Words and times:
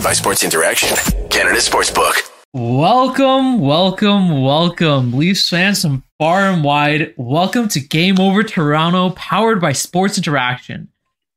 Powered 0.00 0.08
by 0.08 0.12
Sports 0.14 0.44
Interaction, 0.44 0.96
Canada 1.28 1.58
Sportsbook. 1.58 2.30
Welcome, 2.54 3.60
welcome, 3.60 4.42
welcome, 4.42 5.12
Leafs 5.12 5.46
fans 5.46 5.82
from 5.82 6.04
far 6.18 6.40
and 6.40 6.64
wide. 6.64 7.12
Welcome 7.18 7.68
to 7.68 7.80
Game 7.80 8.18
Over 8.18 8.42
Toronto, 8.42 9.10
powered 9.10 9.60
by 9.60 9.72
Sports 9.72 10.16
Interaction. 10.16 10.88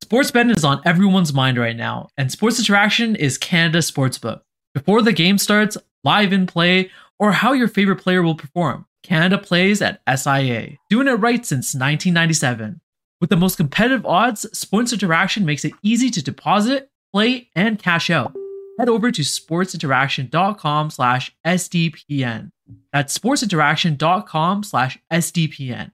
Sports 0.02 0.32
betting 0.32 0.56
is 0.56 0.64
on 0.64 0.82
everyone's 0.86 1.34
mind 1.34 1.58
right 1.58 1.76
now, 1.76 2.08
and 2.16 2.32
Sports 2.32 2.58
Interaction 2.58 3.18
is 3.18 3.38
Canada's 3.38 3.92
sportsbook. 3.92 4.44
Before 4.74 5.02
the 5.02 5.12
game 5.12 5.38
starts, 5.38 5.78
live 6.06 6.32
in 6.32 6.48
play, 6.48 6.90
or 7.20 7.34
how 7.34 7.52
your 7.52 7.68
favorite 7.68 8.02
player 8.02 8.24
will 8.24 8.36
perform, 8.36 8.86
Canada 9.04 9.38
plays 9.38 9.82
at 9.82 10.00
SIA, 10.08 10.78
doing 10.90 11.10
it 11.10 11.16
right 11.16 11.46
since 11.46 11.76
1997. 11.76 12.80
With 13.20 13.30
the 13.30 13.36
most 13.36 13.58
competitive 13.58 14.06
odds, 14.06 14.44
Sports 14.58 14.94
Interaction 14.94 15.44
makes 15.44 15.66
it 15.66 15.74
easy 15.84 16.10
to 16.12 16.24
deposit, 16.24 16.90
play, 17.12 17.50
and 17.58 17.78
cash 17.78 18.10
out. 18.10 18.34
Head 18.80 18.90
over 18.90 19.12
to 19.12 19.22
sportsinteraction.com 19.22 20.90
slash 20.90 21.36
SDPN. 21.46 22.52
That's 22.92 23.18
sportsinteraction.com 23.18 24.64
slash 24.64 24.98
SDPN. 25.12 25.92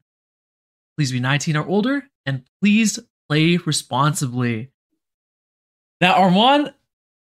Please 0.98 1.12
be 1.12 1.20
19 1.20 1.58
or 1.58 1.68
older 1.68 2.04
and 2.26 2.44
please 2.62 3.00
play 3.28 3.58
responsibly. 3.58 4.72
Now, 6.02 6.16
Armaan, 6.16 6.74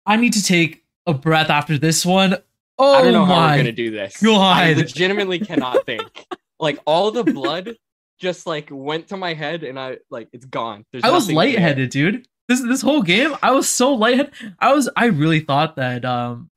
I 0.06 0.16
need 0.18 0.34
to 0.34 0.44
take 0.44 0.84
a 1.06 1.14
breath 1.14 1.50
after 1.50 1.78
this 1.78 2.06
one. 2.06 2.36
Oh 2.80 2.94
I 2.94 3.02
don't 3.02 3.10
oh 3.10 3.12
know 3.20 3.26
my 3.26 3.36
how 3.36 3.52
we're 3.52 3.58
gonna 3.58 3.72
do 3.72 3.90
this. 3.92 4.22
God. 4.22 4.64
I 4.64 4.74
legitimately 4.74 5.40
cannot 5.40 5.86
think. 5.86 6.28
Like 6.60 6.80
all 6.86 7.12
the 7.12 7.24
blood 7.24 7.76
just 8.20 8.46
like 8.48 8.70
went 8.72 9.08
to 9.10 9.18
my 9.18 9.34
head 9.34 9.64
and 9.64 9.80
I 9.80 9.98
like 10.10 10.30
it's 10.34 10.46
gone. 10.46 10.86
There's 10.92 11.04
I 11.04 11.10
was 11.10 11.32
lightheaded, 11.32 11.90
dude. 11.90 12.28
This 12.48 12.62
this 12.62 12.82
whole 12.82 13.02
game, 13.02 13.36
I 13.44 13.52
was 13.52 13.70
so 13.70 13.94
lightheaded. 13.94 14.34
I 14.60 14.74
was 14.74 14.90
I 14.96 15.06
really 15.06 15.42
thought 15.42 15.76
that 15.76 16.06
um 16.06 16.50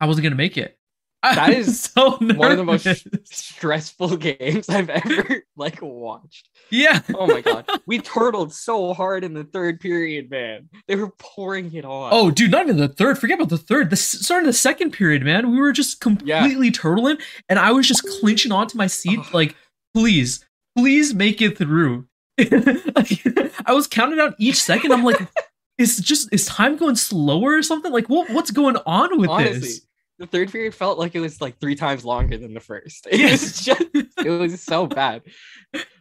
I 0.00 0.06
wasn't 0.06 0.24
gonna 0.24 0.36
make 0.36 0.56
it. 0.56 0.74
I 1.22 1.34
That 1.34 1.52
is 1.52 1.80
so 1.94 2.16
One 2.18 2.52
of 2.52 2.58
the 2.58 2.64
most 2.64 2.86
stressful 3.24 4.16
games 4.18 4.68
I've 4.68 4.88
ever 4.88 5.42
like 5.56 5.78
watched. 5.82 6.48
yeah. 6.70 7.00
Oh 7.14 7.26
my 7.26 7.40
god. 7.40 7.68
We 7.86 7.98
turtled 8.00 8.52
so 8.52 8.92
hard 8.92 9.24
in 9.24 9.32
the 9.32 9.44
third 9.44 9.80
period, 9.80 10.30
man. 10.30 10.68
They 10.86 10.96
were 10.96 11.10
pouring 11.18 11.72
it 11.72 11.84
on. 11.84 12.10
Oh, 12.12 12.30
dude, 12.30 12.50
not 12.50 12.64
even 12.64 12.76
the 12.76 12.88
third. 12.88 13.18
Forget 13.18 13.38
about 13.38 13.48
the 13.48 13.56
third. 13.58 13.90
The 13.90 13.96
start 13.96 14.42
of 14.42 14.46
the 14.46 14.52
second 14.52 14.92
period, 14.92 15.22
man. 15.22 15.50
We 15.50 15.58
were 15.58 15.72
just 15.72 16.00
completely 16.00 16.70
turtling, 16.70 17.18
and 17.48 17.58
I 17.58 17.72
was 17.72 17.88
just 17.88 18.06
clinching 18.20 18.52
onto 18.52 18.76
my 18.76 18.86
seat, 18.88 19.20
like, 19.32 19.56
please, 19.94 20.44
please 20.76 21.14
make 21.14 21.40
it 21.40 21.56
through. 21.56 22.06
Like, 22.38 23.22
I 23.66 23.72
was 23.72 23.86
counting 23.86 24.18
down 24.18 24.34
each 24.38 24.62
second. 24.62 24.92
I'm 24.92 25.04
like, 25.04 25.20
is 25.78 25.98
just 25.98 26.32
is 26.32 26.46
time 26.46 26.76
going 26.76 26.96
slower 26.96 27.54
or 27.56 27.62
something? 27.62 27.92
Like, 27.92 28.08
what 28.08 28.30
what's 28.30 28.50
going 28.50 28.76
on 28.86 29.18
with 29.18 29.28
honestly. 29.30 29.60
this? 29.60 29.80
The 30.18 30.26
third 30.26 30.50
period 30.50 30.74
felt 30.74 30.98
like 30.98 31.14
it 31.14 31.20
was 31.20 31.40
like 31.40 31.60
three 31.60 31.76
times 31.76 32.04
longer 32.04 32.36
than 32.36 32.52
the 32.54 32.60
first. 32.60 33.06
It 33.10 33.20
Yes. 33.20 33.42
was 33.42 33.64
just 33.64 33.82
it 33.94 34.28
was 34.30 34.60
so 34.62 34.86
bad. 34.86 35.22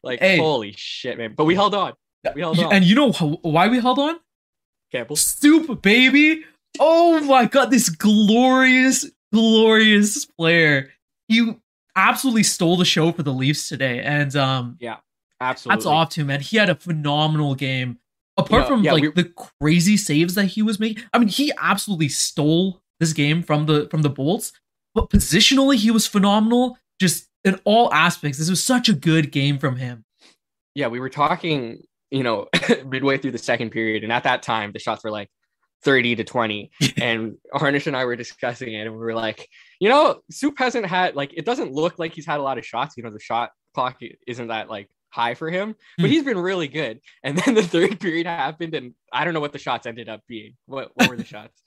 Like 0.03 0.19
Hey. 0.19 0.37
holy 0.37 0.73
shit, 0.75 1.17
man. 1.17 1.33
But 1.37 1.45
we 1.45 1.53
held 1.55 1.75
on. 1.75 1.93
We 2.33 2.41
held 2.41 2.59
on. 2.59 2.73
And 2.73 2.83
you 2.85 2.95
know 2.95 3.11
why 3.11 3.67
we 3.67 3.79
held 3.79 3.99
on? 3.99 4.15
Campbell. 4.91 5.15
Soup, 5.17 5.81
baby. 5.81 6.43
Oh 6.79 7.19
my 7.21 7.45
god, 7.45 7.69
this 7.71 7.89
glorious, 7.89 9.05
glorious 9.31 10.25
player. 10.25 10.89
He 11.27 11.55
absolutely 11.95 12.43
stole 12.43 12.77
the 12.77 12.85
show 12.85 13.11
for 13.11 13.23
the 13.23 13.33
Leafs 13.33 13.69
today. 13.69 14.01
And 14.01 14.35
um 14.35 14.77
Absolutely. 15.39 15.75
that's 15.77 15.85
off 15.85 16.09
to 16.09 16.21
him, 16.21 16.27
man. 16.27 16.41
He 16.41 16.57
had 16.57 16.69
a 16.69 16.75
phenomenal 16.75 17.55
game. 17.55 17.99
Apart 18.37 18.63
Yeah, 18.63 18.67
from 18.67 18.83
yeah, 18.83 18.91
like 18.93 19.03
we- 19.03 19.11
the 19.11 19.31
crazy 19.59 19.97
saves 19.97 20.35
that 20.35 20.45
he 20.45 20.61
was 20.61 20.79
making. 20.79 21.03
I 21.13 21.19
mean, 21.19 21.27
he 21.27 21.51
absolutely 21.59 22.09
stole 22.09 22.81
this 22.99 23.13
game 23.13 23.41
from 23.43 23.65
the 23.65 23.87
from 23.89 24.01
the 24.03 24.09
Bolts. 24.09 24.51
But 24.93 25.09
positionally, 25.09 25.75
he 25.75 25.91
was 25.91 26.07
phenomenal. 26.07 26.77
Just 26.99 27.27
in 27.43 27.59
all 27.65 27.93
aspects. 27.93 28.37
This 28.39 28.49
was 28.49 28.63
such 28.63 28.89
a 28.89 28.93
good 28.93 29.31
game 29.31 29.57
from 29.59 29.75
him. 29.77 30.03
yeah, 30.75 30.87
we 30.87 30.99
were 30.99 31.09
talking, 31.09 31.81
you 32.11 32.23
know, 32.23 32.47
midway 32.85 33.17
through 33.17 33.31
the 33.31 33.37
second 33.37 33.69
period, 33.71 34.03
and 34.03 34.11
at 34.11 34.23
that 34.23 34.41
time 34.43 34.71
the 34.71 34.79
shots 34.79 35.03
were 35.03 35.11
like 35.11 35.29
30 35.83 36.15
to 36.17 36.23
20. 36.23 36.71
and 36.97 37.35
Harnish 37.53 37.85
and 37.87 37.95
I 37.95 38.05
were 38.05 38.15
discussing 38.15 38.73
it, 38.73 38.81
and 38.87 38.91
we 38.93 38.97
were 38.99 39.13
like, 39.15 39.47
you 39.79 39.89
know, 39.89 40.21
Soup 40.31 40.53
hasn't 40.57 40.85
had 40.87 41.15
like 41.15 41.33
it 41.35 41.45
doesn't 41.45 41.71
look 41.71 41.97
like 41.99 42.13
he's 42.13 42.25
had 42.25 42.39
a 42.39 42.43
lot 42.43 42.57
of 42.57 42.65
shots. 42.65 42.95
You 42.97 43.03
know, 43.03 43.11
the 43.11 43.19
shot 43.19 43.51
clock 43.75 43.99
isn't 44.27 44.47
that 44.47 44.69
like 44.69 44.89
high 45.17 45.33
for 45.33 45.49
him, 45.49 45.75
but 45.97 46.05
Hmm. 46.05 46.11
he's 46.11 46.23
been 46.23 46.37
really 46.37 46.67
good. 46.67 47.01
And 47.23 47.37
then 47.37 47.55
the 47.55 47.63
third 47.63 47.99
period 48.05 48.25
happened, 48.27 48.73
and 48.75 48.93
I 49.11 49.25
don't 49.25 49.33
know 49.33 49.39
what 49.41 49.51
the 49.51 49.59
shots 49.59 49.85
ended 49.85 50.07
up 50.07 50.21
being. 50.27 50.53
What 50.67 50.91
what 50.95 51.09
were 51.09 51.17
the 51.17 51.25
shots? 51.35 51.61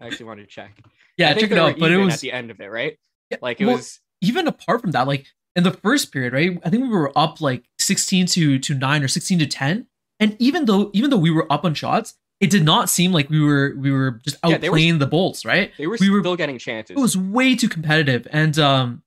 I 0.00 0.06
actually 0.06 0.26
wanted 0.26 0.42
to 0.42 0.48
check. 0.48 0.78
Yeah, 1.16 1.30
I 1.30 1.34
think 1.34 1.44
check 1.48 1.52
it 1.52 1.58
out. 1.58 1.78
But 1.78 1.90
it 1.90 1.96
was 1.96 2.14
at 2.14 2.20
the 2.20 2.32
end 2.32 2.50
of 2.50 2.60
it, 2.60 2.66
right? 2.70 2.96
Yeah, 3.30 3.38
Like 3.42 3.60
it 3.60 3.66
well, 3.66 3.76
was 3.76 4.00
even 4.20 4.46
apart 4.46 4.80
from 4.82 4.92
that, 4.92 5.06
like 5.08 5.26
in 5.56 5.64
the 5.64 5.72
first 5.72 6.12
period, 6.12 6.32
right? 6.32 6.58
I 6.64 6.70
think 6.70 6.82
we 6.84 6.88
were 6.88 7.12
up 7.18 7.40
like 7.40 7.64
16 7.78 8.26
to 8.26 8.58
to 8.58 8.74
9 8.74 9.02
or 9.02 9.08
16 9.08 9.38
to 9.40 9.46
10. 9.46 9.86
And 10.20 10.36
even 10.38 10.66
though 10.66 10.90
even 10.92 11.10
though 11.10 11.16
we 11.26 11.30
were 11.30 11.50
up 11.52 11.64
on 11.64 11.74
shots, 11.74 12.14
it 12.40 12.50
did 12.50 12.64
not 12.64 12.88
seem 12.88 13.12
like 13.12 13.28
we 13.30 13.40
were 13.40 13.74
we 13.76 13.90
were 13.90 14.20
just 14.24 14.36
Yeah, 14.44 14.50
were- 14.52 14.58
outplaying 14.58 14.98
the 14.98 15.06
Bolts, 15.06 15.44
right? 15.44 15.72
they 15.78 15.86
were 15.86 15.96
we 16.00 16.08
were- 16.10 16.20
still 16.20 16.36
getting 16.36 16.58
chances. 16.58 16.96
It 16.96 17.00
was 17.00 17.16
way 17.16 17.54
too 17.56 17.68
competitive. 17.68 18.26
And 18.30 18.58
um 18.58 19.02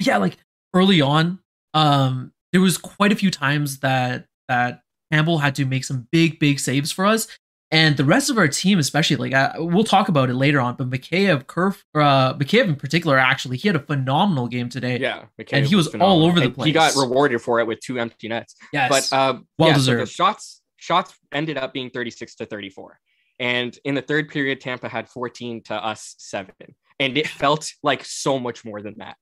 yeah, 0.00 0.16
like 0.18 0.36
early 0.74 1.00
on, 1.00 1.38
um 1.74 2.32
there 2.52 2.60
was 2.60 2.78
quite 2.78 3.12
a 3.12 3.16
few 3.16 3.30
times 3.30 3.80
that 3.80 4.26
that 4.48 4.82
Campbell 5.12 5.38
had 5.38 5.54
to 5.56 5.64
make 5.64 5.84
some 5.84 6.08
big 6.10 6.38
big 6.38 6.60
saves 6.60 6.92
for 6.92 7.06
us. 7.06 7.28
And 7.72 7.96
the 7.96 8.04
rest 8.04 8.30
of 8.30 8.38
our 8.38 8.46
team, 8.46 8.78
especially, 8.78 9.16
like 9.16 9.34
uh, 9.34 9.54
we'll 9.58 9.82
talk 9.82 10.08
about 10.08 10.30
it 10.30 10.34
later 10.34 10.60
on, 10.60 10.76
but 10.76 10.88
Mikheyev, 10.88 11.48
Kerf, 11.48 11.84
uh, 11.96 12.32
Mikheyev 12.34 12.68
in 12.68 12.76
particular, 12.76 13.18
actually, 13.18 13.56
he 13.56 13.66
had 13.66 13.74
a 13.74 13.80
phenomenal 13.80 14.46
game 14.46 14.68
today. 14.68 14.98
yeah, 15.00 15.24
McKay 15.36 15.54
and 15.54 15.66
he 15.66 15.74
was 15.74 15.92
all 15.96 16.24
over 16.24 16.38
the 16.38 16.50
place. 16.50 16.66
He 16.66 16.72
got 16.72 16.94
rewarded 16.94 17.42
for 17.42 17.58
it 17.58 17.66
with 17.66 17.80
two 17.80 17.98
empty 17.98 18.28
nets. 18.28 18.54
Yes. 18.72 18.88
but 18.88 19.16
uh, 19.16 19.40
Well 19.58 19.70
yeah, 19.70 19.74
so 19.74 19.80
the 19.80 19.96
deserved. 19.96 20.12
shots 20.12 20.62
shots 20.76 21.14
ended 21.32 21.58
up 21.58 21.72
being 21.72 21.90
36 21.90 22.36
to 22.36 22.46
34 22.46 23.00
and 23.40 23.78
in 23.84 23.94
the 23.94 24.02
third 24.02 24.28
period 24.28 24.60
tampa 24.60 24.88
had 24.88 25.08
14 25.08 25.62
to 25.64 25.74
us 25.74 26.14
7 26.18 26.52
and 27.00 27.18
it 27.18 27.26
felt 27.26 27.72
like 27.82 28.04
so 28.04 28.38
much 28.38 28.64
more 28.64 28.80
than 28.80 28.94
that 28.98 29.16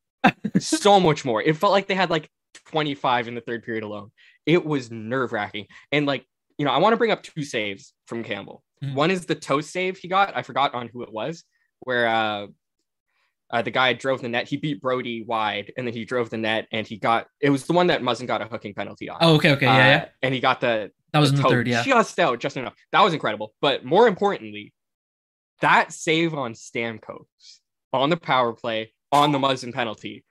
so 0.58 1.00
much 1.00 1.24
more 1.24 1.40
it 1.40 1.56
felt 1.56 1.72
like 1.72 1.86
they 1.86 1.94
had 1.94 2.10
like 2.10 2.28
25 2.66 3.28
in 3.28 3.34
the 3.34 3.40
third 3.40 3.62
period 3.62 3.84
alone 3.84 4.10
it 4.46 4.64
was 4.64 4.90
nerve 4.90 5.32
wracking 5.32 5.66
and 5.92 6.06
like 6.06 6.24
you 6.58 6.64
know 6.64 6.70
i 6.72 6.78
want 6.78 6.92
to 6.92 6.96
bring 6.96 7.10
up 7.10 7.22
two 7.22 7.42
saves 7.44 7.92
from 8.06 8.22
campbell 8.24 8.62
Mhm. 8.82 8.94
one 8.94 9.10
is 9.10 9.24
the 9.26 9.34
toe 9.34 9.60
save 9.60 9.96
he 9.98 10.08
got 10.08 10.36
i 10.36 10.42
forgot 10.42 10.74
on 10.74 10.88
who 10.92 11.02
it 11.02 11.12
was 11.12 11.44
where 11.80 12.06
uh 12.08 12.46
uh, 13.50 13.62
the 13.62 13.70
guy 13.70 13.92
drove 13.92 14.20
the 14.22 14.28
net. 14.28 14.48
He 14.48 14.56
beat 14.56 14.80
Brodie 14.80 15.22
wide, 15.22 15.70
and 15.76 15.86
then 15.86 15.94
he 15.94 16.04
drove 16.06 16.28
the 16.30 16.38
net, 16.38 16.66
and 16.72 16.86
he 16.86 16.96
got. 16.96 17.26
It 17.40 17.50
was 17.50 17.66
the 17.66 17.74
one 17.74 17.86
that 17.88 18.00
Muzzin 18.02 18.26
got 18.26 18.40
a 18.40 18.46
hooking 18.46 18.74
penalty 18.74 19.08
on. 19.08 19.18
oh, 19.20 19.34
okay, 19.34 19.52
okay, 19.52 19.66
yeah, 19.66 19.74
Uh, 19.74 19.76
yeah. 19.78 20.08
And 20.22 20.34
he 20.34 20.40
got 20.40 20.60
the 20.62 20.90
That 21.12 21.18
was 21.20 21.30
in 21.30 21.36
the 21.36 21.42
third, 21.42 21.68
yeah. 21.68 21.84
just 21.84 22.18
out, 22.18 22.40
just 22.40 22.56
enough. 22.56 22.74
That 22.90 23.02
was 23.02 23.12
incredible. 23.12 23.54
But 23.60 23.84
more 23.84 24.08
importantly, 24.08 24.72
that 25.60 25.92
save 25.92 26.34
on 26.34 26.54
Stamkos 26.54 27.26
on 27.92 28.08
the 28.10 28.16
power 28.16 28.54
play 28.54 28.92
on 29.12 29.30
the 29.30 29.38
Muzzin 29.38 29.72
penalty, 29.74 30.24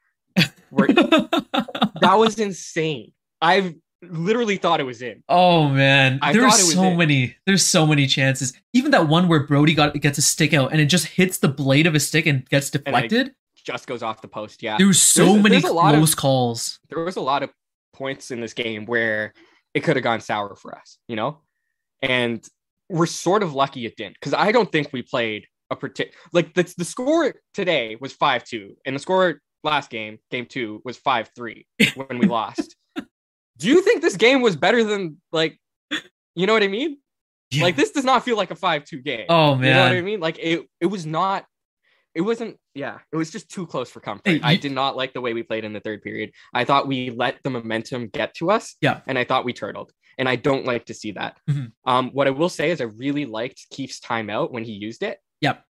where, 0.71 0.87
that 2.03 2.15
was 2.17 2.39
insane. 2.39 3.11
I've 3.41 3.73
literally 4.01 4.57
thought 4.57 4.79
it 4.79 4.83
was 4.83 5.01
in. 5.01 5.23
oh 5.29 5.69
man, 5.69 6.19
I 6.21 6.33
there 6.33 6.41
were 6.43 6.49
thought 6.49 6.59
it 6.59 6.63
was 6.63 6.73
so 6.73 6.83
it. 6.91 6.95
many. 6.97 7.35
There's 7.45 7.63
so 7.65 7.85
many 7.87 8.05
chances. 8.07 8.53
Even 8.73 8.91
that 8.91 9.07
one 9.07 9.27
where 9.27 9.45
Brodie 9.45 9.73
got 9.73 9.93
gets 9.99 10.17
a 10.17 10.21
stick 10.21 10.53
out 10.53 10.71
and 10.71 10.81
it 10.81 10.85
just 10.85 11.07
hits 11.07 11.37
the 11.39 11.47
blade 11.47 11.87
of 11.87 11.93
his 11.93 12.07
stick 12.07 12.25
and 12.25 12.47
gets 12.49 12.69
deflected. 12.69 13.33
Just 13.63 13.87
goes 13.87 14.03
off 14.03 14.21
the 14.21 14.27
post. 14.27 14.61
Yeah, 14.61 14.77
there 14.77 14.87
was 14.87 15.01
so 15.01 15.25
There's 15.33 15.43
many 15.43 15.55
there's 15.61 15.71
a 15.71 15.73
lot 15.73 15.93
of- 15.93 15.99
close 15.99 16.15
calls. 16.15 16.79
there 16.89 16.99
was 17.03 17.15
a 17.15 17.21
lot 17.21 17.43
of 17.43 17.49
points 17.93 18.29
in 18.31 18.41
this 18.41 18.53
game 18.53 18.85
where 18.85 19.33
it 19.73 19.81
could 19.81 19.95
have 19.95 20.03
gone 20.03 20.19
sour 20.19 20.55
for 20.55 20.75
us, 20.77 20.97
you 21.07 21.15
know? 21.15 21.39
And 22.01 22.45
we're 22.89 23.05
sort 23.05 23.41
of 23.43 23.53
lucky 23.53 23.85
it 23.85 23.95
didn't 23.95 24.15
because 24.15 24.33
I 24.33 24.51
don't 24.51 24.69
think 24.71 24.91
we 24.91 25.01
played 25.01 25.47
a 25.71 25.75
particular 25.77 26.11
like 26.33 26.53
the, 26.53 26.71
the 26.77 26.83
score 26.83 27.33
today 27.53 27.95
was 28.01 28.13
5-2 28.13 28.71
and 28.85 28.95
the 28.95 28.99
score 28.99 29.39
last 29.63 29.89
game, 29.89 30.19
game 30.31 30.45
two, 30.45 30.81
was 30.83 30.97
5-3 30.97 31.65
when 31.95 32.19
we 32.19 32.27
lost. 32.27 32.75
Do 33.57 33.67
you 33.67 33.81
think 33.81 34.01
this 34.01 34.17
game 34.17 34.41
was 34.41 34.55
better 34.55 34.83
than 34.83 35.17
like 35.31 35.59
you 36.35 36.47
know 36.47 36.53
what 36.53 36.63
I 36.63 36.67
mean? 36.67 36.97
Yeah. 37.51 37.63
Like 37.63 37.75
this 37.75 37.91
does 37.91 38.03
not 38.03 38.23
feel 38.25 38.35
like 38.35 38.49
a 38.51 38.55
5-2 38.55 39.03
game. 39.03 39.25
oh 39.29 39.55
man. 39.55 39.67
You 39.67 39.73
know 39.73 39.83
what 39.83 39.97
I 39.97 40.01
mean? 40.01 40.19
Like 40.19 40.37
it 40.39 40.67
it 40.81 40.87
was 40.87 41.05
not 41.05 41.45
it 42.15 42.21
wasn't 42.21 42.57
yeah, 42.75 42.99
it 43.11 43.15
was 43.15 43.29
just 43.31 43.49
too 43.49 43.67
close 43.67 43.89
for 43.89 43.99
comfort. 43.99 44.27
Hey, 44.27 44.39
I 44.43 44.55
did 44.55 44.71
not 44.71 44.95
like 44.95 45.13
the 45.13 45.21
way 45.21 45.33
we 45.33 45.43
played 45.43 45.63
in 45.63 45.73
the 45.73 45.79
third 45.79 46.01
period. 46.01 46.31
I 46.53 46.65
thought 46.65 46.87
we 46.87 47.11
let 47.11 47.37
the 47.43 47.51
momentum 47.51 48.07
get 48.07 48.33
to 48.35 48.49
us. 48.51 48.75
Yeah. 48.81 49.01
And 49.07 49.17
I 49.17 49.23
thought 49.23 49.45
we 49.45 49.53
turtled. 49.53 49.91
And 50.17 50.27
I 50.29 50.35
don't 50.35 50.65
like 50.65 50.85
to 50.85 50.93
see 50.93 51.11
that. 51.13 51.37
Mhm. 51.49 51.71
Um, 51.85 52.09
what 52.11 52.27
I 52.27 52.31
will 52.31 52.49
say 52.49 52.69
is 52.71 52.81
I 52.81 52.85
really 52.85 53.25
liked 53.25 53.67
Keefe's 53.71 53.99
timeout 53.99 54.51
when 54.51 54.63
he 54.63 54.71
used 54.73 55.01
it. 55.03 55.19
Yep. 55.41 55.63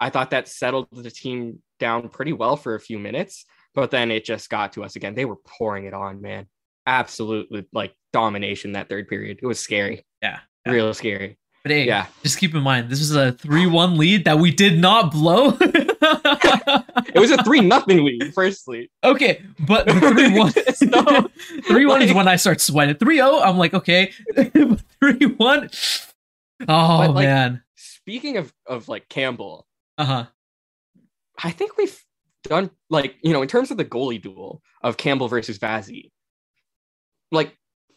I 0.00 0.10
thought 0.10 0.30
that 0.30 0.48
settled 0.48 0.88
the 0.92 1.10
team 1.10 1.60
down 1.80 2.08
pretty 2.08 2.32
well 2.32 2.56
for 2.56 2.74
a 2.74 2.80
few 2.80 2.98
minutes, 2.98 3.44
but 3.74 3.90
then 3.90 4.10
it 4.10 4.24
just 4.24 4.48
got 4.50 4.72
to 4.74 4.84
us 4.84 4.96
again. 4.96 5.14
They 5.14 5.24
were 5.24 5.36
pouring 5.36 5.84
it 5.86 5.94
on, 5.94 6.20
man. 6.20 6.46
Absolutely 6.86 7.66
like 7.72 7.94
domination 8.12 8.72
that 8.72 8.88
third 8.88 9.08
period. 9.08 9.40
It 9.42 9.46
was 9.46 9.58
scary. 9.60 10.04
Yeah, 10.22 10.38
yeah. 10.66 10.72
Real 10.72 10.94
scary. 10.94 11.36
But 11.64 11.72
hey, 11.72 11.86
Yeah. 11.86 12.06
just 12.22 12.38
keep 12.38 12.54
in 12.54 12.62
mind 12.62 12.88
this 12.88 13.00
was 13.00 13.14
a 13.16 13.32
three-one 13.32 13.96
lead 13.98 14.24
that 14.26 14.38
we 14.38 14.52
did 14.52 14.78
not 14.78 15.10
blow. 15.12 15.56
It 17.14 17.18
was 17.20 17.30
a 17.30 17.42
three 17.42 17.60
nothing 17.60 18.04
lead, 18.04 18.32
firstly. 18.34 18.90
okay, 19.02 19.42
but 19.66 19.86
the 19.86 19.92
three-one, 19.94 20.52
So, 20.74 21.28
three-one 21.66 22.02
is 22.02 22.12
when 22.14 22.28
I 22.28 22.36
start 22.36 22.60
sweating. 22.60 22.94
Three-zero, 22.96 23.28
oh, 23.32 23.42
I'm 23.42 23.56
like, 23.58 23.74
okay, 23.74 24.12
three-one. 25.00 25.70
Oh 26.62 26.98
But, 26.98 27.10
like- 27.14 27.24
man, 27.26 27.62
Speaking 27.76 28.36
of 28.38 28.52
of 28.66 28.88
like 28.88 29.08
Campbell, 29.08 29.66
uh 29.98 30.04
huh. 30.04 30.26
I 31.42 31.50
think 31.50 31.76
we've 31.76 32.00
done 32.44 32.70
like 32.88 33.16
you 33.22 33.32
know 33.32 33.42
in 33.42 33.48
terms 33.48 33.70
of 33.70 33.76
the 33.76 33.84
goalie 33.84 34.22
duel 34.22 34.62
of 34.82 34.96
Campbell 34.96 35.28
versus 35.28 35.58
Vazzy. 35.58 36.10
Like, 37.30 37.54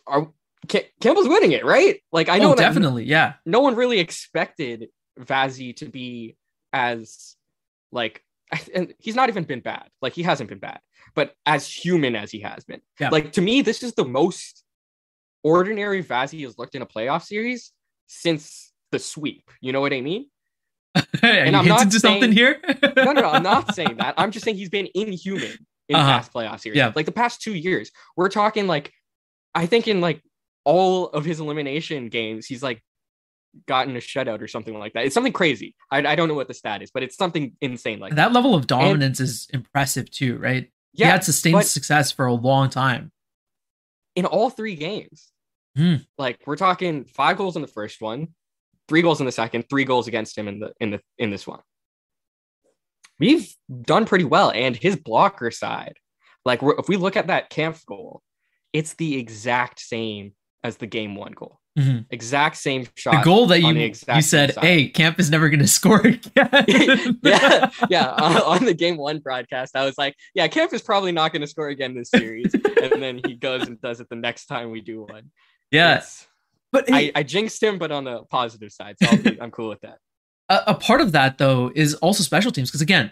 are 0.07 0.27
Ca- 0.69 0.89
Campbell's 0.99 1.29
winning 1.29 1.53
it, 1.53 1.63
right? 1.63 2.01
Like 2.11 2.27
I 2.27 2.37
know 2.39 2.51
Oh, 2.51 2.55
definitely, 2.55 3.05
yeah. 3.05 3.33
no 3.45 3.61
one 3.61 3.75
really 3.75 3.99
expected 3.99 4.87
Vazzy 5.19 5.75
to 5.77 5.85
be 5.85 6.35
as 6.73 7.35
like 7.91 8.23
and 8.73 8.93
he's 8.99 9.15
not 9.15 9.29
even 9.29 9.43
been 9.45 9.61
bad. 9.61 9.87
Like 10.01 10.13
he 10.13 10.23
hasn't 10.23 10.49
been 10.49 10.59
bad, 10.59 10.79
but 11.15 11.33
as 11.45 11.67
human 11.67 12.15
as 12.15 12.31
he 12.31 12.41
has 12.41 12.63
been. 12.65 12.81
Yeah. 12.99 13.09
Like 13.09 13.31
to 13.33 13.41
me, 13.41 13.61
this 13.61 13.83
is 13.83 13.93
the 13.93 14.05
most 14.05 14.63
ordinary 15.43 16.03
Vazzy 16.03 16.43
has 16.43 16.57
looked 16.57 16.75
in 16.75 16.81
a 16.81 16.85
playoff 16.85 17.23
series 17.23 17.71
since 18.07 18.71
the 18.91 18.99
sweep. 18.99 19.49
You 19.61 19.71
know 19.71 19.81
what 19.81 19.93
I 19.93 20.01
mean? 20.01 20.29
And 21.23 21.55
I'm 21.55 21.67
not 21.67 21.91
to 21.91 21.99
something 21.99 22.21
saying- 22.21 22.31
here? 22.33 22.59
No, 22.95 23.11
no, 23.13 23.21
no, 23.21 23.29
I'm 23.29 23.43
not 23.43 23.75
saying 23.75 23.97
that. 23.97 24.15
I'm 24.17 24.31
just 24.31 24.43
saying 24.45 24.57
he's 24.57 24.69
been 24.69 24.89
inhuman 24.95 25.57
in 25.89 25.95
Uh-huh. 25.95 26.05
past 26.07 26.33
playoff 26.33 26.59
series. 26.61 26.77
Yeah. 26.77 26.91
Like 26.95 27.05
the 27.05 27.11
past 27.11 27.41
two 27.41 27.53
years, 27.53 27.91
we're 28.17 28.29
talking 28.29 28.67
like, 28.67 28.91
I 29.55 29.65
think 29.65 29.87
in 29.87 30.01
like 30.01 30.21
all 30.65 31.07
of 31.09 31.25
his 31.25 31.39
elimination 31.39 32.09
games, 32.09 32.45
he's 32.45 32.63
like 32.63 32.83
gotten 33.67 33.95
a 33.95 33.99
shutout 33.99 34.41
or 34.41 34.47
something 34.47 34.77
like 34.77 34.93
that. 34.93 35.05
It's 35.05 35.13
something 35.13 35.33
crazy. 35.33 35.75
I, 35.91 35.97
I 35.99 36.15
don't 36.15 36.27
know 36.27 36.33
what 36.33 36.47
the 36.47 36.53
stat 36.53 36.81
is, 36.81 36.91
but 36.91 37.03
it's 37.03 37.17
something 37.17 37.55
insane 37.61 37.99
like 37.99 38.11
that. 38.11 38.15
that 38.29 38.33
level 38.33 38.55
of 38.55 38.65
dominance 38.67 39.19
is 39.19 39.47
impressive 39.53 40.09
too, 40.09 40.37
right? 40.37 40.71
Yeah, 40.93 41.07
he 41.07 41.11
had 41.11 41.23
sustained 41.23 41.53
but- 41.55 41.65
success 41.65 42.11
for 42.11 42.25
a 42.25 42.33
long 42.33 42.69
time. 42.69 43.11
in 44.15 44.25
all 44.25 44.49
three 44.49 44.75
games. 44.75 45.29
Hmm. 45.77 45.95
Like 46.17 46.39
we're 46.45 46.57
talking 46.57 47.05
five 47.05 47.37
goals 47.37 47.55
in 47.55 47.61
the 47.61 47.67
first 47.67 48.01
one, 48.01 48.29
three 48.87 49.01
goals 49.01 49.19
in 49.19 49.25
the 49.25 49.31
second, 49.31 49.65
three 49.69 49.85
goals 49.85 50.07
against 50.07 50.37
him 50.37 50.47
in 50.47 50.59
the 50.59 50.73
in 50.79 50.91
the 50.91 51.01
in 51.17 51.29
this 51.29 51.47
one. 51.47 51.59
We've 53.19 53.53
done 53.83 54.05
pretty 54.05 54.25
well, 54.25 54.51
and 54.51 54.75
his 54.75 54.95
blocker 54.95 55.51
side, 55.51 55.97
like 56.43 56.61
if 56.63 56.87
we 56.87 56.97
look 56.97 57.15
at 57.15 57.27
that 57.27 57.49
camp 57.49 57.77
goal, 57.85 58.21
it's 58.73 58.93
the 58.95 59.17
exact 59.17 59.79
same 59.79 60.33
as 60.63 60.77
the 60.77 60.87
game 60.87 61.15
one 61.15 61.33
goal. 61.33 61.59
Mhm. 61.79 62.05
Exact 62.09 62.57
same 62.57 62.85
shot. 62.95 63.23
The 63.23 63.23
goal 63.23 63.47
that 63.47 63.61
you 63.61 63.69
you 63.69 64.21
said, 64.21 64.53
side. 64.53 64.63
"Hey, 64.63 64.89
Camp 64.89 65.19
is 65.19 65.29
never 65.29 65.47
going 65.47 65.59
to 65.61 65.67
score 65.67 66.01
again." 66.01 66.25
yeah, 67.23 67.69
yeah. 67.89 68.09
On, 68.09 68.37
on 68.41 68.65
the 68.65 68.73
game 68.73 68.97
one 68.97 69.19
broadcast, 69.19 69.77
I 69.77 69.85
was 69.85 69.97
like, 69.97 70.15
"Yeah, 70.33 70.47
Camp 70.49 70.73
is 70.73 70.81
probably 70.81 71.13
not 71.13 71.31
going 71.31 71.41
to 71.41 71.47
score 71.47 71.69
again 71.69 71.95
this 71.95 72.09
series," 72.09 72.53
and 72.53 73.01
then 73.01 73.21
he 73.25 73.35
goes 73.35 73.67
and 73.67 73.79
does 73.79 74.01
it 74.01 74.09
the 74.09 74.17
next 74.17 74.47
time 74.47 74.71
we 74.71 74.81
do 74.81 75.03
one. 75.03 75.31
yeah. 75.71 76.03
But 76.71 76.89
hey, 76.89 77.11
I, 77.15 77.19
I 77.19 77.23
jinxed 77.23 77.61
him, 77.61 77.77
but 77.77 77.91
on 77.91 78.03
the 78.05 78.23
positive 78.29 78.71
side, 78.71 78.95
so 79.01 79.09
I'll 79.09 79.17
be, 79.17 79.39
I'm 79.41 79.51
cool 79.51 79.69
with 79.69 79.81
that. 79.81 79.97
a, 80.49 80.59
a 80.67 80.75
part 80.75 81.01
of 81.01 81.11
that 81.13 81.37
though 81.37 81.71
is 81.75 81.95
also 81.95 82.23
special 82.23 82.51
teams 82.51 82.69
because 82.69 82.81
again, 82.81 83.11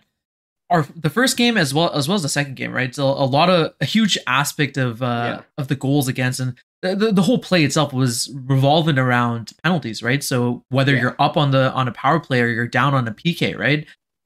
our 0.70 0.86
the 0.96 1.10
first 1.10 1.36
game 1.36 1.58
as 1.58 1.74
well 1.74 1.92
as 1.94 2.08
well 2.08 2.16
as 2.16 2.22
the 2.22 2.30
second 2.30 2.56
game, 2.56 2.72
right? 2.72 2.94
So 2.94 3.06
a 3.08 3.26
lot 3.26 3.50
of 3.50 3.74
a 3.82 3.86
huge 3.86 4.18
aspect 4.28 4.78
of 4.78 5.02
uh 5.02 5.06
Yeah. 5.40 5.42
of 5.58 5.68
the 5.68 5.76
goals 5.76 6.08
against 6.08 6.40
and 6.40 6.58
the, 6.82 6.96
the, 6.96 7.12
the 7.12 7.22
whole 7.24 7.40
play 7.40 7.64
itself 7.66 7.92
was 7.92 8.30
revolving 8.34 8.98
around 8.98 9.52
penalties, 9.64 10.02
right? 10.02 10.24
So 10.24 10.64
whether 10.70 10.94
Yeah. 10.94 11.02
you're 11.02 11.16
up 11.20 11.36
on 11.38 11.52
the 11.52 11.72
on 11.74 11.88
a 11.88 11.92
power 11.92 12.20
play 12.20 12.42
or 12.42 12.48
you're 12.48 12.68
down 12.68 12.94
on 12.94 13.08
a 13.08 13.12
PK, 13.12 13.58
right? 13.58 13.86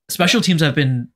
Special 0.09 0.41
teams 0.41 0.61
have 0.61 0.75
been 0.75 1.07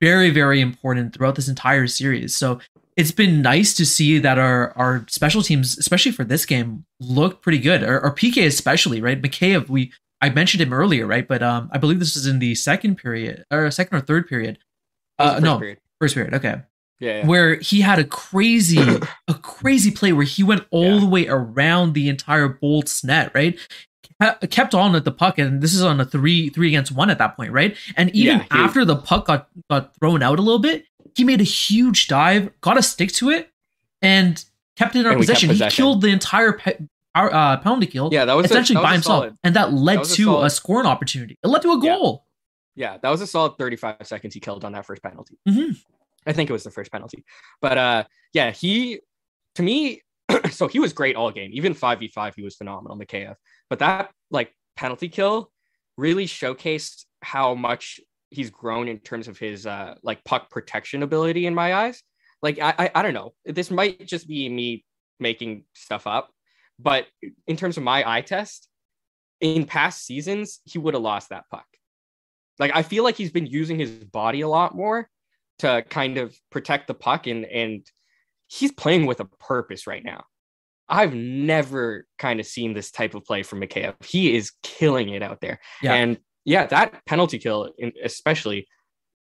very 0.00 0.30
very 0.30 0.60
important 0.60 1.14
throughout 1.14 1.34
this 1.36 1.48
entire 1.48 1.86
series. 1.86 2.36
So 2.36 2.60
it's 2.96 3.10
been 3.10 3.42
nice 3.42 3.74
to 3.74 3.84
see 3.86 4.18
that 4.18 4.38
our 4.38 4.72
our 4.76 5.04
special 5.08 5.42
teams, 5.42 5.76
especially 5.78 6.12
for 6.12 6.24
this 6.24 6.46
game, 6.46 6.84
look 7.00 7.42
pretty 7.42 7.58
good. 7.58 7.82
Our, 7.82 8.00
our 8.00 8.14
PK 8.14 8.46
especially, 8.46 9.00
right? 9.00 9.20
Mikheyev, 9.20 9.68
we 9.68 9.92
I 10.20 10.30
mentioned 10.30 10.62
him 10.62 10.72
earlier, 10.72 11.06
right? 11.06 11.26
But 11.26 11.42
um, 11.42 11.68
I 11.72 11.78
believe 11.78 11.98
this 11.98 12.16
is 12.16 12.26
in 12.26 12.38
the 12.38 12.54
second 12.54 12.96
period 12.96 13.44
or 13.50 13.70
second 13.70 13.96
or 13.98 14.00
third 14.00 14.28
period. 14.28 14.58
Uh, 15.18 15.38
no, 15.42 15.58
period. 15.58 15.78
first 16.00 16.14
period. 16.14 16.34
Okay, 16.34 16.56
Yeah, 17.00 17.18
yeah. 17.18 17.26
where 17.26 17.56
he 17.56 17.80
had 17.82 17.98
a 17.98 18.04
crazy, 18.04 18.78
a 19.28 19.34
crazy 19.34 19.90
play 19.90 20.12
where 20.12 20.24
he 20.26 20.42
went 20.42 20.64
all 20.70 20.94
Yeah. 20.94 21.00
the 21.00 21.06
way 21.08 21.28
around 21.28 21.92
the 21.94 22.08
entire 22.08 22.48
Bolts 22.48 23.04
net, 23.04 23.30
right? 23.34 23.58
Ke- 24.22 24.48
Kept 24.50 24.74
on 24.74 24.94
at 24.94 25.04
the 25.04 25.10
puck, 25.12 25.38
and 25.38 25.60
this 25.60 25.74
is 25.74 25.82
on 25.82 26.00
a 26.00 26.04
three 26.04 26.48
three 26.48 26.68
against 26.68 26.92
one 26.92 27.10
at 27.10 27.18
that 27.18 27.36
point, 27.36 27.52
right? 27.52 27.76
And 27.96 28.10
even 28.14 28.38
Yeah, 28.38 28.46
after 28.50 28.84
the 28.84 28.96
puck 28.96 29.26
got 29.26 29.48
got 29.68 29.94
thrown 29.96 30.22
out 30.22 30.38
a 30.38 30.42
little 30.42 30.60
bit, 30.60 30.84
he 31.14 31.24
made 31.24 31.40
a 31.40 31.44
huge 31.44 32.08
dive, 32.08 32.50
got 32.60 32.76
a 32.78 32.82
stick 32.82 33.12
to 33.12 33.30
it, 33.30 33.50
and 34.02 34.44
kept 34.76 34.96
it 34.96 35.00
in 35.00 35.06
our 35.06 35.16
possession. 35.16 35.50
He 35.50 35.58
killed 35.70 36.00
the 36.02 36.08
entire 36.08 36.52
pe- 36.52 36.78
our, 37.14 37.32
uh, 37.32 37.56
penalty 37.58 37.86
kill 37.86 38.10
yeah, 38.12 38.24
that 38.24 38.34
was 38.34 38.46
a- 38.46 38.48
essentially 38.50 38.74
that 38.74 38.82
by 38.82 38.90
a 38.90 38.92
himself, 38.94 39.18
solid- 39.22 39.36
and 39.44 39.54
that 39.56 39.72
led 39.72 40.00
was 40.00 40.12
a 40.12 40.16
to 40.16 40.22
a, 40.22 40.26
solid- 40.26 40.50
scoring 40.50 40.86
opportunity. 40.86 41.38
It 41.42 41.46
led 41.46 41.62
to 41.62 41.70
a 41.72 41.80
goal. 41.80 42.24
Yeah, 42.76 42.98
that 43.00 43.08
was 43.08 43.20
a 43.20 43.26
solid 43.26 43.56
35 43.56 43.98
seconds 44.02 44.34
he 44.34 44.40
killed 44.40 44.64
on 44.64 44.72
that 44.72 44.84
first 44.84 45.00
penalty. 45.02 45.38
Mhm. 45.48 45.76
I 46.26 46.32
think 46.32 46.50
it 46.50 46.52
was 46.52 46.64
the 46.64 46.72
first 46.72 46.90
penalty. 46.90 47.24
But 47.60 47.78
uh 47.78 48.04
yeah, 48.32 48.50
he 48.50 49.00
to 49.54 49.62
me, 49.62 50.02
so 50.50 50.66
he 50.66 50.80
was 50.80 50.92
great 50.92 51.14
all 51.14 51.30
game. 51.30 51.50
Even 51.52 51.72
5v5, 51.74 52.32
he 52.34 52.42
was 52.42 52.56
phenomenal, 52.56 52.98
Mikheyev. 52.98 53.36
But 53.70 53.78
that 53.78 54.10
like 54.32 54.52
penalty 54.76 55.08
kill 55.08 55.52
really 55.96 56.26
showcased 56.26 57.04
how 57.22 57.54
much 57.54 58.00
he's 58.34 58.50
grown 58.50 58.88
in 58.88 58.98
terms 58.98 59.28
of 59.28 59.38
his 59.38 59.66
uh 59.66 59.94
like 60.02 60.24
puck 60.24 60.50
protection 60.50 61.02
ability 61.02 61.46
in 61.46 61.54
my 61.54 61.74
eyes. 61.74 62.02
Like 62.42 62.58
I 62.60 62.74
I, 62.78 62.90
I 62.96 63.02
don't 63.02 63.14
know. 63.14 63.34
This 63.44 63.70
might 63.70 64.06
just 64.06 64.28
be 64.28 64.48
me 64.48 64.84
making 65.20 65.64
stuff 65.74 66.06
up, 66.06 66.30
but 66.78 67.06
in 67.46 67.56
terms 67.56 67.76
of 67.76 67.82
my 67.82 68.08
eye 68.08 68.22
test, 68.22 68.68
in 69.40 69.64
past 69.64 70.04
seasons, 70.04 70.60
he 70.64 70.78
would 70.78 70.94
have 70.94 71.02
lost 71.02 71.28
that 71.30 71.44
puck. 71.50 71.66
Like 72.58 72.72
I 72.74 72.82
feel 72.82 73.04
like 73.04 73.16
he's 73.16 73.32
been 73.32 73.46
using 73.46 73.78
his 73.78 73.90
body 73.90 74.40
a 74.42 74.48
lot 74.48 74.74
more 74.74 75.08
to 75.58 75.84
kind 75.88 76.18
of 76.18 76.34
protect 76.50 76.88
the 76.88 76.94
puck 76.94 77.26
and 77.26 77.44
and 77.44 77.86
he's 78.48 78.72
playing 78.72 79.06
with 79.06 79.20
a 79.20 79.24
purpose 79.24 79.86
right 79.86 80.04
now. 80.04 80.24
I've 80.88 81.14
never 81.14 82.06
kind 82.18 82.40
of 82.40 82.46
seen 82.46 82.74
this 82.74 82.90
type 82.90 83.14
of 83.14 83.24
play 83.24 83.42
from 83.42 83.60
Mikheyev. 83.60 84.04
He 84.04 84.36
is 84.36 84.52
killing 84.62 85.08
it 85.08 85.22
out 85.22 85.40
there. 85.40 85.60
Yeah. 85.82 85.94
And 85.94 86.18
yeah, 86.44 86.66
that 86.66 87.04
penalty 87.06 87.38
kill, 87.38 87.72
especially, 88.02 88.66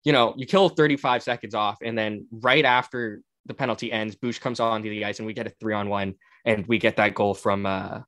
you 0.05 0.13
know, 0.13 0.35
you 0.37 0.47
kill 0.47 0.69
35 0.69 1.23
seconds 1.23 1.55
off, 1.55 1.79
and 1.83 1.97
then 1.97 2.27
right 2.31 2.65
after 2.65 3.23
the 3.47 3.55
penalty 3.55 3.91
ends, 3.93 4.15
Bush 4.17 4.39
comes 4.39 4.61
onto 4.61 4.89
the 4.91 5.05
ice, 5.05 5.19
and 5.19 5.27
we 5.27 5.33
get 5.33 5.47
a 5.47 5.51
three 5.61 5.75
on 5.75 5.89
one, 5.89 6.15
and 6.45 6.67
we 6.67 6.79
get 6.79 6.97
that 6.97 7.15
goal 7.15 7.35
from 7.35 7.67
uh 7.67 8.01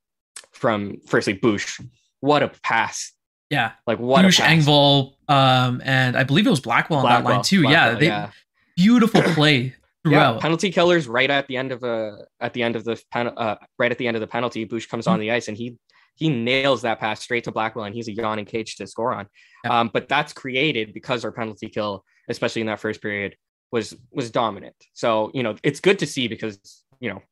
from 0.53 0.99
firstly 1.07 1.33
Bush. 1.35 1.81
What 2.21 2.43
a 2.43 2.49
pass! 2.63 3.13
Yeah, 3.51 3.73
Like 3.87 3.99
what 3.99 4.23
Bush, 4.23 4.39
a 4.41 4.43
pass. 4.43 4.65
Engvall, 4.67 5.15
um, 5.29 5.81
and 5.85 6.17
I 6.17 6.25
believe 6.25 6.47
it 6.47 6.51
was 6.51 6.61
Blackwell 6.61 6.99
on 7.01 7.05
that 7.07 7.15
line 7.17 7.23
Blackwell, 7.25 7.43
too. 7.45 7.63
yeah, 7.63 7.95
they 7.95 8.07
yeah. 8.07 8.31
beautiful 8.77 9.23
play 9.35 9.75
Yeah, 10.05 10.11
throughout. 10.11 10.41
penalty 10.41 10.71
killers 10.73 11.07
right 11.09 11.31
at 11.31 11.47
the 11.49 11.57
end 11.57 11.73
of 11.73 11.83
a 11.85 12.27
at 12.41 12.53
the 12.53 12.63
end 12.63 12.77
of 12.77 12.85
the 12.85 13.01
pen, 13.11 13.29
uh, 13.29 13.57
right 13.79 13.91
at 13.91 13.99
the 13.99 14.07
end 14.07 14.17
of 14.17 14.21
the 14.21 14.27
penalty. 14.27 14.65
Bush 14.65 14.87
comes 14.87 15.05
Mm-hmm. 15.07 15.15
on 15.15 15.21
the 15.21 15.31
ice 15.31 15.49
and 15.49 15.57
he 15.57 15.77
he 16.19 16.29
nails 16.29 16.83
that 16.83 16.99
pass 16.99 17.21
straight 17.23 17.45
to 17.45 17.53
Blackwell 17.53 17.85
and 17.85 17.95
he's 17.95 18.09
a 18.09 18.13
yawning 18.13 18.45
cage 18.45 18.75
to 18.77 18.87
score 18.89 19.13
on. 19.15 19.29
Yeah. 19.65 19.81
Um, 19.81 19.91
but 19.93 20.09
that's 20.09 20.33
created 20.33 20.93
because 20.93 21.25
our 21.25 21.31
penalty 21.31 21.69
kill, 21.69 22.05
especially 22.29 22.61
in 22.61 22.67
that 22.67 22.81
first 22.81 23.01
period, 23.01 23.37
was 23.71 23.95
was 24.11 24.31
dominant. 24.33 24.75
So 24.95 25.31
you 25.33 25.45
know 25.45 25.55
it's 25.63 25.79
good 25.79 26.01
to 26.01 26.07
see 26.07 26.27
because 26.27 26.59
you 26.99 27.11
know 27.11 27.23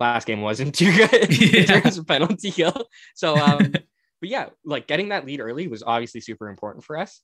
last 0.00 0.26
game 0.26 0.40
wasn't 0.40 0.74
too 0.80 0.90
good 0.96 1.30
in 1.54 1.66
terms 1.66 1.98
of 1.98 2.06
penalty 2.06 2.50
kill. 2.50 2.88
So 3.14 3.36
um, 3.36 3.70
but 4.20 4.28
yeah, 4.28 4.46
like 4.64 4.88
getting 4.88 5.10
that 5.10 5.24
lead 5.24 5.38
early 5.40 5.68
was 5.68 5.84
obviously 5.84 6.20
super 6.20 6.48
important 6.48 6.84
for 6.84 6.98
us. 6.98 7.20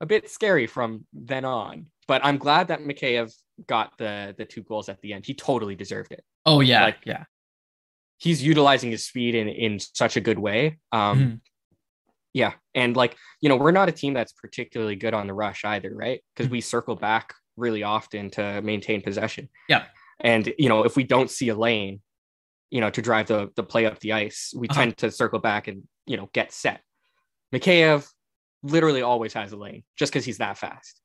A 0.00 0.06
bit 0.06 0.30
scary 0.30 0.66
from 0.66 1.06
then 1.14 1.46
on, 1.46 1.86
but 2.06 2.22
I'm 2.22 2.36
glad 2.36 2.68
that 2.68 2.80
Mikheyev 2.80 3.32
got 3.66 3.96
the 3.96 4.34
the 4.36 4.44
two 4.44 4.62
goals 4.62 4.90
at 4.90 5.00
the 5.00 5.14
end. 5.14 5.24
He 5.24 5.32
totally 5.32 5.74
deserved 5.74 6.12
it. 6.12 6.22
oh 6.44 6.60
yeah, 6.60 6.84
like- 6.84 6.98
yeah, 7.06 7.24
He's 8.18 8.42
utilizing 8.42 8.90
his 8.90 9.06
speed 9.06 9.34
in 9.34 9.48
in 9.48 9.78
such 9.78 10.16
a 10.16 10.20
good 10.20 10.38
way. 10.38 10.78
Um, 10.92 11.18
Mhm. 11.18 11.40
yeah, 12.34 12.54
and 12.74 12.96
like 12.96 13.16
you 13.40 13.48
know, 13.48 13.56
we're 13.56 13.70
not 13.70 13.88
a 13.88 13.92
team 13.92 14.12
that's 14.14 14.32
particularly 14.32 14.96
good 14.96 15.14
on 15.14 15.26
the 15.28 15.34
rush 15.34 15.64
either, 15.64 15.94
right? 15.94 16.20
Because 16.34 16.50
we 16.50 16.60
circle 16.60 16.96
back 16.96 17.32
really 17.56 17.82
often 17.84 18.30
to 18.30 18.60
maintain 18.62 19.00
possession. 19.02 19.48
Yeah. 19.68 19.86
and 20.20 20.52
you 20.58 20.68
know, 20.68 20.84
if 20.84 20.96
we 20.96 21.04
don't 21.04 21.30
see 21.30 21.48
a 21.48 21.54
lane, 21.54 22.02
you 22.70 22.80
know, 22.80 22.90
to 22.90 23.00
drive 23.00 23.28
the 23.28 23.50
the 23.54 23.62
play 23.62 23.86
up 23.86 24.00
the 24.00 24.12
ice, 24.12 24.52
we 24.56 24.66
Uh-huh. 24.68 24.80
tend 24.80 24.96
to 24.98 25.10
circle 25.12 25.38
back 25.38 25.68
and 25.68 25.86
you 26.06 26.16
know 26.16 26.28
get 26.32 26.50
set. 26.52 26.82
Mikheyev 27.54 28.06
literally 28.64 29.02
always 29.02 29.32
has 29.34 29.52
a 29.52 29.56
lane 29.56 29.84
just 29.96 30.12
because 30.12 30.24
he's 30.24 30.38
that 30.38 30.58
fast. 30.58 31.00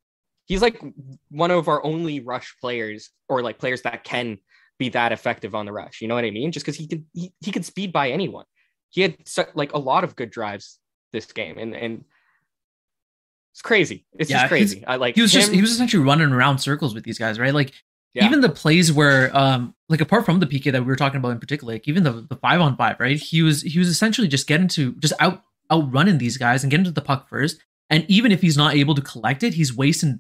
He's 0.46 0.62
like 0.64 0.82
one 1.30 1.52
of 1.52 1.68
our 1.68 1.86
only 1.86 2.20
rush 2.22 2.56
players, 2.60 3.12
or 3.30 3.44
like 3.44 3.60
players 3.60 3.84
that 3.84 4.04
can 4.04 4.40
be 4.80 4.90
that 4.90 5.12
effective 5.12 5.56
on 5.56 5.66
the 5.66 5.72
rush. 5.72 6.02
You 6.02 6.08
know 6.08 6.16
what 6.16 6.26
I 6.26 6.32
mean? 6.32 6.52
Just 6.52 6.66
because 6.66 6.78
he 6.78 6.88
can 6.88 7.06
he, 7.14 7.32
he 7.42 7.52
can 7.52 7.64
speed 7.64 7.92
by 7.94 8.10
anyone. 8.12 8.46
he 8.90 9.02
had 9.02 9.18
like 9.56 9.74
a 9.74 9.80
lot 9.80 10.04
of 10.04 10.16
good 10.16 10.30
drives 10.32 10.80
this 11.12 11.32
game, 11.32 11.58
and 11.58 11.76
and 11.76 12.04
it's 13.52 13.62
crazy. 13.62 14.06
It's 14.18 14.30
Yeah, 14.30 14.40
just 14.40 14.50
crazy. 14.50 14.84
I 14.86 14.96
like 14.96 15.16
he 15.16 15.22
was 15.22 15.32
just 15.32 15.52
he 15.52 15.62
was 15.62 15.72
essentially 15.72 16.04
running 16.04 16.32
around 16.32 16.58
circles 16.60 16.94
with 16.96 17.04
these 17.04 17.20
guys, 17.20 17.40
right? 17.40 17.54
Like 17.54 17.72
Yeah. 18.14 18.26
even 18.26 18.42
the 18.42 18.50
plays 18.50 18.92
where 18.92 19.36
um 19.38 19.76
like 19.90 20.02
apart 20.02 20.26
from 20.26 20.40
the 20.40 20.48
PK 20.48 20.72
that 20.72 20.82
we 20.82 20.88
were 20.88 20.96
talking 20.96 21.18
about 21.20 21.32
in 21.32 21.40
particular, 21.40 21.74
like 21.74 21.88
even 21.88 22.04
the 22.04 22.26
the 22.30 22.36
five 22.38 22.62
on 22.62 22.76
five, 22.78 23.00
right? 23.00 23.18
He 23.20 23.44
was 23.44 23.62
he 23.62 23.78
was 23.78 23.90
essentially 23.90 24.28
just 24.28 24.48
getting 24.48 24.68
to 24.70 24.94
just 24.96 25.14
out 25.20 25.44
outrunning 25.72 26.18
these 26.18 26.38
guys 26.38 26.64
and 26.64 26.72
getting 26.72 26.84
to 26.86 26.92
the 26.92 27.02
puck 27.02 27.30
first. 27.30 27.60
And 27.90 28.06
even 28.10 28.32
if 28.32 28.42
he's 28.42 28.58
not 28.58 28.74
able 28.74 28.96
to 28.96 29.02
collect 29.02 29.44
it, 29.44 29.54
he's 29.54 29.76
wasting 29.76 30.20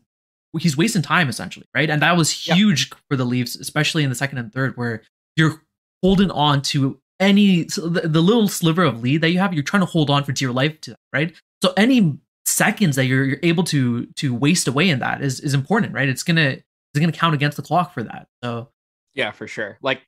he's 0.60 0.78
wasting 0.78 1.02
time 1.02 1.30
essentially, 1.30 1.66
right? 1.76 1.90
And 1.90 2.02
that 2.02 2.16
was 2.18 2.48
Yeah. 2.48 2.56
huge 2.56 2.90
for 3.10 3.16
the 3.18 3.26
Leafs, 3.26 3.56
especially 3.56 4.04
in 4.04 4.10
the 4.10 4.16
second 4.16 4.38
and 4.38 4.54
third, 4.54 4.78
where 4.78 5.02
you're 5.36 5.62
holding 6.04 6.30
on 6.32 6.62
to 6.62 7.00
any 7.20 7.68
so 7.70 7.88
the, 7.90 8.08
the 8.08 8.22
little 8.22 8.48
sliver 8.48 8.84
of 8.84 9.02
lead 9.02 9.22
that 9.22 9.30
you 9.30 9.40
have, 9.40 9.54
you're 9.54 9.64
trying 9.64 9.82
to 9.82 9.86
hold 9.88 10.10
on 10.10 10.24
for 10.24 10.32
dear 10.32 10.52
life 10.52 10.80
to, 10.82 10.92
that, 10.92 11.00
right? 11.14 11.34
So 11.64 11.74
any 11.78 12.18
seconds 12.46 12.98
that 12.98 13.06
you're, 13.06 13.24
you're 13.24 13.40
able 13.44 13.64
to 13.66 14.06
to 14.08 14.34
waste 14.36 14.68
away 14.68 14.90
in 14.90 15.00
that 15.00 15.22
is 15.22 15.40
is 15.40 15.54
important, 15.54 15.94
right? 15.94 16.10
It's 16.10 16.24
gonna 16.24 16.58
it's 16.94 17.00
gonna 17.00 17.12
count 17.12 17.34
against 17.34 17.56
the 17.58 17.64
clock 17.64 17.94
for 17.94 18.04
that. 18.04 18.28
So 18.44 18.70
Yeah, 19.16 19.32
for 19.32 19.48
sure. 19.48 19.78
Like 19.82 20.02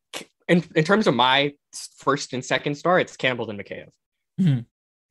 in 0.48 0.64
in 0.76 0.84
terms 0.84 1.08
of 1.08 1.16
my 1.16 1.54
first 1.98 2.34
and 2.34 2.44
second 2.44 2.76
star, 2.76 3.00
it's 3.00 3.16
Campbell 3.18 3.50
and 3.50 3.60
Mikheyev. 3.60 3.88
Mhm. 4.42 4.66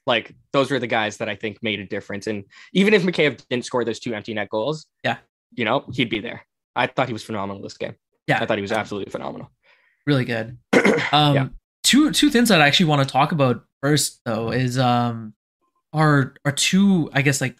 Like 0.06 0.34
those 0.52 0.70
were 0.70 0.78
the 0.78 0.86
guys 0.86 1.16
that 1.18 1.28
I 1.28 1.36
think 1.36 1.62
made 1.62 1.80
a 1.80 1.86
difference. 1.86 2.26
And 2.26 2.44
even 2.72 2.92
if 2.94 3.02
Mikheyev 3.02 3.42
didn't 3.48 3.64
score 3.64 3.84
those 3.84 3.98
two 4.00 4.14
empty 4.14 4.34
net 4.34 4.48
goals, 4.50 4.86
Yeah. 5.02 5.16
you 5.54 5.64
know, 5.64 5.84
he'd 5.92 6.10
be 6.10 6.20
there. 6.20 6.44
I 6.76 6.86
thought 6.88 7.06
he 7.06 7.12
was 7.14 7.22
phenomenal 7.24 7.62
this 7.62 7.76
game. 7.78 7.94
yeah, 8.26 8.38
I 8.42 8.46
thought 8.46 8.58
he 8.58 8.62
was 8.62 8.72
absolutely 8.72 9.10
phenomenal. 9.10 9.50
really 10.06 10.24
good. 10.24 10.58
Um, 11.12 11.34
Yeah. 11.34 11.48
two 11.82 12.10
two 12.12 12.30
things 12.30 12.48
that 12.50 12.60
I 12.60 12.66
actually 12.66 12.86
want 12.86 13.06
to 13.06 13.10
talk 13.12 13.32
about 13.32 13.64
first 13.82 14.20
though 14.24 14.50
is 14.50 14.78
um 14.78 15.34
are 15.92 16.34
are 16.44 16.52
two 16.52 17.08
I 17.12 17.22
guess 17.22 17.40
like 17.40 17.56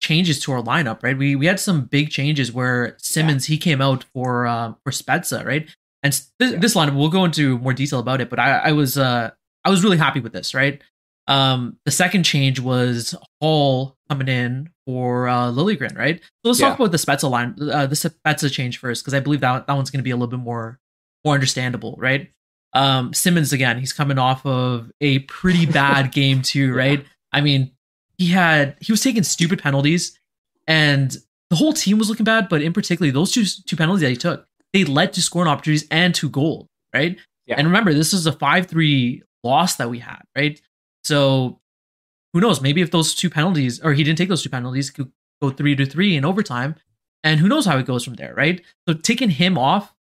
changes 0.00 0.40
to 0.40 0.52
our 0.52 0.62
lineup, 0.62 1.02
right? 1.02 1.16
We 1.16 1.36
we 1.36 1.46
had 1.46 1.60
some 1.60 1.84
big 1.86 2.10
changes 2.10 2.52
where 2.52 2.96
Simmonds 2.98 3.46
he 3.46 3.56
came 3.58 3.80
out 3.80 4.04
for 4.12 4.46
um 4.46 4.76
for 4.84 4.90
Spezza, 4.90 5.44
right? 5.44 5.68
And 6.02 6.20
Yeah. 6.40 6.56
this 6.58 6.74
lineup 6.74 6.96
we'll 6.96 7.08
go 7.08 7.24
into 7.24 7.58
more 7.58 7.72
detail 7.72 8.00
about 8.00 8.20
it, 8.20 8.28
but 8.30 8.38
I 8.38 8.58
I 8.58 8.72
was 8.72 8.98
uh 8.98 9.30
I 9.64 9.70
was 9.70 9.82
really 9.84 9.96
happy 9.98 10.20
with 10.20 10.32
this, 10.32 10.54
right? 10.54 10.82
Um, 11.26 11.78
the 11.84 11.90
second 11.90 12.24
change 12.24 12.60
was 12.60 13.14
Holl 13.40 13.96
coming 14.10 14.28
in 14.28 14.68
for 14.86 15.26
uh, 15.28 15.50
Liljegren, 15.50 15.96
right? 15.96 16.20
So 16.22 16.50
let's 16.50 16.60
Yeah. 16.60 16.68
talk 16.70 16.78
about 16.78 16.92
the 16.92 16.98
Spezza 16.98 17.30
line, 17.30 17.54
uh, 17.60 17.86
the 17.86 17.94
Spezza 17.94 18.52
change 18.52 18.78
first, 18.78 19.02
because 19.02 19.14
I 19.14 19.20
believe 19.20 19.40
that 19.40 19.66
that 19.66 19.72
one's 19.72 19.90
going 19.90 20.00
to 20.00 20.04
be 20.04 20.10
a 20.10 20.16
little 20.16 20.28
bit 20.28 20.40
more 20.40 20.78
more 21.24 21.32
understandable, 21.34 21.96
right? 21.98 22.30
Um, 22.74 23.14
Simmonds 23.14 23.52
again, 23.54 23.78
he's 23.78 23.94
coming 23.94 24.18
off 24.18 24.44
of 24.44 24.90
a 25.00 25.20
pretty 25.20 25.64
bad 25.80 26.12
game 26.12 26.42
too, 26.42 26.74
right? 26.74 27.04
I 27.32 27.40
mean, 27.40 27.70
he 28.18 28.26
had 28.28 28.76
he 28.80 28.92
was 28.92 29.00
taking 29.00 29.22
stupid 29.22 29.62
penalties, 29.62 30.18
and 30.66 31.16
the 31.50 31.56
whole 31.56 31.72
team 31.72 31.98
was 31.98 32.08
looking 32.10 32.24
bad. 32.24 32.48
But 32.50 32.60
in 32.62 32.72
particular, 32.74 33.10
those 33.10 33.32
two 33.32 33.44
two 33.66 33.76
penalties 33.76 34.02
that 34.02 34.10
he 34.10 34.16
took, 34.16 34.46
they 34.74 34.84
led 34.84 35.14
to 35.14 35.22
scoring 35.22 35.48
opportunities 35.48 35.86
and 35.90 36.14
to 36.16 36.28
goal, 36.28 36.68
right? 36.94 37.16
Yeah. 37.46 37.54
And 37.56 37.66
remember, 37.66 37.94
this 37.94 38.12
is 38.12 38.26
a 38.26 38.32
five 38.32 38.66
three 38.66 39.22
loss 39.42 39.76
that 39.76 39.88
we 39.88 39.98
had, 40.00 40.20
right? 40.36 40.60
So 41.04 41.60
who 42.32 42.40
knows? 42.40 42.60
Maybe 42.60 42.80
if 42.80 42.90
those 42.90 43.14
two 43.14 43.30
penalties, 43.30 43.80
or 43.80 43.92
he 43.92 44.04
didn't 44.04 44.18
take 44.18 44.28
those 44.28 44.42
two 44.42 44.48
penalties, 44.50 44.90
could 44.90 45.12
go 45.42 45.50
three 45.50 45.76
to 45.76 45.86
three 45.86 46.16
in 46.16 46.24
overtime, 46.24 46.74
and 47.22 47.40
who 47.40 47.48
knows 47.48 47.66
how 47.66 47.78
it 47.78 47.86
goes 47.86 48.04
from 48.04 48.14
there, 48.14 48.34
right? 48.34 48.60
So 48.88 48.94
taking 48.94 49.30
him 49.30 49.56
off 49.58 49.94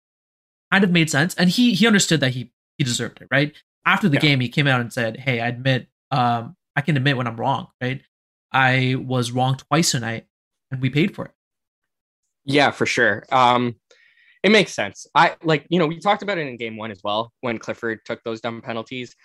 kind 0.71 0.83
of 0.83 0.91
made 0.91 1.09
sense, 1.09 1.35
and 1.35 1.49
he 1.49 1.73
he 1.73 1.85
understood 1.87 2.19
that 2.21 2.31
he 2.31 2.51
he 2.77 2.83
deserved 2.83 3.21
it, 3.21 3.27
right? 3.31 3.53
After 3.85 4.09
the 4.09 4.15
Yeah. 4.15 4.21
game, 4.21 4.39
he 4.39 4.49
came 4.49 4.67
out 4.67 4.81
and 4.81 4.91
said, 4.91 5.17
"Hey, 5.17 5.39
I 5.41 5.47
admit, 5.47 5.87
um, 6.11 6.55
I 6.75 6.81
can 6.81 6.97
admit 6.97 7.17
when 7.17 7.27
I'm 7.27 7.35
wrong, 7.37 7.67
right? 7.81 8.01
I 8.51 8.95
was 8.95 9.31
wrong 9.31 9.57
twice 9.57 9.91
tonight, 9.91 10.27
and 10.71 10.81
we 10.81 10.89
paid 10.89 11.13
for 11.15 11.25
it." 11.25 11.31
Yeah, 12.45 12.71
for 12.71 12.85
sure. 12.85 13.25
Um, 13.31 13.75
it 14.43 14.51
makes 14.51 14.73
sense. 14.73 15.07
I 15.15 15.35
like, 15.43 15.65
you 15.69 15.79
know, 15.79 15.87
we 15.87 15.99
talked 15.99 16.23
about 16.23 16.37
it 16.37 16.47
in 16.47 16.57
game 16.57 16.75
one 16.75 16.91
as 16.91 16.99
well 17.03 17.31
when 17.41 17.57
Clifford 17.57 17.99
took 18.05 18.21
those 18.23 18.41
dumb 18.41 18.61
penalties. 18.61 19.15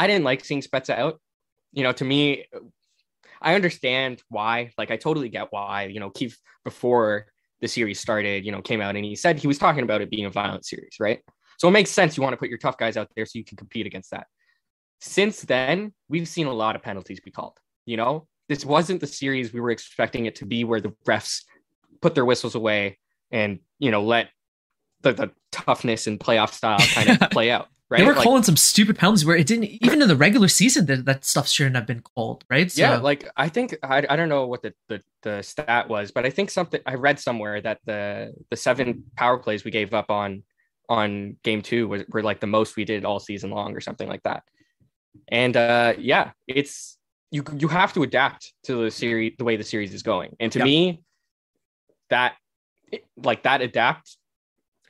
I 0.00 0.06
didn't 0.06 0.24
like 0.24 0.42
seeing 0.42 0.62
Spezza 0.62 0.96
out. 0.96 1.20
You 1.72 1.82
know, 1.82 1.92
to 1.92 2.04
me, 2.06 2.46
I 3.42 3.54
understand 3.54 4.22
why. 4.30 4.70
Like, 4.78 4.90
I 4.90 4.96
totally 4.96 5.28
get 5.28 5.48
why. 5.50 5.84
You 5.84 6.00
know, 6.00 6.08
Keefe 6.08 6.38
before 6.64 7.26
the 7.60 7.68
series 7.68 8.00
started, 8.00 8.46
you 8.46 8.50
know, 8.50 8.62
came 8.62 8.80
out 8.80 8.96
and 8.96 9.04
he 9.04 9.14
said 9.14 9.38
he 9.38 9.46
was 9.46 9.58
talking 9.58 9.82
about 9.82 10.00
it 10.00 10.08
being 10.08 10.24
a 10.24 10.30
violent 10.30 10.64
series, 10.64 10.96
right? 10.98 11.20
So 11.58 11.68
it 11.68 11.72
makes 11.72 11.90
sense. 11.90 12.16
You 12.16 12.22
want 12.22 12.32
to 12.32 12.38
put 12.38 12.48
your 12.48 12.56
tough 12.56 12.78
guys 12.78 12.96
out 12.96 13.08
there 13.14 13.26
so 13.26 13.38
you 13.38 13.44
can 13.44 13.58
compete 13.58 13.84
against 13.84 14.12
that. 14.12 14.26
Since 15.02 15.42
then, 15.42 15.92
we've 16.08 16.26
seen 16.26 16.46
a 16.46 16.52
lot 16.54 16.76
of 16.76 16.82
penalties 16.82 17.20
be 17.20 17.30
called. 17.30 17.58
You 17.84 17.98
know, 17.98 18.26
this 18.48 18.64
wasn't 18.64 19.02
the 19.02 19.06
series 19.06 19.52
we 19.52 19.60
were 19.60 19.70
expecting 19.70 20.24
it 20.24 20.36
to 20.36 20.46
be, 20.46 20.64
where 20.64 20.80
the 20.80 20.94
refs 21.06 21.42
put 22.00 22.14
their 22.14 22.24
whistles 22.24 22.54
away 22.54 22.98
and 23.30 23.58
you 23.78 23.90
know 23.90 24.02
let 24.02 24.30
the, 25.02 25.12
the 25.12 25.30
toughness 25.52 26.06
and 26.06 26.18
playoff 26.18 26.52
style 26.52 26.78
kind 26.94 27.10
of 27.10 27.30
play 27.30 27.50
out 27.50 27.68
right 27.90 27.98
They 27.98 28.04
were 28.04 28.14
Like, 28.14 28.22
calling 28.24 28.42
some 28.42 28.56
stupid 28.56 28.96
penalties 28.96 29.24
where 29.24 29.36
it 29.36 29.46
didn't 29.46 29.64
even 29.64 30.00
in 30.00 30.08
the 30.08 30.16
regular 30.16 30.48
season 30.48 30.86
that, 30.86 31.04
that 31.06 31.24
stuff 31.24 31.48
shouldn't 31.48 31.76
have 31.76 31.86
been 31.86 32.00
called, 32.00 32.44
right? 32.48 32.70
So, 32.70 32.80
yeah 32.80 32.96
like 32.96 33.28
i 33.36 33.48
think 33.48 33.76
I, 33.82 34.06
I 34.08 34.16
don't 34.16 34.28
know 34.28 34.46
what 34.46 34.62
the, 34.62 34.72
the 34.88 35.02
the 35.22 35.42
stat 35.42 35.88
was 35.88 36.10
but 36.12 36.24
i 36.24 36.30
think 36.30 36.50
something 36.50 36.80
i 36.86 36.94
read 36.94 37.18
somewhere 37.18 37.60
that 37.60 37.78
the 37.84 38.32
the 38.50 38.56
seven 38.56 39.04
power 39.16 39.38
plays 39.38 39.64
we 39.64 39.70
gave 39.70 39.92
up 39.92 40.10
on 40.10 40.42
on 40.88 41.36
game 41.42 41.62
two 41.62 41.88
was, 41.88 42.02
were 42.08 42.22
like 42.22 42.40
the 42.40 42.46
most 42.46 42.76
we 42.76 42.84
did 42.84 43.04
all 43.04 43.18
season 43.20 43.50
long 43.50 43.76
or 43.76 43.80
something 43.80 44.08
like 44.08 44.22
that 44.22 44.42
and 45.28 45.56
uh 45.56 45.92
yeah 45.98 46.30
it's 46.46 46.96
you 47.30 47.44
you 47.56 47.68
have 47.68 47.92
to 47.92 48.02
adapt 48.02 48.52
to 48.64 48.84
the 48.84 48.90
series 48.90 49.34
the 49.38 49.44
way 49.44 49.56
the 49.56 49.64
series 49.64 49.92
is 49.94 50.02
going 50.02 50.34
and 50.40 50.50
to 50.52 50.58
Yeah. 50.58 50.64
me 50.64 51.02
that 52.08 52.34
like 53.16 53.42
that 53.44 53.60
adapt 53.62 54.16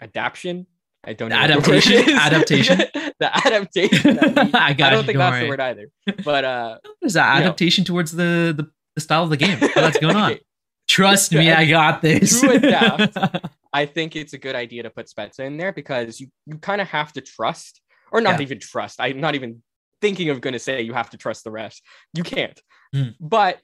adaptation 0.00 0.66
i 1.04 1.12
don't 1.12 1.30
know 1.30 1.36
what 1.38 1.46
the 1.64 1.70
word 1.70 1.82
Adaptation? 1.82 2.14
Adaptation? 2.18 2.78
the 3.20 3.46
adaptation 3.46 4.18
I 4.54 4.72
got 4.74 4.92
i 4.92 4.94
don't 4.94 5.04
think 5.06 5.18
that's 5.18 5.40
the 5.42 5.48
word 5.48 5.60
either 5.60 5.86
but 6.24 6.44
uh 6.44 6.78
There's 7.00 7.14
that 7.14 7.34
you 7.34 7.40
know. 7.40 7.46
adaptation 7.46 7.84
towards 7.84 8.12
the, 8.12 8.54
the 8.56 8.70
the 8.96 9.00
style 9.00 9.22
of 9.22 9.30
the 9.30 9.36
game. 9.36 9.56
What's 9.60 9.98
going 9.98 10.16
on? 10.16 10.32
okay, 10.32 10.40
Trust 10.88 11.32
me, 11.32 11.52
I 11.52 11.64
got 11.66 12.02
this. 12.02 12.40
To 12.40 12.50
adapt. 12.50 13.46
I 13.72 13.86
think 13.86 14.16
it's 14.16 14.32
a 14.32 14.38
good 14.38 14.56
idea 14.56 14.82
to 14.82 14.90
put 14.90 15.06
Spezza 15.06 15.40
in 15.46 15.56
there 15.58 15.72
because 15.72 16.20
you 16.20 16.26
you 16.46 16.58
kind 16.58 16.80
of 16.80 16.88
have 16.88 17.12
to 17.12 17.20
trust, 17.20 17.80
or 18.10 18.20
not 18.20 18.38
Yeah. 18.38 18.42
even 18.42 18.58
trust. 18.58 19.00
I'm 19.00 19.20
not 19.20 19.36
even 19.36 19.62
thinking 20.00 20.28
of 20.30 20.40
going 20.40 20.54
to 20.54 20.58
say 20.58 20.82
you 20.82 20.92
have 20.92 21.08
to 21.10 21.16
trust 21.16 21.44
the 21.44 21.50
refs. 21.50 21.80
You 22.14 22.24
can't, 22.24 22.60
Hmm. 22.92 23.10
but 23.20 23.60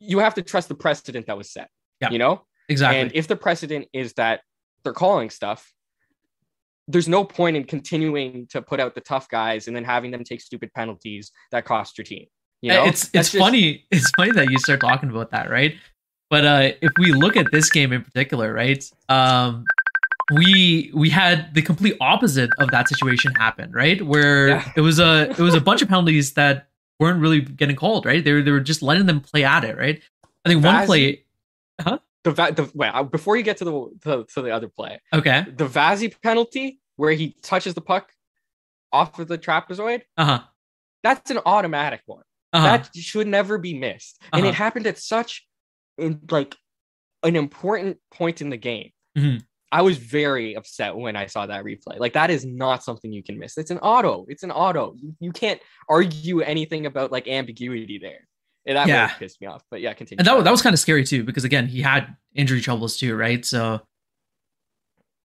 you 0.00 0.18
have 0.18 0.34
to 0.34 0.42
trust 0.42 0.68
the 0.68 0.74
precedent 0.74 1.26
that 1.28 1.36
was 1.38 1.52
set. 1.52 1.70
Yeah. 2.00 2.10
You 2.10 2.18
know, 2.18 2.42
exactly. 2.68 3.00
and 3.00 3.12
if 3.14 3.28
the 3.28 3.36
precedent 3.36 3.86
is 3.92 4.14
that 4.14 4.40
they're 4.82 4.92
calling 4.92 5.30
stuff, 5.30 5.72
there's 6.88 7.08
no 7.08 7.24
point 7.24 7.56
in 7.56 7.64
continuing 7.64 8.46
to 8.48 8.60
put 8.60 8.78
out 8.80 8.94
the 8.94 9.00
tough 9.00 9.28
guys 9.28 9.66
and 9.68 9.76
then 9.76 9.84
having 9.84 10.10
them 10.10 10.22
take 10.24 10.40
stupid 10.40 10.72
penalties 10.74 11.32
that 11.50 11.64
cost 11.64 11.96
your 11.96 12.04
team. 12.04 12.26
You 12.62 12.72
know, 12.72 12.84
it's 12.86 13.08
That's 13.08 13.28
it's 13.28 13.32
just- 13.32 13.42
funny. 13.44 13.84
It's 13.90 14.10
funny 14.16 14.32
that 14.32 14.50
you 14.50 14.58
start 14.58 14.80
talking 14.80 15.10
about 15.10 15.30
that, 15.32 15.50
right? 15.50 15.74
But 16.30 16.44
uh, 16.46 16.70
if 16.80 16.90
we 16.98 17.12
look 17.12 17.36
at 17.36 17.46
this 17.52 17.70
game 17.70 17.92
in 17.92 18.02
particular, 18.02 18.52
right? 18.52 18.82
Um, 19.08 19.64
we 20.34 20.90
we 20.94 21.10
had 21.10 21.52
the 21.54 21.60
complete 21.60 21.96
opposite 22.00 22.48
of 22.58 22.70
that 22.70 22.88
situation 22.88 23.32
happen, 23.34 23.70
right? 23.72 24.00
Where 24.00 24.48
Yeah. 24.48 24.72
it 24.76 24.80
was 24.80 24.98
a 24.98 25.28
it 25.30 25.38
was 25.38 25.54
a 25.54 25.60
bunch 25.60 25.82
of 25.82 25.88
penalties 25.88 26.32
that 26.34 26.68
weren't 26.98 27.20
really 27.20 27.42
getting 27.42 27.76
called, 27.76 28.06
right? 28.06 28.24
They 28.24 28.32
were 28.32 28.42
they 28.42 28.50
were 28.50 28.60
just 28.60 28.80
letting 28.82 29.04
them 29.06 29.20
play 29.20 29.44
at 29.44 29.64
it, 29.64 29.76
right? 29.76 30.00
I 30.44 30.48
think 30.48 30.64
one 30.64 30.86
play. 30.86 31.24
The, 32.24 32.32
the 32.32 32.70
well, 32.74 33.04
before 33.04 33.36
you 33.36 33.42
get 33.42 33.58
to 33.58 33.64
the 33.64 33.88
to, 34.04 34.26
to 34.34 34.42
the 34.42 34.50
other 34.50 34.68
play, 34.68 34.98
Okay. 35.12 35.44
the 35.56 35.66
Vazzy 35.66 36.14
penalty 36.22 36.80
where 36.96 37.12
he 37.12 37.36
touches 37.42 37.74
the 37.74 37.80
puck 37.82 38.10
off 38.92 39.18
of 39.18 39.28
the 39.28 39.36
trapezoid, 39.38 40.02
Uh 40.16 40.24
huh. 40.24 40.40
that's 41.02 41.30
an 41.30 41.38
automatic 41.44 42.00
one. 42.06 42.22
Uh 42.52 42.60
huh. 42.60 42.66
That 42.78 42.90
should 42.96 43.26
never 43.26 43.58
be 43.58 43.74
missed. 43.78 44.20
And 44.32 44.42
Uh-huh. 44.42 44.48
it 44.50 44.54
happened 44.54 44.86
at 44.86 44.98
such 44.98 45.46
in 45.98 46.20
like 46.30 46.56
an 47.22 47.36
important 47.36 47.98
point 48.10 48.40
in 48.40 48.48
the 48.50 48.56
game. 48.56 48.90
Mhm. 49.18 49.42
I 49.72 49.82
was 49.82 49.98
very 49.98 50.54
upset 50.54 50.94
when 50.96 51.16
I 51.16 51.26
saw 51.26 51.46
that 51.46 51.64
replay. 51.64 51.98
Like 51.98 52.12
that 52.12 52.30
is 52.30 52.44
not 52.46 52.84
something 52.84 53.12
you 53.12 53.24
can 53.24 53.38
miss. 53.38 53.58
It's 53.58 53.72
an 53.72 53.78
auto. 53.80 54.24
It's 54.28 54.44
an 54.44 54.52
auto. 54.52 54.94
You, 54.96 55.16
you 55.20 55.32
can't 55.32 55.60
argue 55.88 56.40
anything 56.40 56.86
about 56.86 57.10
like 57.10 57.26
ambiguity 57.26 57.98
there. 57.98 58.28
And 58.66 58.76
that 58.76 58.88
Yeah. 58.88 59.02
really 59.06 59.14
pissed 59.18 59.40
me 59.40 59.46
off. 59.46 59.62
But 59.70 59.80
yeah, 59.80 59.92
continue. 59.92 60.20
And 60.20 60.26
that, 60.26 60.44
that 60.44 60.50
was 60.50 60.62
kind 60.62 60.72
of 60.74 60.80
scary 60.80 61.04
too, 61.04 61.22
because 61.24 61.44
again, 61.44 61.66
he 61.66 61.82
had 61.82 62.16
injury 62.34 62.60
troubles 62.60 62.96
too, 62.96 63.14
right? 63.16 63.44
So 63.44 63.82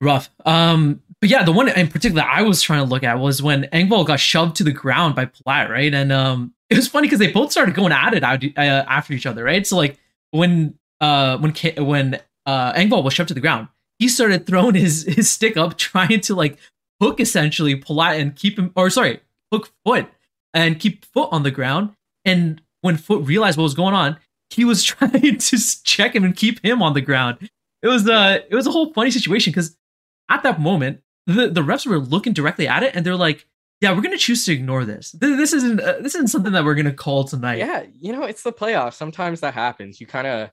rough. 0.00 0.30
Um, 0.44 1.02
but 1.20 1.30
yeah, 1.30 1.42
the 1.44 1.52
one 1.52 1.68
in 1.68 1.88
particular 1.88 2.22
I 2.22 2.42
was 2.42 2.60
trying 2.62 2.84
to 2.84 2.88
look 2.90 3.02
at 3.02 3.18
was 3.18 3.42
when 3.42 3.64
Engvall 3.72 4.06
got 4.06 4.20
shoved 4.20 4.56
to 4.56 4.64
the 4.64 4.72
ground 4.72 5.14
by 5.14 5.24
Platt, 5.26 5.70
right? 5.70 5.92
And 5.92 6.12
um, 6.12 6.52
it 6.70 6.76
was 6.76 6.88
funny 6.88 7.06
because 7.06 7.18
they 7.18 7.32
both 7.32 7.50
started 7.52 7.74
going 7.74 7.92
at 7.92 8.14
it 8.14 8.22
out, 8.22 8.44
uh, 8.44 8.60
after 8.60 9.12
each 9.14 9.26
other, 9.26 9.44
right? 9.44 9.66
So 9.66 9.76
like 9.76 9.98
when 10.30 10.74
uh 11.00 11.38
when 11.38 11.52
K- 11.52 11.80
when 11.80 12.20
uh 12.46 12.72
Engvall 12.74 13.02
was 13.04 13.14
shoved 13.14 13.28
to 13.28 13.34
the 13.34 13.40
ground, 13.40 13.68
he 13.98 14.08
started 14.08 14.46
throwing 14.46 14.74
his 14.74 15.04
his 15.04 15.30
stick 15.30 15.56
up, 15.56 15.78
trying 15.78 16.20
to 16.20 16.34
like 16.34 16.58
hook 17.00 17.20
essentially 17.20 17.74
Platt 17.76 18.20
and 18.20 18.34
keep 18.36 18.58
him, 18.58 18.72
or 18.76 18.90
sorry, 18.90 19.20
hook 19.52 19.70
Foote 19.84 20.08
and 20.52 20.78
keep 20.78 21.04
Foote 21.06 21.28
on 21.32 21.42
the 21.42 21.50
ground. 21.50 21.94
And 22.24 22.60
when 22.84 22.98
Foote 22.98 23.26
realized 23.26 23.56
what 23.56 23.62
was 23.62 23.72
going 23.72 23.94
on, 23.94 24.18
he 24.50 24.66
was 24.66 24.84
trying 24.92 25.38
to 25.38 25.82
check 25.84 26.14
him 26.14 26.22
and 26.22 26.36
keep 26.36 26.62
him 26.62 26.82
on 26.82 26.92
the 26.92 27.00
ground. 27.00 27.50
It 27.82 27.88
was 27.88 28.06
uh 28.08 28.40
it 28.48 28.54
was 28.54 28.66
a 28.66 28.70
whole 28.70 28.92
funny 28.92 29.10
situation 29.10 29.50
because 29.52 29.76
at 30.30 30.42
that 30.42 30.60
moment 30.60 31.00
the, 31.26 31.48
the 31.48 31.62
refs 31.62 31.86
were 31.86 31.98
looking 31.98 32.34
directly 32.34 32.68
at 32.68 32.82
it 32.82 32.94
and 32.94 33.04
they're 33.04 33.16
like, 33.16 33.46
yeah, 33.80 33.92
we're 33.92 34.02
gonna 34.02 34.18
choose 34.18 34.44
to 34.44 34.52
ignore 34.52 34.84
this. 34.84 35.12
This, 35.12 35.36
this 35.36 35.52
isn't 35.54 35.80
uh, 35.80 35.94
this 36.00 36.14
isn't 36.14 36.28
something 36.28 36.52
that 36.52 36.64
we're 36.64 36.74
gonna 36.74 36.92
call 36.92 37.24
tonight. 37.24 37.58
Yeah, 37.58 37.84
you 37.98 38.12
know, 38.12 38.24
it's 38.24 38.42
the 38.42 38.52
playoffs. 38.52 38.94
Sometimes 38.94 39.40
that 39.40 39.54
happens. 39.54 39.98
You 39.98 40.06
kind 40.06 40.26
of 40.26 40.50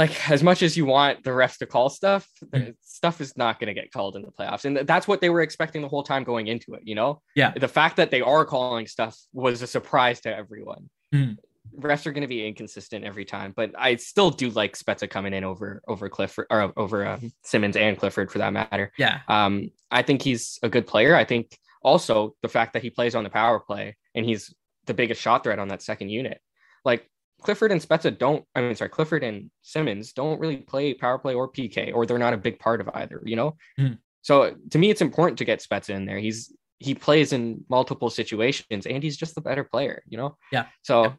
like 0.00 0.30
as 0.30 0.42
much 0.42 0.62
as 0.62 0.76
you 0.76 0.86
want 0.86 1.22
the 1.24 1.30
refs 1.30 1.58
to 1.58 1.66
call 1.66 1.88
stuff, 1.90 2.28
Mm. 2.54 2.74
stuff 2.80 3.20
is 3.20 3.36
not 3.36 3.60
going 3.60 3.68
to 3.68 3.74
get 3.80 3.92
called 3.92 4.16
in 4.16 4.22
the 4.22 4.30
playoffs, 4.32 4.64
and 4.64 4.76
that's 4.88 5.06
what 5.06 5.20
they 5.20 5.30
were 5.30 5.42
expecting 5.42 5.82
the 5.82 5.88
whole 5.88 6.02
time 6.02 6.24
going 6.24 6.46
into 6.48 6.74
it. 6.74 6.82
You 6.84 6.94
know, 6.94 7.22
Yeah. 7.36 7.52
The 7.52 7.68
fact 7.68 7.96
that 7.96 8.10
they 8.10 8.20
are 8.22 8.44
calling 8.44 8.86
stuff 8.86 9.16
was 9.32 9.62
a 9.62 9.66
surprise 9.66 10.20
to 10.22 10.34
everyone. 10.34 10.88
Mm. 11.14 11.36
Refs 11.78 12.06
are 12.06 12.12
going 12.12 12.22
to 12.22 12.34
be 12.36 12.46
inconsistent 12.46 13.04
every 13.04 13.24
time, 13.24 13.52
but 13.54 13.70
I 13.78 13.96
still 13.96 14.30
do 14.30 14.50
like 14.50 14.76
Spezza 14.76 15.08
coming 15.08 15.32
in 15.34 15.44
over 15.44 15.82
over 15.86 16.08
Clifford 16.08 16.46
or 16.50 16.72
over 16.76 17.06
um, 17.06 17.32
Simmonds 17.44 17.76
and 17.76 17.96
Clifford 17.98 18.30
for 18.32 18.38
that 18.38 18.52
matter. 18.52 18.92
Yeah. 18.98 19.20
Um, 19.28 19.70
I 19.90 20.02
think 20.02 20.22
he's 20.22 20.58
a 20.62 20.68
good 20.68 20.86
player. 20.86 21.14
I 21.14 21.24
think 21.24 21.56
also 21.82 22.34
the 22.42 22.48
fact 22.48 22.72
that 22.72 22.82
he 22.82 22.90
plays 22.90 23.14
on 23.14 23.24
the 23.24 23.30
power 23.30 23.60
play 23.60 23.96
and 24.14 24.24
he's 24.26 24.52
the 24.86 24.94
biggest 24.94 25.20
shot 25.20 25.44
threat 25.44 25.58
on 25.58 25.68
that 25.68 25.82
second 25.82 26.08
unit. 26.08 26.40
Like 26.84 27.08
Clifford 27.40 27.72
and 27.72 27.80
Spezza 27.80 28.16
don't, 28.16 28.44
I 28.54 28.60
mean, 28.60 28.74
sorry, 28.74 28.90
Clifford 28.90 29.24
and 29.24 29.50
Simmonds 29.62 30.12
don't 30.12 30.38
really 30.40 30.58
play 30.58 30.94
power 30.94 31.18
play 31.18 31.34
or 31.34 31.50
PK, 31.50 31.92
or 31.94 32.06
they're 32.06 32.18
not 32.18 32.34
a 32.34 32.36
big 32.38 32.58
part 32.58 32.80
of 32.80 32.88
either, 32.94 33.22
you 33.24 33.36
know? 33.36 33.56
Hmm. 33.76 33.94
So 34.22 34.54
to 34.70 34.78
me, 34.78 34.90
it's 34.90 35.00
important 35.00 35.38
to 35.38 35.44
get 35.44 35.60
Spezza 35.60 35.90
in 35.90 36.04
there. 36.06 36.18
He's, 36.18 36.52
he 36.78 36.94
plays 36.94 37.32
in 37.32 37.64
multiple 37.68 38.10
situations 38.10 38.86
and 38.86 39.02
he's 39.02 39.16
just 39.16 39.34
the 39.34 39.40
better 39.40 39.64
player, 39.64 40.02
you 40.08 40.16
know? 40.18 40.36
Yeah. 40.52 40.66
So 40.82 41.04
Yeah. 41.04 41.12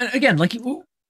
And 0.00 0.14
again, 0.14 0.36
like 0.36 0.52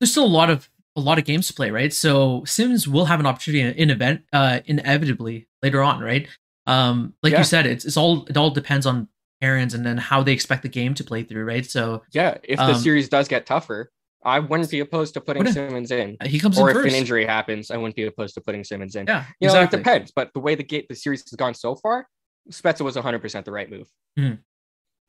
there's 0.00 0.10
still 0.10 0.24
a 0.24 0.26
lot 0.26 0.48
of 0.50 0.68
a 0.96 1.00
lot 1.00 1.18
of 1.18 1.24
games 1.24 1.46
to 1.46 1.54
play, 1.54 1.70
right? 1.70 1.92
So 1.92 2.42
Sims 2.44 2.88
will 2.88 3.04
have 3.04 3.20
an 3.20 3.26
opportunity 3.26 3.80
in, 3.80 3.90
event 3.90 4.22
uh 4.32 4.60
inevitably 4.66 5.46
later 5.62 5.82
on, 5.82 6.00
right? 6.00 6.26
Um 6.66 7.14
like 7.22 7.32
Yeah. 7.32 7.38
you 7.40 7.44
said, 7.44 7.66
it's 7.66 7.84
it's 7.84 7.96
all 7.96 8.24
it 8.26 8.36
all 8.36 8.50
depends 8.50 8.86
on 8.86 9.08
parents 9.40 9.74
and 9.74 9.84
then 9.86 9.98
how 9.98 10.22
they 10.22 10.32
expect 10.32 10.62
the 10.62 10.68
game 10.68 10.94
to 10.94 11.04
play 11.04 11.22
through, 11.22 11.44
right? 11.44 11.64
So 11.66 12.02
yeah, 12.12 12.38
if 12.42 12.58
the 12.58 12.64
Um, 12.74 12.74
series 12.74 13.08
does 13.08 13.28
get 13.28 13.46
tougher, 13.46 13.90
I 14.24 14.40
wouldn't 14.40 14.70
be 14.70 14.80
opposed 14.80 15.14
to 15.14 15.20
putting 15.20 15.46
Simmonds 15.50 15.90
in. 15.90 16.16
he 16.24 16.40
comes 16.40 16.58
Or 16.58 16.70
in 16.70 16.76
if 16.76 16.82
first. 16.82 16.94
an 16.94 16.98
injury 17.00 17.24
happens, 17.24 17.70
I 17.70 17.76
wouldn't 17.76 17.94
be 17.96 18.04
opposed 18.04 18.34
to 18.34 18.40
putting 18.40 18.64
Simmonds 18.64 18.96
in. 18.96 19.06
yeah, 19.06 19.24
You 19.40 19.46
know, 19.48 19.54
exactly. 19.54 19.78
it 19.78 19.82
depends. 19.84 20.10
But 20.10 20.32
the 20.34 20.40
way 20.40 20.54
the 20.54 20.64
gate 20.64 20.86
the 20.88 20.94
series 20.96 21.22
has 21.22 21.36
gone 21.36 21.54
so 21.54 21.74
far, 21.76 22.08
Spezza 22.50 22.80
was 22.82 22.96
100% 22.96 23.44
the 23.44 23.52
right 23.52 23.70
move. 23.70 23.88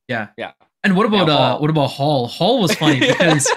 Yeah. 0.08 0.28
Yeah. 0.38 0.52
And 0.84 0.96
what 0.96 1.06
about 1.06 1.30
uh 1.30 1.58
what 1.60 1.70
about 1.70 1.88
Holl? 1.88 2.28
Holl 2.28 2.62
was 2.62 2.74
funny 2.76 3.00
because 3.08 3.52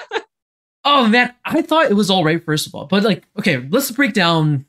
oh 0.85 1.07
man, 1.09 1.33
I 1.45 1.63
thought 1.63 1.87
it 1.91 1.95
was 1.95 2.11
all 2.11 2.25
right 2.25 2.43
first 2.43 2.67
of 2.67 2.75
all. 2.75 2.87
But 2.87 3.03
like, 3.05 3.25
okay, 3.39 3.67
let's 3.71 3.91
break 3.91 4.13
down 4.13 4.65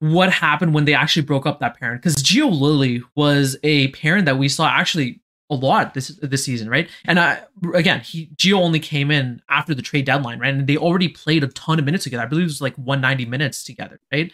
what 0.00 0.30
happened 0.32 0.74
when 0.74 0.84
they 0.84 0.94
actually 0.94 1.22
broke 1.22 1.46
up 1.46 1.60
that 1.60 1.78
parent. 1.78 2.02
Because 2.02 2.16
Gio 2.22 2.50
Lilly 2.50 3.02
was 3.14 3.56
a 3.62 3.88
parent 3.88 4.26
that 4.26 4.38
we 4.38 4.48
saw 4.48 4.68
actually 4.68 5.20
a 5.50 5.54
lot 5.54 5.94
this 5.94 6.08
this 6.22 6.44
season, 6.44 6.68
right? 6.68 6.88
And 7.04 7.20
I 7.20 7.42
again, 7.74 8.00
he 8.00 8.26
Gio 8.36 8.54
only 8.54 8.80
came 8.80 9.10
in 9.10 9.40
after 9.48 9.74
the 9.74 9.82
trade 9.82 10.04
deadline, 10.04 10.38
right? 10.40 10.52
And 10.52 10.66
they 10.66 10.76
already 10.76 11.08
played 11.08 11.44
a 11.44 11.48
ton 11.48 11.78
of 11.78 11.84
minutes 11.84 12.04
together. 12.04 12.22
I 12.22 12.26
believe 12.26 12.42
it 12.44 12.46
was 12.46 12.60
like 12.60 12.76
190 12.76 13.26
minutes 13.26 13.62
together, 13.62 14.00
right? 14.12 14.32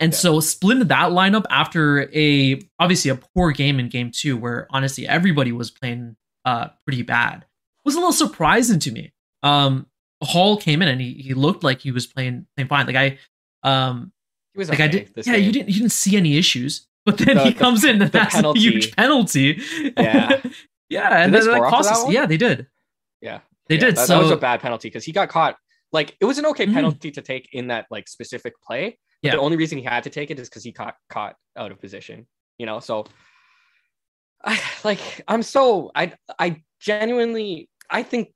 And 0.00 0.12
Yeah. 0.12 0.18
so 0.18 0.40
splitting 0.40 0.86
that 0.88 1.10
lineup 1.10 1.44
after 1.50 2.08
a 2.14 2.60
obviously 2.78 3.10
a 3.10 3.16
poor 3.16 3.52
game 3.52 3.78
in 3.78 3.88
game 3.88 4.10
two, 4.10 4.36
where 4.36 4.66
honestly 4.70 5.06
everybody 5.06 5.52
was 5.52 5.70
playing 5.70 6.16
uh 6.44 6.68
pretty 6.84 7.02
bad, 7.02 7.44
was 7.84 7.94
a 7.94 7.98
little 7.98 8.12
surprising 8.12 8.78
to 8.80 8.90
me. 8.90 9.12
Um 9.42 9.86
Holl 10.22 10.56
came 10.56 10.82
in 10.82 10.88
and 10.88 11.00
he, 11.00 11.12
he 11.14 11.34
looked 11.34 11.62
like 11.62 11.80
he 11.80 11.92
was 11.92 12.04
playing 12.06 12.46
playing 12.56 12.68
fine. 12.68 12.86
Like 12.86 12.96
I 12.96 13.18
um 13.62 14.12
He 14.54 14.58
was 14.58 14.68
like 14.68 14.80
I 14.80 14.88
did 14.88 15.10
yeah, 15.16 15.34
game. 15.34 15.44
you 15.44 15.52
didn't 15.52 15.68
you 15.68 15.74
didn't 15.74 15.92
see 15.92 16.16
any 16.16 16.36
issues. 16.36 16.86
But 17.10 17.18
then 17.18 17.36
The- 17.36 17.44
he 17.44 17.50
the- 17.50 17.58
comes 17.58 17.84
in 17.84 18.02
and 18.02 18.10
that's 18.12 18.34
penalty. 18.34 18.58
a 18.58 18.62
huge 18.62 18.96
penalty. 18.96 19.60
Yeah. 19.96 20.40
yeah, 20.88 21.22
and 21.22 21.32
Did 21.32 21.42
then 21.42 21.50
like 21.50 21.56
score 21.58 21.66
off 21.66 21.72
of 21.72 21.76
cost 21.76 21.90
us- 21.92 22.04
one? 22.04 22.12
yeah, 22.12 22.26
they 22.26 22.36
did. 22.36 22.66
Yeah. 23.20 23.40
They 23.68 23.74
Yeah, 23.76 23.80
did. 23.80 23.96
That, 23.96 24.06
so 24.06 24.14
that 24.16 24.22
was 24.22 24.30
a 24.30 24.36
bad 24.36 24.60
penalty 24.60 24.88
because 24.88 25.04
he 25.04 25.12
got 25.12 25.28
caught. 25.28 25.56
Like 25.92 26.16
it 26.20 26.24
was 26.26 26.38
an 26.38 26.46
okay 26.46 26.66
Mhm. 26.66 26.74
penalty 26.74 27.10
to 27.12 27.22
take 27.22 27.48
in 27.52 27.68
that 27.68 27.86
like 27.90 28.08
specific 28.08 28.54
play. 28.62 28.98
Yeah. 29.22 29.32
the 29.32 29.40
only 29.40 29.56
reason 29.56 29.78
he 29.78 29.84
had 29.84 30.04
to 30.04 30.10
take 30.10 30.30
it 30.30 30.38
is 30.38 30.48
because 30.48 30.62
he 30.62 30.70
caught 30.72 30.94
caught 31.08 31.34
out 31.56 31.72
of 31.72 31.80
position. 31.80 32.26
You 32.58 32.66
know, 32.66 32.78
so 32.80 33.06
I 34.44 34.60
like 34.84 35.00
I'm 35.26 35.42
so 35.42 35.90
I 35.94 36.12
I 36.38 36.62
genuinely 36.80 37.68
I 37.90 38.02
think 38.02 38.32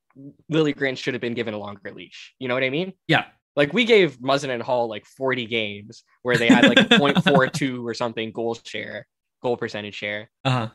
Lily 0.48 0.72
Grant 0.72 0.98
should 0.98 1.14
have 1.14 1.20
been 1.20 1.35
given 1.35 1.54
a 1.54 1.58
longer 1.58 1.92
leash. 1.92 2.35
You 2.38 2.48
know 2.48 2.54
what 2.54 2.64
I 2.64 2.70
mean? 2.70 2.92
Yeah. 3.06 3.24
Like 3.56 3.72
we 3.72 3.84
gave 3.84 4.18
Muzzin 4.18 4.48
and 4.50 4.62
Holl 4.62 4.88
like 4.88 5.04
40 5.04 5.46
games 5.46 6.04
where 6.22 6.36
they 6.36 6.48
had 6.48 6.66
like 6.66 6.78
a 6.78 6.84
0.42 6.98 7.84
or 7.84 7.92
something 7.94 8.32
goal 8.32 8.56
share, 8.64 9.06
goal 9.42 9.56
percentage 9.56 9.94
share. 9.94 10.30
uh 10.44 10.68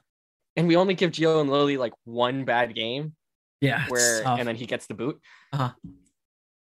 And 0.55 0.67
we 0.67 0.75
only 0.75 0.93
give 0.93 1.11
Gio 1.11 1.41
and 1.41 1.49
Lily 1.49 1.77
like 1.77 1.93
one 2.05 2.45
bad 2.45 2.75
game 2.75 3.15
yeah, 3.61 3.87
where 3.87 4.23
tough. 4.23 4.37
and 4.39 4.47
then 4.47 4.55
he 4.55 4.65
gets 4.67 4.85
the 4.87 4.93
boot. 4.93 5.19
Uh-huh. 5.53 5.71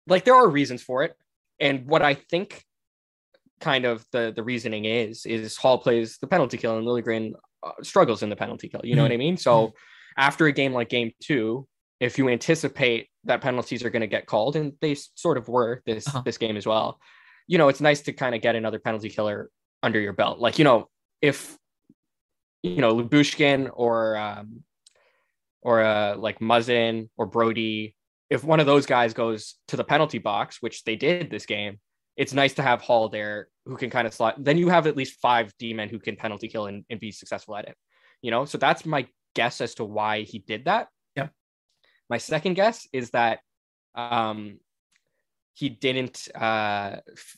Like 0.07 0.23
there 0.23 0.35
are 0.35 0.47
reasons 0.47 0.81
for 0.81 1.03
it, 1.03 1.13
and 1.59 1.85
what 1.85 2.01
I 2.01 2.13
think, 2.13 2.63
kind 3.59 3.83
of 3.85 4.05
the 4.13 4.31
the 4.33 4.43
reasoning 4.43 4.85
is 4.85 5.25
is 5.25 5.57
Holl 5.57 5.79
plays 5.79 6.17
the 6.19 6.27
penalty 6.27 6.57
kill 6.57 6.77
and 6.77 6.87
Liljegren 6.87 7.33
uh, 7.63 7.71
struggles 7.83 8.23
in 8.23 8.29
the 8.29 8.35
penalty 8.37 8.69
kill. 8.69 8.81
You 8.85 8.95
know 8.95 9.01
Mhm. 9.01 9.05
what 9.05 9.11
I 9.11 9.17
mean? 9.17 9.35
So 9.37 9.73
after 10.17 10.45
a 10.45 10.53
game 10.53 10.71
like 10.73 10.87
Game 10.89 11.11
Two, 11.21 11.67
if 11.99 12.17
you 12.17 12.29
anticipate 12.29 13.09
that 13.23 13.41
penalties 13.41 13.83
are 13.83 13.89
going 13.89 14.01
to 14.01 14.07
get 14.07 14.25
called, 14.25 14.55
and 14.55 14.73
they 14.81 14.95
sort 15.15 15.37
of 15.37 15.47
were 15.47 15.81
this 15.85 16.07
Uh-huh. 16.07 16.21
this 16.25 16.37
game 16.37 16.57
as 16.57 16.65
well, 16.65 16.99
you 17.47 17.57
know 17.57 17.69
it's 17.69 17.81
nice 17.81 18.01
to 18.01 18.13
kind 18.13 18.35
of 18.35 18.41
get 18.41 18.55
another 18.55 18.79
penalty 18.79 19.09
killer 19.09 19.49
under 19.83 19.99
your 19.99 20.13
belt. 20.13 20.39
Like 20.39 20.59
you 20.59 20.65
know 20.65 20.89
if 21.21 21.57
you 22.63 22.81
know 22.81 22.95
Lyubushkin 22.95 23.69
or 23.73 24.17
um, 24.17 24.63
or 25.61 25.81
uh, 25.81 26.15
like 26.17 26.39
Muzzin 26.39 27.09
or 27.17 27.25
Brodie, 27.25 27.95
if 28.29 28.43
one 28.43 28.59
of 28.59 28.65
those 28.65 28.85
guys 28.85 29.13
goes 29.13 29.55
to 29.69 29.77
the 29.77 29.83
penalty 29.83 30.19
box, 30.19 30.61
which 30.61 30.83
they 30.83 30.95
did 30.95 31.29
this 31.29 31.45
game, 31.45 31.79
it's 32.15 32.33
nice 32.33 32.53
to 32.55 32.61
have 32.61 32.81
Holl 32.81 33.09
there 33.09 33.49
who 33.65 33.75
can 33.75 33.89
kind 33.89 34.07
of 34.07 34.13
slot. 34.13 34.35
Then 34.43 34.57
you 34.57 34.69
have 34.69 34.87
at 34.87 34.95
least 34.95 35.19
five 35.19 35.51
D 35.57 35.73
men 35.73 35.89
who 35.89 35.99
can 35.99 36.15
penalty 36.15 36.47
kill 36.47 36.67
and, 36.67 36.85
and 36.89 36.99
be 36.99 37.11
successful 37.11 37.55
at 37.55 37.67
it. 37.67 37.75
You 38.21 38.31
know, 38.31 38.45
so 38.45 38.57
that's 38.57 38.85
my 38.85 39.07
guess 39.35 39.61
as 39.61 39.75
to 39.75 39.83
why 39.85 40.21
he 40.21 40.39
did 40.39 40.65
that. 40.65 40.87
My 42.09 42.17
second 42.17 42.53
guess 42.55 42.87
is 42.93 43.11
that 43.11 43.39
um, 43.95 44.59
he 45.53 45.69
didn't 45.69 46.27
uh, 46.35 46.97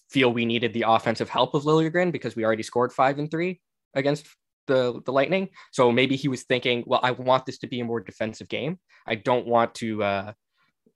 feel 0.10 0.34
we 0.34 0.45
needed 0.45 0.73
the 0.73 0.84
offensive 0.88 1.29
help 1.29 1.53
of 1.53 1.63
Liljegren 1.63 2.12
because 2.12 2.36
we 2.36 2.43
already 2.43 2.63
scored 2.63 2.91
five 2.91 3.17
and 3.17 3.32
three 3.32 3.62
against 3.93 4.27
the 4.67 5.01
the 5.05 5.13
Lightning. 5.13 5.49
So 5.71 5.91
maybe 5.91 6.15
he 6.17 6.27
was 6.27 6.43
thinking, 6.43 6.84
well, 6.86 6.99
I 7.01 7.12
want 7.12 7.45
this 7.45 7.60
to 7.60 7.67
be 7.67 7.79
a 7.79 7.86
more 7.86 8.01
defensive 8.01 8.49
game. 8.49 8.77
I 9.08 9.15
don't 9.15 9.47
want 9.47 9.73
to 9.75 10.03
uh, 10.03 10.34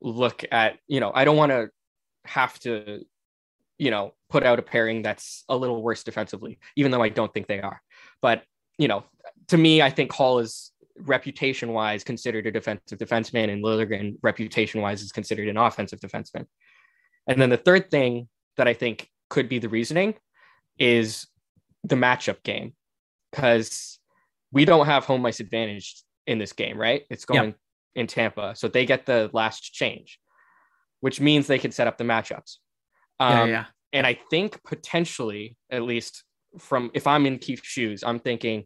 look 0.01 0.43
at, 0.51 0.79
you 0.87 0.99
know, 0.99 1.13
I 1.15 1.23
don't 1.23 1.37
want 1.37 1.51
to 1.53 1.69
have 2.25 2.59
to, 2.59 3.05
you 3.77 3.89
know, 3.89 4.13
put 4.29 4.43
out 4.43 4.59
a 4.59 4.61
pairing 4.61 5.01
that's 5.01 5.45
a 5.47 5.55
little 5.55 5.81
worse 5.81 6.03
defensively, 6.03 6.59
even 6.75 6.91
though 6.91 7.01
I 7.01 7.09
don't 7.09 7.33
think 7.33 7.47
they 7.47 7.61
are. 7.61 7.81
But 8.21 8.43
you 8.77 8.89
know, 8.89 9.05
to 9.47 9.57
me, 9.57 9.81
I 9.81 9.89
think 9.89 10.11
Holl 10.11 10.39
is 10.39 10.72
reputation 10.97 11.73
wise 11.73 12.03
considered 12.03 12.45
a 12.47 12.51
defensive 12.51 12.99
defenseman, 12.99 13.51
and 13.51 13.63
Liljegren 13.63 14.17
reputation 14.21 14.81
wise 14.81 15.01
is 15.01 15.11
considered 15.11 15.47
an 15.47 15.57
offensive 15.57 15.99
defenseman. 15.99 16.45
And 17.27 17.41
then 17.41 17.49
the 17.49 17.57
third 17.57 17.89
thing 17.89 18.27
that 18.57 18.67
I 18.67 18.73
think 18.73 19.09
could 19.29 19.49
be 19.49 19.59
the 19.59 19.69
reasoning 19.69 20.15
is 20.77 21.27
the 21.83 21.95
matchup 21.95 22.43
game 22.43 22.73
because 23.31 23.99
we 24.51 24.65
don't 24.65 24.85
have 24.85 25.05
home 25.05 25.25
ice 25.25 25.39
advantage 25.39 26.03
in 26.27 26.37
this 26.37 26.53
game, 26.53 26.77
right? 26.77 27.03
It's 27.09 27.25
Yeah. 27.29 27.39
going 27.39 27.55
in 27.95 28.07
Tampa, 28.07 28.55
so 28.55 28.67
they 28.67 28.85
get 28.85 29.05
the 29.05 29.29
last 29.33 29.73
change, 29.73 30.19
which 30.99 31.19
means 31.19 31.47
they 31.47 31.59
can 31.59 31.71
set 31.71 31.87
up 31.87 31.97
the 31.97 32.03
matchups. 32.03 32.57
yeah, 33.19 33.43
Um, 33.43 33.49
yeah. 33.49 33.65
And 33.91 34.07
I 34.07 34.15
think 34.29 34.63
potentially, 34.63 35.55
at 35.69 35.83
least 35.83 36.23
from 36.59 36.91
if 36.93 37.05
I'm 37.07 37.25
in 37.25 37.37
Keefe's 37.39 37.67
shoes, 37.67 38.03
I'm 38.03 38.19
thinking 38.19 38.65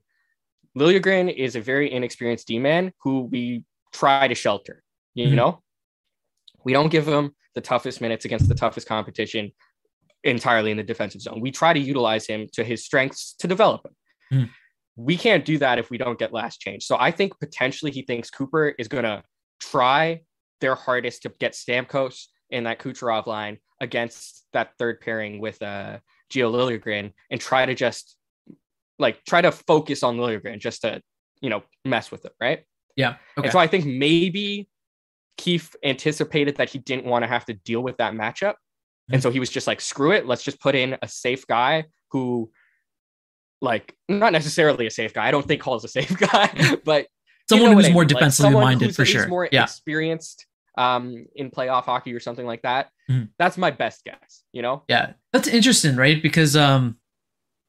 Liljegren 0.78 1.34
is 1.34 1.56
a 1.56 1.62
very 1.62 1.92
inexperienced 1.92 2.48
D 2.48 2.60
man 2.60 2.94
who 3.04 3.22
we 3.22 3.64
try 3.94 4.28
to 4.28 4.36
shelter. 4.36 4.84
You 5.16 5.30
Mhm. 5.30 5.36
know, 5.36 5.64
we 6.64 6.74
don't 6.74 6.90
give 6.90 7.08
him 7.08 7.36
the 7.56 7.62
toughest 7.62 8.02
minutes 8.02 8.26
against 8.26 8.48
the 8.48 8.56
toughest 8.56 8.88
competition 8.88 9.52
entirely 10.24 10.72
in 10.72 10.78
the 10.78 10.84
defensive 10.84 11.22
zone. 11.22 11.42
We 11.42 11.52
try 11.52 11.74
to 11.74 11.80
utilize 11.80 12.28
him 12.28 12.48
to 12.54 12.64
his 12.64 12.84
strengths 12.86 13.34
to 13.40 13.48
develop 13.48 13.86
him. 13.86 13.96
Mhm. 14.32 14.50
We 14.96 15.18
can't 15.18 15.46
do 15.46 15.58
that 15.60 15.80
if 15.80 15.90
we 15.90 15.98
don't 15.98 16.20
get 16.20 16.34
last 16.34 16.60
change. 16.60 16.84
So 16.86 16.98
I 17.00 17.12
think 17.12 17.40
potentially 17.40 17.92
he 17.92 18.02
thinks 18.02 18.30
Cooper 18.30 18.70
is 18.78 18.88
going 18.88 19.04
to 19.04 19.24
try 19.60 20.22
their 20.60 20.76
hardest 20.76 21.24
to 21.24 21.30
get 21.40 21.54
Stamkos 21.54 22.28
in 22.50 22.64
that 22.66 22.80
Kucherov 22.80 23.26
line 23.28 23.60
against 23.80 24.46
that 24.54 24.74
third 24.78 25.02
pairing 25.02 25.40
with 25.40 25.62
uh, 25.62 26.00
Gio 26.32 26.52
Liljegren 26.52 27.14
and 27.30 27.40
try 27.40 27.66
to 27.66 27.76
just 27.76 28.18
like 29.00 29.24
try 29.26 29.42
to 29.42 29.52
focus 29.52 30.04
on 30.04 30.18
Liljegren 30.18 30.60
just 30.60 30.82
to 30.82 31.02
you 31.42 31.50
know 31.50 31.64
mess 31.86 32.12
with 32.12 32.26
it, 32.26 32.34
right? 32.42 32.64
Yeah. 32.96 33.16
Okay. 33.38 33.48
And 33.48 33.52
so 33.52 33.60
I 33.60 33.68
think 33.68 33.86
maybe 33.86 34.68
Keefe 35.38 35.76
anticipated 35.84 36.58
that 36.58 36.70
he 36.70 36.80
didn't 36.80 37.06
want 37.06 37.24
to 37.24 37.28
have 37.28 37.46
to 37.46 37.54
deal 37.54 37.82
with 37.82 37.98
that 37.98 38.14
matchup. 38.14 38.56
And 39.10 39.24
so 39.24 39.32
he 39.32 39.40
was 39.40 39.50
just 39.50 39.68
like, 39.68 39.80
screw 39.80 40.12
it. 40.12 40.26
Let's 40.26 40.44
just 40.44 40.60
put 40.60 40.76
in 40.76 40.98
a 41.02 41.08
safe 41.08 41.48
guy 41.48 41.86
who, 42.12 42.52
like, 43.62 43.96
not 44.10 44.34
necessarily 44.34 44.86
a 44.86 44.92
safe 44.92 45.14
guy. 45.14 45.26
I 45.26 45.32
don't 45.32 45.48
think 45.48 45.62
Holl's 45.62 45.86
a 45.86 45.88
safe 45.88 46.18
guy, 46.32 46.76
but 46.84 47.08
someone 47.48 47.70
you 47.70 47.76
know 47.76 47.76
who's 47.76 47.86
what 47.86 47.92
I 47.92 47.94
more 47.94 48.02
mean. 48.02 48.08
Defensively 48.10 48.52
someone 48.52 48.64
minded 48.64 48.96
for 48.96 49.06
sure. 49.06 49.28
More 49.28 49.48
yeah. 49.50 49.64
experienced 49.64 50.46
um, 50.78 51.26
in 51.36 51.52
playoff 51.52 51.84
hockey 51.84 52.14
or 52.14 52.20
something 52.20 52.46
like 52.46 52.64
that. 52.64 52.90
Mhm. 53.10 53.30
That's 53.40 53.58
my 53.58 53.72
best 53.72 54.04
guess. 54.04 54.44
You 54.52 54.62
know? 54.62 54.84
Yeah, 54.90 55.14
that's 55.32 55.48
interesting, 55.48 55.96
right? 55.96 56.22
Because 56.22 56.58
um, 56.58 56.98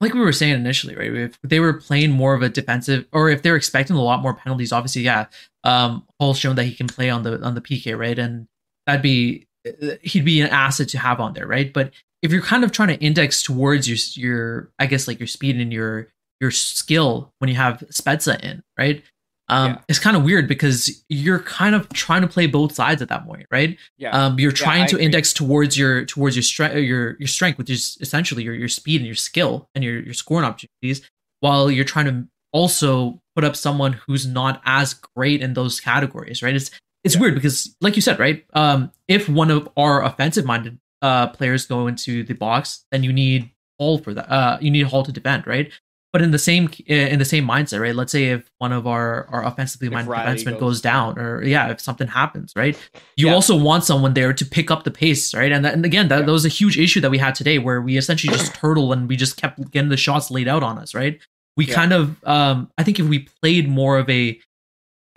like 0.01 0.15
we 0.15 0.21
were 0.21 0.33
saying 0.33 0.55
initially, 0.55 0.95
right? 0.95 1.13
If 1.13 1.39
they 1.43 1.61
were 1.61 1.75
playing 1.75 2.13
more 2.13 2.35
of 2.35 2.43
a 2.43 2.49
defensive, 2.49 3.07
or 3.13 3.29
if 3.31 3.43
they're 3.43 3.57
expecting 3.57 3.97
a 3.97 4.03
lot 4.03 4.23
more 4.23 4.35
penalties, 4.35 4.73
obviously, 4.73 5.03
yeah. 5.03 5.27
Um, 5.65 6.07
Holl's 6.21 6.39
shown 6.39 6.57
that 6.57 6.65
he 6.65 6.75
can 6.75 6.87
play 6.87 7.11
on 7.11 7.23
the 7.23 7.43
on 7.43 7.55
the 7.55 7.61
PK, 7.61 7.99
right? 7.99 8.19
And 8.19 8.47
that'd 8.87 9.03
be 9.03 9.47
he'd 10.03 10.25
be 10.25 10.41
an 10.41 10.49
asset 10.49 10.89
to 10.91 10.99
have 10.99 11.21
on 11.21 11.35
there, 11.35 11.47
right? 11.47 11.73
But 11.73 11.93
if 12.23 12.33
you're 12.33 12.43
kind 12.43 12.65
of 12.65 12.73
trying 12.73 12.89
to 12.89 13.05
index 13.05 13.43
towards 13.43 13.89
your 13.89 13.99
your, 14.15 14.71
I 14.79 14.87
guess 14.87 15.09
like 15.09 15.21
your 15.21 15.27
speed 15.27 15.57
and 15.57 15.73
your 15.73 16.09
your 16.41 16.51
skill 16.51 17.33
when 17.39 17.49
you 17.49 17.57
have 17.57 17.85
Spezza 17.91 18.41
in, 18.41 18.63
right? 18.79 19.03
Um, 19.51 19.73
Yeah. 19.73 19.79
it's 19.89 19.99
kind 19.99 20.17
of 20.17 20.25
weird 20.25 20.47
because 20.49 21.03
you're 21.09 21.39
kind 21.41 21.75
of 21.75 21.89
trying 21.91 22.23
to 22.23 22.29
play 22.29 22.47
both 22.47 22.75
sides 22.75 23.01
at 23.03 23.09
that 23.09 23.27
point, 23.27 23.47
right? 23.51 23.79
Yeah. 23.97 24.11
um, 24.11 24.39
you're 24.39 24.53
trying 24.53 24.83
I 24.83 24.87
to 24.89 24.97
agree. 24.97 25.05
index 25.07 25.33
towards 25.33 25.79
your 25.79 26.05
towards 26.05 26.37
your 26.37 26.43
strength 26.43 26.75
your 26.77 27.17
your 27.19 27.27
strength 27.29 27.57
which 27.59 27.71
is 27.71 27.97
essentially 28.01 28.43
your 28.43 28.55
your 28.55 28.69
speed 28.69 29.01
and 29.01 29.07
your 29.07 29.15
skill 29.15 29.69
and 29.75 29.83
your 29.85 30.01
your 30.01 30.15
scoring 30.15 30.45
opportunities 30.47 31.03
while 31.41 31.71
you're 31.71 31.85
trying 31.85 32.07
to 32.07 32.29
also 32.53 33.21
put 33.35 33.45
up 33.45 33.55
someone 33.57 33.93
who's 34.07 34.27
not 34.27 34.61
as 34.65 34.95
great 34.95 35.41
in 35.43 35.55
those 35.55 35.81
categories 35.81 36.43
right 36.43 36.57
it's 36.57 36.71
it's 37.05 37.15
Yeah. 37.15 37.21
weird 37.23 37.35
because 37.35 37.75
like 37.81 37.95
you 37.97 38.03
said 38.03 38.19
right 38.19 38.45
um 38.55 38.91
if 39.07 39.29
one 39.29 39.51
of 39.51 39.69
our 39.77 40.03
offensive 40.05 40.45
minded 40.45 40.79
uh 41.03 41.29
players 41.29 41.67
go 41.67 41.87
into 41.87 42.23
the 42.25 42.35
box 42.35 42.85
then 42.91 43.03
you 43.03 43.13
need 43.13 43.51
Holl 43.79 43.99
for 43.99 44.13
that 44.15 44.29
uh 44.31 44.59
you 44.61 44.71
need 44.71 44.87
Holl 44.87 45.05
to 45.05 45.13
defend 45.13 45.47
right 45.47 45.71
but 46.13 46.23
in 46.23 46.31
the 46.31 46.39
same 46.39 46.71
in 46.87 47.19
the 47.19 47.25
same 47.25 47.47
mindset 47.47 47.81
right 47.81 47.95
let's 47.95 48.13
say 48.13 48.27
if 48.31 48.51
one 48.59 48.73
of 48.73 48.87
our 48.87 49.27
our 49.29 49.45
offensively 49.45 49.89
If 49.89 49.93
minded 49.93 50.13
defensemen 50.15 50.53
goes 50.53 50.61
goes 50.61 50.81
down 50.81 51.19
or 51.19 51.43
yeah 51.45 51.71
if 51.71 51.81
something 51.81 52.07
happens 52.09 52.53
right 52.57 52.77
you 53.17 53.27
Yeah. 53.27 53.35
also 53.35 53.57
want 53.59 53.85
someone 53.85 54.15
there 54.15 54.33
to 54.33 54.45
pick 54.47 54.71
up 54.71 54.85
the 54.85 54.91
pace, 54.91 55.35
right? 55.35 55.51
And 55.53 55.65
that, 55.65 55.75
and 55.75 55.85
again, 55.85 56.07
that, 56.09 56.21
Yeah. 56.21 56.27
that 56.27 56.33
was 56.33 56.45
a 56.45 56.49
huge 56.49 56.79
issue 56.79 57.01
that 57.01 57.11
we 57.11 57.19
had 57.19 57.35
today, 57.35 57.59
where 57.59 57.81
we 57.83 57.97
essentially 57.97 58.33
just 58.33 58.55
turtle 58.63 58.93
and 58.93 59.09
we 59.09 59.17
just 59.17 59.37
kept 59.37 59.59
getting 59.73 59.89
the 59.91 59.97
shots 59.97 60.31
laid 60.31 60.47
out 60.49 60.63
on 60.63 60.79
us, 60.79 60.95
right? 60.95 61.19
We 61.57 61.67
Yeah. 61.67 61.75
kind 61.75 61.93
of, 61.93 62.23
um, 62.25 62.71
I 62.79 62.85
think 62.85 63.01
if 63.01 63.07
we 63.07 63.27
played 63.43 63.69
more 63.69 63.99
of 63.99 64.09
a, 64.09 64.39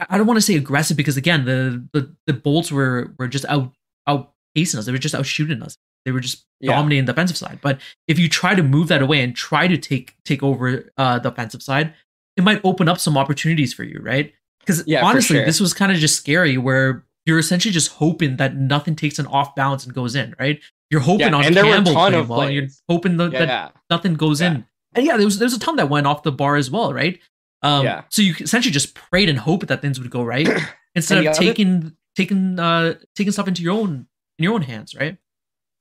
I 0.10 0.18
don't 0.18 0.26
want 0.26 0.38
to 0.38 0.42
say 0.42 0.56
aggressive 0.56 0.98
because 0.98 1.16
again, 1.16 1.46
the 1.46 1.88
the 1.94 2.16
the 2.26 2.34
Bolts 2.34 2.72
were 2.72 3.14
were 3.20 3.28
just 3.28 3.46
out 3.46 3.72
outpacing 4.10 4.76
us. 4.80 4.86
They 4.86 4.92
were 4.92 4.98
just 4.98 5.14
out 5.16 5.28
shooting 5.28 5.62
us. 5.62 5.78
They 6.06 6.12
were 6.12 6.20
just 6.20 6.46
Yeah. 6.60 6.72
dominating 6.76 7.06
the 7.06 7.14
defensive 7.14 7.38
side. 7.38 7.60
But 7.62 7.80
if 8.08 8.20
you 8.20 8.30
try 8.30 8.54
to 8.56 8.64
move 8.64 8.88
that 8.90 9.02
away 9.02 9.22
and 9.22 9.36
try 9.36 9.68
to 9.68 9.78
take 9.78 10.16
take 10.26 10.44
over 10.44 10.92
uh, 10.98 11.20
the 11.20 11.30
offensive 11.30 11.62
side, 11.64 11.94
it 12.38 12.44
might 12.44 12.62
open 12.64 12.88
up 12.88 13.00
some 13.00 13.18
opportunities 13.18 13.74
for 13.74 13.84
you, 13.84 14.00
right? 14.02 14.34
Because 14.60 14.84
Yeah, 14.88 15.04
honestly, 15.04 15.38
sure. 15.38 15.46
this 15.46 15.60
was 15.60 15.74
kind 15.74 15.92
of 15.92 15.98
just 15.98 16.16
scary 16.16 16.58
where 16.58 17.06
you're 17.26 17.40
essentially 17.40 17.72
just 17.72 17.90
hoping 17.94 18.38
that 18.38 18.56
nothing 18.56 18.96
takes 18.96 19.20
an 19.20 19.28
off 19.28 19.54
balance 19.56 19.86
and 19.86 19.94
goes 19.94 20.16
in, 20.16 20.36
right? 20.40 20.60
You're 20.90 21.02
hoping 21.02 21.28
Yeah, 21.30 21.36
on 21.36 21.46
and 21.46 21.56
there 21.56 21.66
were 21.66 21.72
a 21.72 21.76
Campbell 21.76 21.94
playing 21.94 22.14
of 22.16 22.30
well, 22.30 22.42
and 22.42 22.54
you're 22.54 22.68
hoping 22.90 23.18
that, 23.18 23.32
Yeah. 23.32 23.40
that 23.46 23.76
nothing 23.90 24.16
goes 24.16 24.42
in. 24.42 24.66
And 24.94 25.06
yeah, 25.06 25.18
there 25.18 25.26
was 25.26 25.40
there's 25.40 25.54
a 25.54 25.60
ton 25.60 25.76
that 25.78 25.90
went 25.90 26.06
off 26.08 26.24
the 26.24 26.32
bar 26.32 26.56
as 26.58 26.70
well, 26.70 26.94
right? 26.94 27.20
Um, 27.64 27.86
Yeah. 27.86 28.04
So 28.10 28.22
you 28.22 28.36
essentially 28.40 28.72
just 28.72 28.94
prayed 28.96 29.30
and 29.30 29.38
hoped 29.40 29.68
that 29.68 29.82
things 29.82 30.00
would 30.00 30.10
go 30.10 30.24
right 30.24 30.48
instead 30.96 31.20
of 31.20 31.24
the 31.26 31.32
taking 31.40 31.96
taking 32.16 32.60
uh 32.60 32.96
taking 33.16 33.32
stuff 33.32 33.48
into 33.48 33.62
your 33.64 33.74
own 33.74 34.08
in 34.38 34.44
your 34.44 34.54
own 34.54 34.64
hands, 34.64 34.94
right? 34.96 35.18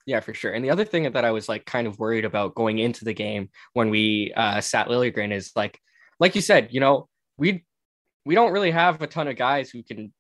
Yeah, 0.07 0.21
for 0.21 0.35
sure. 0.35 0.53
And 0.53 0.65
the 0.65 0.71
other 0.71 0.85
thing 0.85 1.11
that 1.11 1.25
I 1.25 1.31
was 1.31 1.49
like 1.49 1.65
kind 1.67 1.87
of 1.87 1.99
worried 1.99 2.25
about 2.25 2.55
going 2.55 2.79
into 2.79 3.05
the 3.05 3.13
game 3.13 3.51
when 3.75 3.91
we 3.91 4.33
uh, 4.37 4.61
sat 4.61 4.89
Liljegren 4.89 5.33
is 5.33 5.53
like, 5.55 5.79
like 6.19 6.35
you 6.35 6.41
said, 6.41 6.69
you 6.71 6.81
know, 6.81 7.09
we 7.37 7.65
we 8.25 8.35
don't 8.35 8.53
really 8.53 8.71
have 8.71 9.01
a 9.03 9.07
ton 9.07 9.29
of 9.29 9.37
guys 9.37 9.71
who 9.71 9.83
can, 9.83 10.13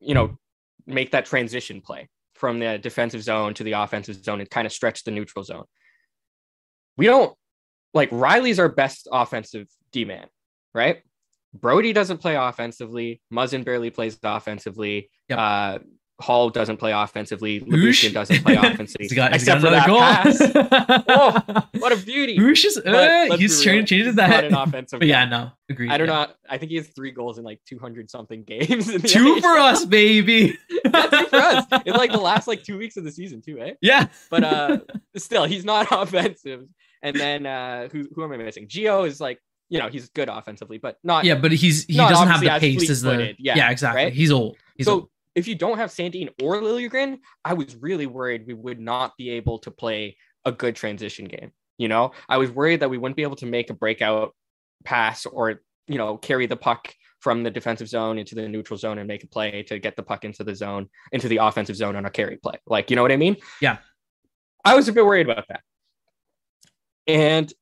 you 0.00 0.14
know, 0.14 0.38
make 0.86 1.12
that 1.12 1.26
transition 1.26 1.80
play 1.80 2.08
from 2.34 2.58
the 2.58 2.78
defensive 2.78 3.22
zone 3.22 3.54
to 3.54 3.64
the 3.64 3.72
offensive 3.72 4.22
zone 4.22 4.40
and 4.40 4.50
kind 4.50 4.66
of 4.66 4.72
stretch 4.72 5.04
the 5.04 5.10
neutral 5.10 5.44
zone. 5.44 5.64
We 6.96 7.06
don't 7.06 7.34
like 7.94 8.10
Rielly's 8.10 8.58
our 8.58 8.68
best 8.68 9.08
offensive 9.10 9.66
D 9.90 10.04
man, 10.04 10.26
right? 10.74 11.02
Brodie 11.54 11.94
doesn't 11.94 12.18
play 12.18 12.36
offensively. 12.36 13.20
Muzzin 13.32 13.64
barely 13.64 13.90
plays 13.90 14.18
offensively. 14.22 15.10
Yep. 15.28 15.38
Uh, 15.38 15.78
Holl 16.20 16.48
doesn't 16.48 16.78
play 16.78 16.92
offensively. 16.92 17.60
Oosh. 17.60 17.66
Lyubushkin 17.68 18.12
doesn't 18.14 18.42
play 18.42 18.54
offensively. 18.56 19.04
He's 19.04 19.12
got, 19.12 19.34
except 19.34 19.60
for 19.60 19.68
that 19.68 19.86
another 19.86 20.00
pass. 20.00 20.38
goal. 21.72 21.80
What 21.82 21.92
a 21.92 21.96
beauty! 21.96 22.38
Oosh 22.38 22.64
is, 22.64 22.78
uh, 22.78 23.36
he's 23.36 23.62
changed, 23.62 23.88
changes 23.88 24.08
he's 24.08 24.14
that. 24.16 24.30
Not 24.30 24.44
an 24.44 24.54
offensive. 24.54 24.98
but 25.00 25.08
yeah, 25.08 25.26
no, 25.26 25.50
agreed. 25.68 25.90
I 25.90 25.98
don't 25.98 26.08
yeah. 26.08 26.24
know. 26.24 26.32
I 26.48 26.56
think 26.56 26.70
he 26.70 26.76
has 26.78 26.88
three 26.88 27.10
goals 27.10 27.36
in 27.36 27.44
like 27.44 27.60
200 27.66 28.10
something 28.10 28.44
games. 28.44 28.86
Two 29.02 29.40
for 29.42 29.58
us, 29.58 29.84
baby. 29.84 30.58
Yeah, 30.70 31.02
two 31.02 31.26
for 31.26 31.36
us. 31.36 31.66
In 31.84 31.92
like 31.92 32.12
the 32.12 32.18
last 32.18 32.48
like 32.48 32.64
two 32.64 32.78
weeks 32.78 32.96
of 32.96 33.04
the 33.04 33.12
season 33.12 33.42
too, 33.42 33.58
eh? 33.60 33.74
Yeah. 33.82 34.06
But 34.30 34.44
uh, 34.44 34.78
still, 35.16 35.44
he's 35.44 35.66
not 35.66 35.88
offensive. 35.90 36.66
And 37.02 37.14
then 37.14 37.44
uh, 37.44 37.88
who 37.92 38.08
who 38.14 38.24
am 38.24 38.32
I 38.32 38.38
missing? 38.38 38.68
Gio 38.68 39.06
is 39.06 39.20
like 39.20 39.38
you 39.68 39.80
know 39.80 39.88
he's 39.88 40.08
good 40.08 40.30
offensively, 40.30 40.78
but 40.78 40.96
not 41.04 41.24
Yeah, 41.26 41.34
but 41.34 41.52
he's 41.52 41.84
he 41.84 41.96
doesn't 41.96 42.28
have 42.28 42.40
the 42.40 42.48
pace 42.58 42.88
as 42.88 43.02
the 43.02 43.34
yeah, 43.38 43.56
Yeah, 43.56 43.70
exactly. 43.70 44.04
right? 44.04 44.12
He's 44.12 44.32
old. 44.32 44.56
He's 44.76 44.86
so 44.86 44.92
old. 44.92 45.10
If 45.36 45.46
you 45.46 45.54
don't 45.54 45.78
have 45.78 45.90
Sandin 45.90 46.30
or 46.42 46.56
Liljegren, 46.56 47.18
I 47.44 47.54
was 47.54 47.76
really 47.76 48.06
worried 48.06 48.46
we 48.46 48.54
would 48.54 48.80
not 48.80 49.12
be 49.16 49.30
able 49.30 49.60
to 49.60 49.70
play 49.70 50.16
a 50.44 50.50
good 50.50 50.74
transition 50.74 51.26
game. 51.26 51.52
You 51.78 51.88
know, 51.88 52.12
I 52.28 52.38
was 52.38 52.50
worried 52.50 52.80
that 52.80 52.88
we 52.88 52.98
wouldn't 52.98 53.16
be 53.16 53.22
able 53.22 53.36
to 53.36 53.46
make 53.46 53.70
a 53.70 53.74
breakout 53.74 54.34
pass 54.84 55.26
or 55.26 55.62
you 55.88 55.98
know 55.98 56.16
carry 56.16 56.46
the 56.46 56.56
puck 56.56 56.92
from 57.20 57.42
the 57.42 57.50
defensive 57.50 57.88
zone 57.88 58.18
into 58.18 58.34
the 58.34 58.48
neutral 58.48 58.78
zone 58.78 58.98
and 58.98 59.08
make 59.08 59.24
a 59.24 59.26
play 59.26 59.62
to 59.64 59.78
get 59.78 59.96
the 59.96 60.02
puck 60.02 60.24
into 60.24 60.44
the 60.44 60.54
zone 60.54 60.88
into 61.12 61.28
the 61.28 61.38
offensive 61.38 61.76
zone 61.76 61.96
on 61.96 62.06
a 62.06 62.10
carry 62.10 62.36
play. 62.36 62.54
Like, 62.66 62.88
you 62.90 62.96
know 62.96 63.02
what 63.02 63.12
I 63.12 63.16
mean? 63.16 63.36
Yeah. 63.60 63.78
I 64.64 64.74
was 64.74 64.88
a 64.88 64.92
bit 64.92 65.04
worried 65.04 65.28
about 65.28 65.44
that. 65.48 65.60
And 67.06 67.52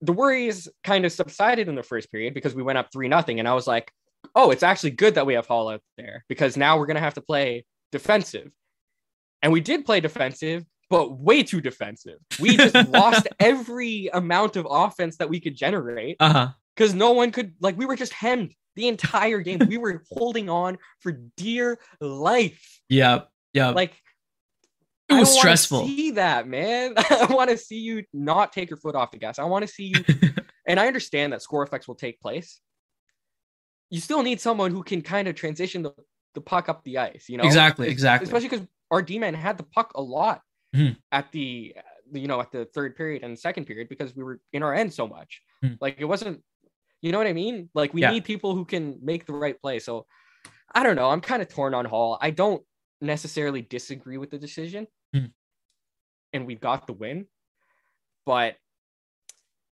the 0.00 0.12
worries 0.12 0.68
kind 0.84 1.04
of 1.04 1.12
subsided 1.12 1.68
in 1.68 1.74
the 1.74 1.82
first 1.82 2.10
period 2.10 2.34
because 2.34 2.54
we 2.54 2.62
went 2.62 2.78
up 2.78 2.88
3 2.92 3.08
nothing 3.08 3.38
and 3.38 3.48
I 3.48 3.54
was 3.54 3.66
like, 3.66 3.90
"Oh, 4.34 4.50
it's 4.50 4.62
actually 4.62 4.92
good 4.92 5.14
that 5.14 5.26
we 5.26 5.34
have 5.34 5.46
Holl 5.46 5.68
out 5.68 5.82
there 5.96 6.24
because 6.28 6.56
now 6.56 6.78
we're 6.78 6.86
going 6.86 6.96
to 6.96 7.02
have 7.02 7.14
to 7.14 7.20
play 7.20 7.64
defensive." 7.92 8.50
And 9.42 9.52
we 9.52 9.60
did 9.60 9.86
play 9.86 10.00
defensive, 10.00 10.64
but 10.90 11.18
way 11.18 11.42
too 11.42 11.60
defensive. 11.60 12.18
We 12.38 12.56
just 12.56 12.74
lost 12.88 13.26
every 13.38 14.10
amount 14.12 14.56
of 14.56 14.66
offense 14.68 15.16
that 15.16 15.30
we 15.30 15.40
could 15.40 15.56
generate 15.56 16.16
uh-huh. 16.20 16.48
because 16.76 16.94
no 16.94 17.12
one 17.12 17.30
could 17.30 17.54
like 17.60 17.78
we 17.78 17.86
were 17.86 17.96
just 17.96 18.12
hemmed 18.12 18.54
the 18.76 18.88
entire 18.88 19.40
game. 19.40 19.60
we 19.68 19.78
were 19.78 20.02
holding 20.10 20.48
on 20.48 20.78
for 21.00 21.12
dear 21.36 21.78
life. 22.00 22.80
Yeah. 22.88 23.22
Yeah. 23.52 23.70
Like 23.70 23.96
it 25.08 25.14
was 25.14 25.36
stressful. 25.36 25.86
See 25.86 26.12
that, 26.12 26.46
man. 26.46 26.94
I 27.10 27.26
want 27.30 27.50
to 27.50 27.56
see 27.56 27.78
you 27.78 28.04
not 28.12 28.52
take 28.52 28.70
your 28.70 28.76
foot 28.76 28.94
off 28.94 29.10
the 29.10 29.18
gas. 29.18 29.38
I 29.38 29.44
want 29.44 29.66
to 29.66 29.72
see 29.72 29.92
you, 29.94 30.04
and 30.66 30.78
I 30.78 30.86
understand 30.86 31.32
that 31.32 31.42
score 31.42 31.64
effects 31.64 31.88
will 31.88 31.96
take 31.96 32.20
place. 32.20 32.60
You 33.90 34.00
still 34.00 34.22
need 34.22 34.40
someone 34.40 34.70
who 34.70 34.82
can 34.82 35.02
kind 35.02 35.28
of 35.28 35.34
transition 35.34 35.82
the, 35.82 35.92
the 36.34 36.40
puck 36.40 36.68
up 36.68 36.82
the 36.84 36.98
ice. 36.98 37.26
You 37.28 37.36
know 37.38 37.44
Exactly, 37.44 37.88
exactly. 37.88 38.24
Especially 38.26 38.48
because 38.48 38.66
our 38.90 39.02
D 39.02 39.18
man 39.18 39.34
had 39.34 39.58
the 39.58 39.64
puck 39.64 39.92
a 39.94 40.02
lot 40.02 40.42
Mhm. 40.74 40.96
at 41.10 41.30
the 41.32 41.74
you 42.12 42.26
know 42.28 42.40
at 42.40 42.50
the 42.52 42.64
third 42.66 42.96
period 42.96 43.22
and 43.24 43.36
second 43.38 43.64
period 43.66 43.88
because 43.88 44.14
we 44.14 44.22
were 44.22 44.40
in 44.52 44.62
our 44.62 44.72
end 44.74 44.92
so 44.94 45.06
much. 45.08 45.42
Mhm. 45.64 45.78
Like 45.80 45.96
it 45.98 46.04
wasn't. 46.04 46.42
You 47.02 47.12
know 47.12 47.18
what 47.18 47.26
I 47.26 47.32
mean? 47.32 47.70
Like 47.74 47.92
we 47.94 48.02
Yeah. 48.02 48.10
need 48.10 48.24
people 48.24 48.54
who 48.54 48.64
can 48.64 48.98
make 49.02 49.26
the 49.26 49.32
right 49.32 49.60
play. 49.60 49.78
So 49.80 50.06
I 50.72 50.82
don't 50.84 50.94
know. 50.96 51.10
I'm 51.10 51.20
kind 51.20 51.42
of 51.42 51.48
torn 51.48 51.74
on 51.74 51.84
Holl. 51.84 52.18
I 52.20 52.30
don't 52.30 52.62
necessarily 53.00 53.62
disagree 53.62 54.18
with 54.18 54.30
the 54.30 54.38
decision. 54.38 54.86
Hmm. 55.14 55.26
And 56.32 56.46
we 56.46 56.54
got 56.54 56.86
the 56.86 56.92
win. 56.92 57.26
But 58.26 58.56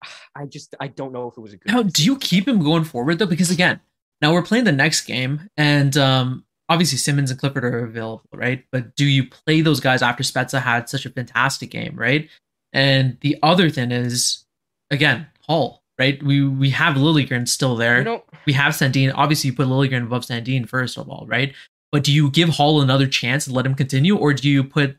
I 0.36 0.46
just 0.46 0.76
I 0.80 0.88
don't 0.88 1.14
know 1.14 1.28
if 1.30 1.38
it 1.38 1.42
was 1.42 1.54
a 1.54 1.58
good 1.58 1.72
Now, 1.72 1.82
do 1.84 2.04
you 2.04 2.18
keep 2.18 2.48
him 2.48 2.60
going 2.64 2.84
forward 2.84 3.18
though? 3.20 3.26
Because 3.26 3.50
again, 3.52 3.80
now 4.24 4.32
we're 4.32 4.42
playing 4.42 4.64
the 4.64 4.72
next 4.72 5.02
game, 5.02 5.50
and 5.58 5.98
um, 5.98 6.46
obviously 6.70 6.98
Simmonds 6.98 7.30
and 7.30 7.38
Clifford 7.38 7.66
are 7.66 7.84
available, 7.84 8.24
right? 8.34 8.64
But 8.72 8.96
do 8.96 9.06
you 9.06 9.28
play 9.28 9.60
those 9.60 9.82
guys 9.82 10.02
after 10.02 10.24
Spezza 10.24 10.62
had 10.62 10.88
such 10.88 11.06
a 11.06 11.10
fantastic 11.10 11.70
game, 11.70 11.96
right? 11.98 12.30
And 12.72 13.18
the 13.20 13.38
other 13.44 13.70
thing 13.70 13.92
is, 13.92 14.46
again, 14.90 15.28
Holl, 15.42 15.84
right? 16.00 16.24
We 16.24 16.48
we 16.48 16.70
have 16.70 16.96
Liljegren 16.96 17.50
still 17.50 17.76
there. 17.76 18.02
we 18.46 18.54
have 18.54 18.74
Sandin. 18.74 19.12
Obviously, 19.14 19.50
you 19.50 19.56
put 19.58 19.68
Liljegren 19.68 20.04
above 20.04 20.26
Sandin 20.26 20.70
first 20.70 20.98
of 20.98 21.10
all, 21.10 21.26
right? 21.28 21.54
But 21.92 22.06
do 22.06 22.14
you 22.14 22.32
give 22.32 22.48
Holl 22.48 22.82
another 22.82 23.08
chance 23.08 23.46
and 23.46 23.54
let 23.54 23.66
him 23.66 23.76
continue, 23.76 24.16
or 24.16 24.34
do 24.34 24.50
you 24.50 24.64
put 24.64 24.96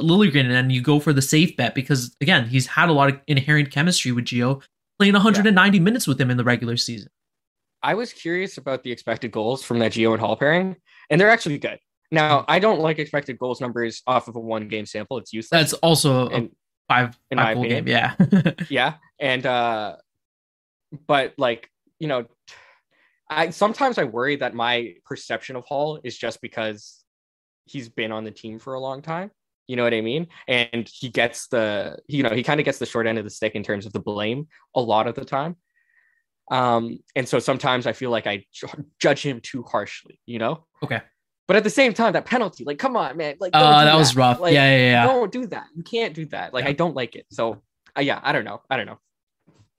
Liljegren 0.00 0.50
and 0.50 0.72
you 0.72 0.82
go 0.82 0.98
for 0.98 1.12
the 1.12 1.22
safe 1.22 1.56
bet? 1.56 1.76
Because 1.76 2.16
again, 2.20 2.48
he's 2.48 2.66
had 2.66 2.88
a 2.88 2.92
lot 2.92 3.08
of 3.08 3.20
inherent 3.28 3.70
chemistry 3.70 4.10
with 4.10 4.24
Gio, 4.24 4.62
playing 4.98 5.14
190 5.14 5.78
minutes 5.78 6.08
with 6.08 6.20
him 6.20 6.32
in 6.32 6.36
the 6.36 6.44
regular 6.44 6.76
season. 6.76 7.08
I 7.84 7.92
was 7.92 8.14
curious 8.14 8.56
about 8.56 8.82
the 8.82 8.90
expected 8.90 9.30
goals 9.30 9.62
from 9.62 9.78
that 9.80 9.92
Gio 9.92 10.12
and 10.12 10.20
Holl 10.20 10.36
pairing, 10.36 10.76
and 11.10 11.20
they're 11.20 11.30
actually 11.30 11.58
good. 11.58 11.78
Now, 12.10 12.46
I 12.48 12.58
don't 12.58 12.80
like 12.80 12.98
expected 12.98 13.38
goals 13.38 13.60
numbers 13.60 14.02
off 14.06 14.26
of 14.26 14.36
a 14.36 14.40
one 14.40 14.68
game 14.68 14.86
sample. 14.86 15.18
It's 15.18 15.34
useless. 15.34 15.60
That's 15.60 15.72
also 15.74 16.28
a 16.28 16.30
and 16.30 16.50
five, 16.88 17.18
in 17.30 17.36
five 17.36 17.58
my 17.58 17.66
game. 17.68 17.86
Yeah. 17.86 18.14
yeah, 18.70 18.94
and 19.20 19.44
uh, 19.44 19.96
but 21.06 21.34
like 21.36 21.70
you 21.98 22.08
know, 22.08 22.24
I 23.28 23.50
sometimes 23.50 23.98
I 23.98 24.04
worry 24.04 24.36
that 24.36 24.54
my 24.54 24.94
perception 25.04 25.54
of 25.54 25.64
Holl 25.66 26.00
is 26.02 26.16
just 26.16 26.40
because 26.40 27.04
he's 27.66 27.90
been 27.90 28.12
on 28.12 28.24
the 28.24 28.30
team 28.30 28.58
for 28.58 28.74
a 28.74 28.80
long 28.80 29.02
time. 29.02 29.30
You 29.66 29.76
know 29.76 29.84
what 29.84 29.94
I 29.94 30.00
mean? 30.00 30.28
And 30.48 30.88
he 30.90 31.08
gets 31.08 31.48
the, 31.48 31.98
you 32.06 32.22
know, 32.22 32.30
he 32.30 32.42
kind 32.42 32.60
of 32.60 32.66
gets 32.66 32.78
the 32.78 32.86
short 32.86 33.06
end 33.06 33.18
of 33.18 33.24
the 33.24 33.30
stick 33.30 33.54
in 33.54 33.62
terms 33.62 33.86
of 33.86 33.92
the 33.92 34.00
blame 34.00 34.48
a 34.74 34.80
lot 34.80 35.06
of 35.06 35.14
the 35.14 35.24
time. 35.24 35.56
Um, 36.50 36.98
and 37.16 37.28
so 37.28 37.38
sometimes 37.38 37.86
I 37.86 37.92
feel 37.92 38.10
like 38.10 38.26
I 38.26 38.44
judge 39.00 39.22
him 39.22 39.40
too 39.40 39.62
harshly, 39.62 40.20
you 40.26 40.38
know? 40.38 40.64
Okay. 40.82 41.00
But 41.46 41.56
at 41.56 41.64
the 41.64 41.70
same 41.70 41.92
time, 41.92 42.14
that 42.14 42.24
penalty, 42.26 42.64
like, 42.64 42.78
come 42.78 42.96
on, 42.96 43.16
man. 43.16 43.36
Like, 43.38 43.52
don't 43.52 43.62
uh, 43.62 43.80
do 43.80 43.84
that 43.86 43.96
was 43.96 44.16
rough. 44.16 44.40
Like, 44.40 44.54
yeah, 44.54 44.76
yeah, 44.76 44.90
yeah. 44.90 45.06
Don't 45.06 45.30
do 45.32 45.46
that. 45.48 45.66
You 45.74 45.82
can't 45.82 46.14
do 46.14 46.24
that. 46.26 46.54
Like, 46.54 46.64
Yeah. 46.64 46.70
I 46.70 46.72
don't 46.72 46.94
like 46.94 47.16
it. 47.16 47.26
So, 47.30 47.62
uh, 47.96 48.00
yeah, 48.00 48.20
I 48.22 48.32
don't 48.32 48.44
know. 48.44 48.62
I 48.70 48.76
don't 48.76 48.86
know. 48.86 48.98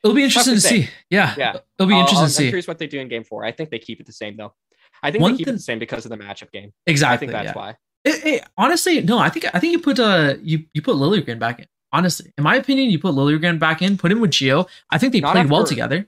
It'll 0.04 0.16
be 0.16 0.24
interesting 0.24 0.56
to 0.56 0.62
to 0.62 0.68
see. 0.68 0.90
Yeah. 1.10 1.34
Yeah. 1.38 1.58
It'll 1.80 1.88
be 1.90 1.96
interesting 1.98 2.20
I'll- 2.20 2.26
to 2.26 2.32
see. 2.32 2.46
I'm 2.46 2.50
curious 2.50 2.68
what 2.68 2.78
they 2.78 2.88
do 2.88 3.00
in 3.00 3.08
game 3.08 3.24
four. 3.24 3.44
I 3.44 3.52
think 3.52 3.72
they 3.72 3.80
keep 3.80 4.00
it 4.00 4.06
the 4.06 4.14
same, 4.14 4.38
though. 4.38 4.54
I 5.02 5.12
think 5.12 5.22
One 5.24 5.32
they 5.32 5.38
keep 5.38 5.46
thing- 5.48 5.56
it 5.56 5.58
the 5.58 5.64
same 5.64 5.80
because 5.80 6.06
of 6.06 6.10
the 6.10 6.18
matchup 6.18 6.52
game. 6.52 6.72
exactly. 6.86 7.16
I 7.16 7.18
think 7.18 7.32
that's 7.32 7.56
yeah. 7.56 7.62
why. 7.62 7.76
Eh, 8.06 8.20
eh, 8.24 8.40
honestly, 8.56 9.02
no. 9.02 9.18
I 9.18 9.30
think 9.30 9.46
I 9.54 9.60
think 9.60 9.72
you 9.72 9.80
put 9.80 10.00
uh 10.00 10.36
you 10.44 10.66
you 10.76 10.82
put 10.84 10.96
Liljegren 10.96 11.40
back 11.40 11.60
in. 11.60 11.66
Honestly, 11.92 12.32
in 12.38 12.44
my 12.44 12.56
opinion, 12.56 12.92
you 12.92 13.00
put 13.00 13.16
Liljegren 13.16 13.58
back 13.58 13.82
in. 13.82 13.98
Put 13.98 14.12
him 14.12 14.20
with 14.20 14.30
Gio. 14.30 14.68
I 14.92 15.00
think 15.00 15.12
they 15.14 15.22
Not 15.22 15.34
played 15.34 15.50
well 15.50 15.64
together. 15.64 16.08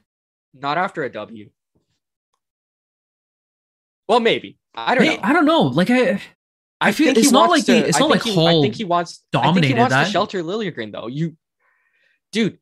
Not 0.60 0.78
after 0.78 1.04
a 1.04 1.12
W. 1.12 1.50
Well, 4.08 4.20
maybe. 4.20 4.58
I 4.76 4.96
don't 4.96 5.04
Hey, 5.04 5.16
know. 5.18 5.22
I 5.24 5.34
don't 5.34 5.46
know. 5.46 5.62
Like 5.64 5.90
I, 5.90 6.22
I 6.80 6.92
feel 6.92 7.08
think 7.08 7.18
he 7.18 7.24
it's 7.24 7.32
not 7.32 7.50
like 7.50 7.66
to- 7.66 7.72
the- 7.74 7.88
it's 7.88 7.98
I 7.98 8.02
not 8.02 8.10
like 8.10 8.24
he, 8.24 8.32
I 8.48 8.62
think 8.62 8.76
he 8.76 8.86
wants 8.86 9.24
I 9.34 9.38
think 9.38 9.44
dominated 9.44 9.74
he 9.76 9.80
wants 9.80 9.94
that. 9.94 10.06
to 10.06 10.12
shelter 10.12 10.44
Liljegren 10.44 10.92
though. 10.92 11.08
You, 11.08 11.36
dude, 12.32 12.58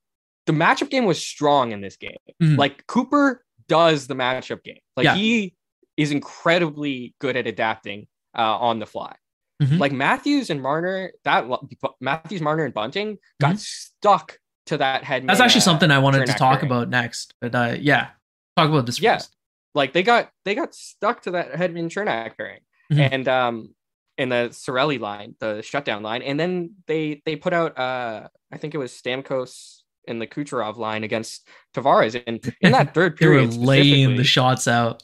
the 0.45 0.53
matchup 0.53 0.89
game 0.89 1.05
was 1.05 1.21
strong 1.21 1.71
in 1.71 1.81
this 1.81 1.97
game. 1.97 2.17
Mhm. 2.41 2.58
Like 2.58 2.86
Cooper 2.88 3.43
does 3.67 4.08
the 4.08 4.15
matchup 4.15 4.63
game. 4.63 4.79
Like 4.95 5.05
Yeah. 5.05 5.15
he 5.15 5.55
is 5.97 6.12
incredibly 6.12 7.13
good 7.19 7.36
at 7.36 7.47
adapting 7.47 8.08
uh, 8.38 8.58
on 8.58 8.79
the 8.79 8.86
fly. 8.86 9.15
Mhm. 9.62 9.79
Like 9.79 9.91
Matthews 9.93 10.49
and 10.49 10.62
Marner, 10.62 11.12
that 11.23 11.45
Matthews, 12.01 12.41
Marner, 12.41 12.65
and 12.65 12.73
Bunting 12.73 13.17
got 13.39 13.55
Mhm. 13.55 13.60
stuck 13.60 14.39
to 14.67 14.78
that 14.78 15.04
head. 15.04 15.28
That's 15.28 15.39
actually 15.39 15.62
something 15.62 15.91
I 15.91 15.99
wanted 15.99 16.25
to 16.28 16.34
talk 16.34 16.63
about 16.63 16.89
next. 16.89 17.34
But 17.41 17.54
uh, 17.56 17.75
yeah, 17.80 18.10
talk 18.58 18.69
about 18.69 18.86
this 18.86 18.99
Yeah. 18.99 19.15
first. 19.17 19.36
Like 19.73 19.93
they 19.93 20.04
got 20.04 20.30
they 20.45 20.56
got 20.56 20.73
stuck 20.73 21.21
to 21.23 21.32
that 21.32 21.54
Hedman 21.54 21.89
Cernak 21.89 22.38
pairing, 22.38 22.62
Mhm. 22.91 23.10
and 23.12 23.28
um, 23.28 23.75
in 24.17 24.30
the 24.30 24.47
Cirelli 24.51 24.99
line, 24.99 25.36
the 25.39 25.62
shutdown 25.62 26.01
line, 26.01 26.21
and 26.21 26.39
then 26.39 26.75
they 26.88 27.21
they 27.25 27.36
put 27.36 27.51
out 27.54 27.78
uh, 27.78 28.28
I 28.51 28.58
think 28.58 28.73
it 28.73 28.78
was 28.78 28.91
Stamkos 28.93 29.82
in 30.08 30.19
the 30.19 30.28
Kucherov 30.28 30.78
line 30.78 31.04
against 31.04 31.47
Tavares, 31.75 32.21
and 32.25 32.54
in 32.62 32.71
that 32.71 32.93
third 32.93 33.17
period, 33.17 33.51
They 33.51 33.58
were 33.58 33.65
laying 33.65 34.15
the 34.15 34.23
shots 34.23 34.67
out. 34.67 35.04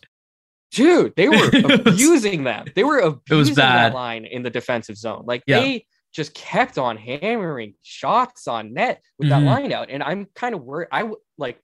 dude, 0.72 1.14
they 1.18 1.28
were 1.28 1.50
abusing 1.86 2.46
them. 2.46 2.66
They 2.76 2.84
were 2.86 3.00
abusing 3.00 3.56
bad. 3.56 3.92
that 3.92 3.96
line 3.96 4.24
in 4.26 4.44
the 4.44 4.50
defensive 4.50 4.96
zone. 4.96 5.24
Like 5.26 5.44
Yeah. 5.48 5.60
they 5.60 5.86
just 6.14 6.34
kept 6.34 6.78
on 6.78 6.98
hammering 6.98 7.74
shots 7.82 8.48
on 8.48 8.74
net 8.74 9.02
with 9.18 9.28
Mhm. 9.28 9.32
that 9.32 9.44
line 9.44 9.72
out. 9.74 9.90
And 9.90 10.04
I'm 10.04 10.28
kind 10.36 10.54
of 10.56 10.64
worried. 10.64 10.90
I 10.92 11.10
like 11.38 11.60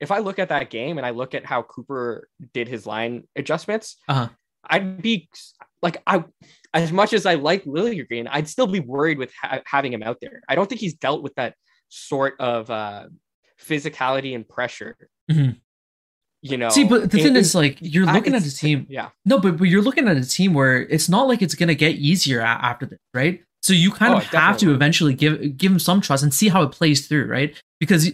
if 0.00 0.10
I 0.12 0.18
look 0.18 0.38
at 0.38 0.50
that 0.50 0.70
game 0.70 0.96
and 0.98 1.06
I 1.06 1.10
look 1.10 1.34
at 1.34 1.44
how 1.44 1.62
Cooper 1.62 2.28
did 2.54 2.68
his 2.68 2.86
line 2.86 3.24
adjustments, 3.34 3.96
Uh-huh. 4.08 4.28
I'd 4.70 5.00
be 5.02 5.28
like, 5.82 6.02
I 6.06 6.24
as 6.74 6.92
much 6.92 7.12
as 7.14 7.24
I 7.26 7.34
like 7.34 7.64
Liljegren, 7.64 8.28
I'd 8.30 8.46
still 8.48 8.66
be 8.66 8.80
worried 8.80 9.18
with 9.18 9.32
ha- 9.40 9.60
having 9.64 9.92
him 9.92 10.02
out 10.02 10.18
there. 10.20 10.42
I 10.48 10.54
don't 10.54 10.68
think 10.68 10.80
he's 10.80 10.94
dealt 10.94 11.22
with 11.22 11.34
that 11.36 11.54
sort 11.88 12.34
of 12.38 12.70
uh, 12.70 13.06
physicality 13.60 14.34
and 14.34 14.46
pressure. 14.48 14.96
Mhm. 15.30 15.60
You 16.42 16.56
know, 16.56 16.68
See, 16.68 16.84
but 16.84 17.10
the 17.10 17.18
in- 17.18 17.24
thing 17.24 17.36
is, 17.36 17.54
like, 17.54 17.78
you're 17.80 18.06
looking 18.06 18.34
at 18.34 18.44
a 18.46 18.54
team. 18.56 18.86
Yeah. 18.88 19.08
No, 19.24 19.40
but, 19.40 19.56
but 19.56 19.64
you're 19.64 19.82
looking 19.82 20.06
at 20.06 20.16
a 20.16 20.24
team 20.28 20.54
where 20.54 20.82
it's 20.82 21.08
not 21.08 21.26
like 21.26 21.42
it's 21.42 21.54
gonna 21.56 21.74
get 21.74 21.96
easier 21.96 22.40
after 22.40 22.86
this, 22.86 22.98
right? 23.12 23.42
So 23.68 23.74
you 23.74 23.90
kind 23.92 24.14
Oh, 24.14 24.16
of 24.16 24.22
have 24.24 24.32
definitely 24.32 24.66
to 24.68 24.74
eventually 24.74 25.14
give 25.14 25.56
give 25.58 25.70
him 25.70 25.78
some 25.78 26.00
trust 26.00 26.22
and 26.22 26.32
see 26.34 26.48
how 26.48 26.62
it 26.62 26.72
plays 26.72 27.06
through, 27.06 27.26
right? 27.26 27.54
Because 27.78 28.10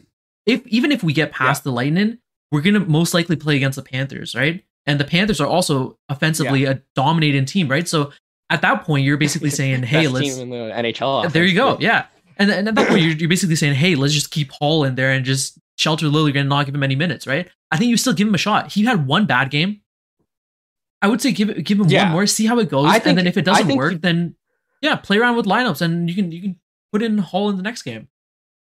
if 0.47 0.67
even 0.67 0.93
if 0.93 1.03
we 1.03 1.13
get 1.13 1.31
past 1.33 1.65
the 1.65 1.73
Lightning, 1.73 2.19
we're 2.53 2.61
gonna 2.61 2.81
most 2.81 3.15
likely 3.15 3.37
play 3.37 3.57
against 3.57 3.77
the 3.77 3.83
Panthers, 3.83 4.35
right? 4.35 4.65
And 4.87 5.01
the 5.01 5.05
Panthers 5.05 5.41
are 5.41 5.47
also 5.47 5.97
offensively 6.09 6.65
a 6.65 6.83
dominating 6.95 7.45
team, 7.47 7.69
right? 7.69 7.89
So 7.89 8.13
at 8.51 8.61
that 8.63 8.83
point, 8.85 9.05
you're 9.07 9.17
basically 9.17 9.51
saying, 9.61 9.85
"Hey, 9.85 10.09
let's." 10.09 10.35
team 10.35 10.43
in 10.43 10.51
the 10.51 10.75
NHL. 10.75 11.33
There 11.33 11.45
you 11.45 11.55
go, 11.55 11.79
yeah. 11.81 12.07
And, 12.37 12.51
and 12.51 12.67
at 12.69 12.75
that 12.75 12.89
point, 12.89 13.01
you're, 13.05 13.13
you're 13.13 13.29
basically 13.29 13.57
saying, 13.57 13.75
"Hey, 13.77 13.95
let's 13.95 14.13
just 14.13 14.31
keep 14.31 14.51
Holl 14.51 14.85
in 14.85 14.97
there 14.97 15.11
and 15.13 15.25
just 15.25 15.57
shelter 15.79 16.07
Liljegren 16.07 16.41
and 16.41 16.49
not 16.49 16.67
give 16.67 16.75
him 16.75 16.83
any 16.83 16.97
minutes, 16.97 17.27
right?" 17.27 17.49
I 17.71 17.77
think 17.79 17.91
you 17.91 17.97
still 17.97 18.13
give 18.13 18.29
him 18.29 18.35
a 18.35 18.39
shot. 18.39 18.73
He 18.73 18.85
had 18.85 19.07
one 19.07 19.25
bad 19.27 19.51
game. 19.51 19.81
I 21.01 21.09
would 21.09 21.21
say 21.21 21.33
give 21.33 21.51
it, 21.51 21.63
give 21.65 21.79
him 21.81 21.89
Yeah. 21.89 22.05
one 22.05 22.13
more, 22.13 22.27
see 22.27 22.47
how 22.47 22.59
it 22.59 22.69
goes, 22.69 22.87
I 22.91 22.97
and 22.99 23.17
then 23.17 23.27
if 23.27 23.37
it 23.37 23.45
doesn't 23.45 23.75
work, 23.77 23.93
he- 23.93 23.99
then 23.99 24.35
yeah, 24.85 24.97
play 24.97 25.17
around 25.17 25.35
with 25.37 25.47
lineups, 25.47 25.81
and 25.81 26.11
you 26.11 26.15
can 26.15 26.31
you 26.31 26.43
can 26.43 26.57
put 26.93 27.03
in 27.03 27.17
Holl 27.17 27.49
in 27.49 27.57
the 27.57 27.63
next 27.63 27.83
game. 27.83 28.09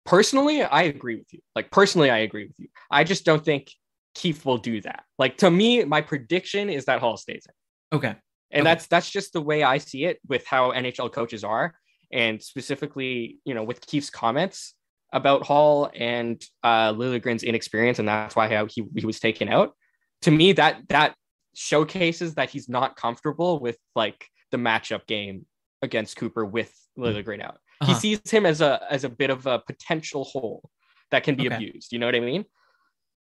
Personally, 0.06 0.62
I 0.62 0.82
agree 0.84 1.16
with 1.16 1.30
you. 1.34 1.40
Like 1.54 1.70
personally, 1.70 2.08
I 2.10 2.18
agree 2.18 2.46
with 2.46 2.58
you. 2.58 2.68
I 2.90 3.04
just 3.04 3.26
don't 3.26 3.44
think 3.44 3.70
Keefe 4.14 4.44
will 4.46 4.56
do 4.56 4.80
that. 4.80 5.04
Like 5.18 5.37
to 5.38 5.50
me, 5.50 5.84
my 5.84 6.00
prediction 6.00 6.70
is 6.70 6.87
that 6.87 7.00
Holl 7.00 7.18
stays 7.18 7.46
in. 7.46 7.98
Okay, 7.98 8.14
And 8.50 8.62
Okay. 8.62 8.64
that's 8.64 8.87
that's 8.87 9.10
just 9.10 9.34
the 9.34 9.42
way 9.42 9.62
I 9.62 9.76
see 9.76 10.06
it 10.06 10.18
with 10.26 10.46
how 10.46 10.72
NHL 10.72 11.12
coaches 11.12 11.44
are, 11.44 11.74
and 12.10 12.42
specifically, 12.42 13.38
you 13.44 13.52
know, 13.52 13.62
with 13.62 13.87
Keefe's 13.87 14.08
comments 14.08 14.74
about 15.12 15.42
Holl 15.42 15.90
and 15.94 16.42
uh, 16.62 16.92
Liljegren's 16.94 17.42
inexperience, 17.42 17.98
and 17.98 18.08
that's 18.08 18.34
why 18.34 18.48
how 18.48 18.64
he 18.64 18.82
he 18.96 19.04
was 19.04 19.20
taken 19.20 19.50
out. 19.50 19.76
To 20.22 20.30
me, 20.30 20.52
that 20.54 20.88
that 20.88 21.14
showcases 21.54 22.34
that 22.37 22.48
he's 22.48 22.66
not 22.68 22.96
comfortable 22.96 23.60
with 23.60 23.76
like 23.94 24.26
the 24.50 24.56
matchup 24.56 25.06
game 25.06 25.44
against 25.85 26.16
Cooper 26.16 26.44
with 26.44 26.73
Liljegren 26.99 27.42
out. 27.42 27.59
Uh-huh. 27.81 27.92
He 27.92 27.94
sees 27.94 28.31
him 28.31 28.47
as 28.47 28.61
a 28.61 28.85
as 28.90 29.05
a 29.05 29.09
bit 29.09 29.31
of 29.31 29.47
a 29.47 29.59
potential 29.61 30.25
hole 30.25 30.68
that 31.11 31.23
can 31.25 31.35
be 31.37 31.47
Okay. 31.47 31.55
abused. 31.57 31.92
You 31.92 31.99
know 31.99 32.07
what 32.07 32.14
I 32.14 32.20
mean? 32.20 32.44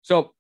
So, 0.02 0.34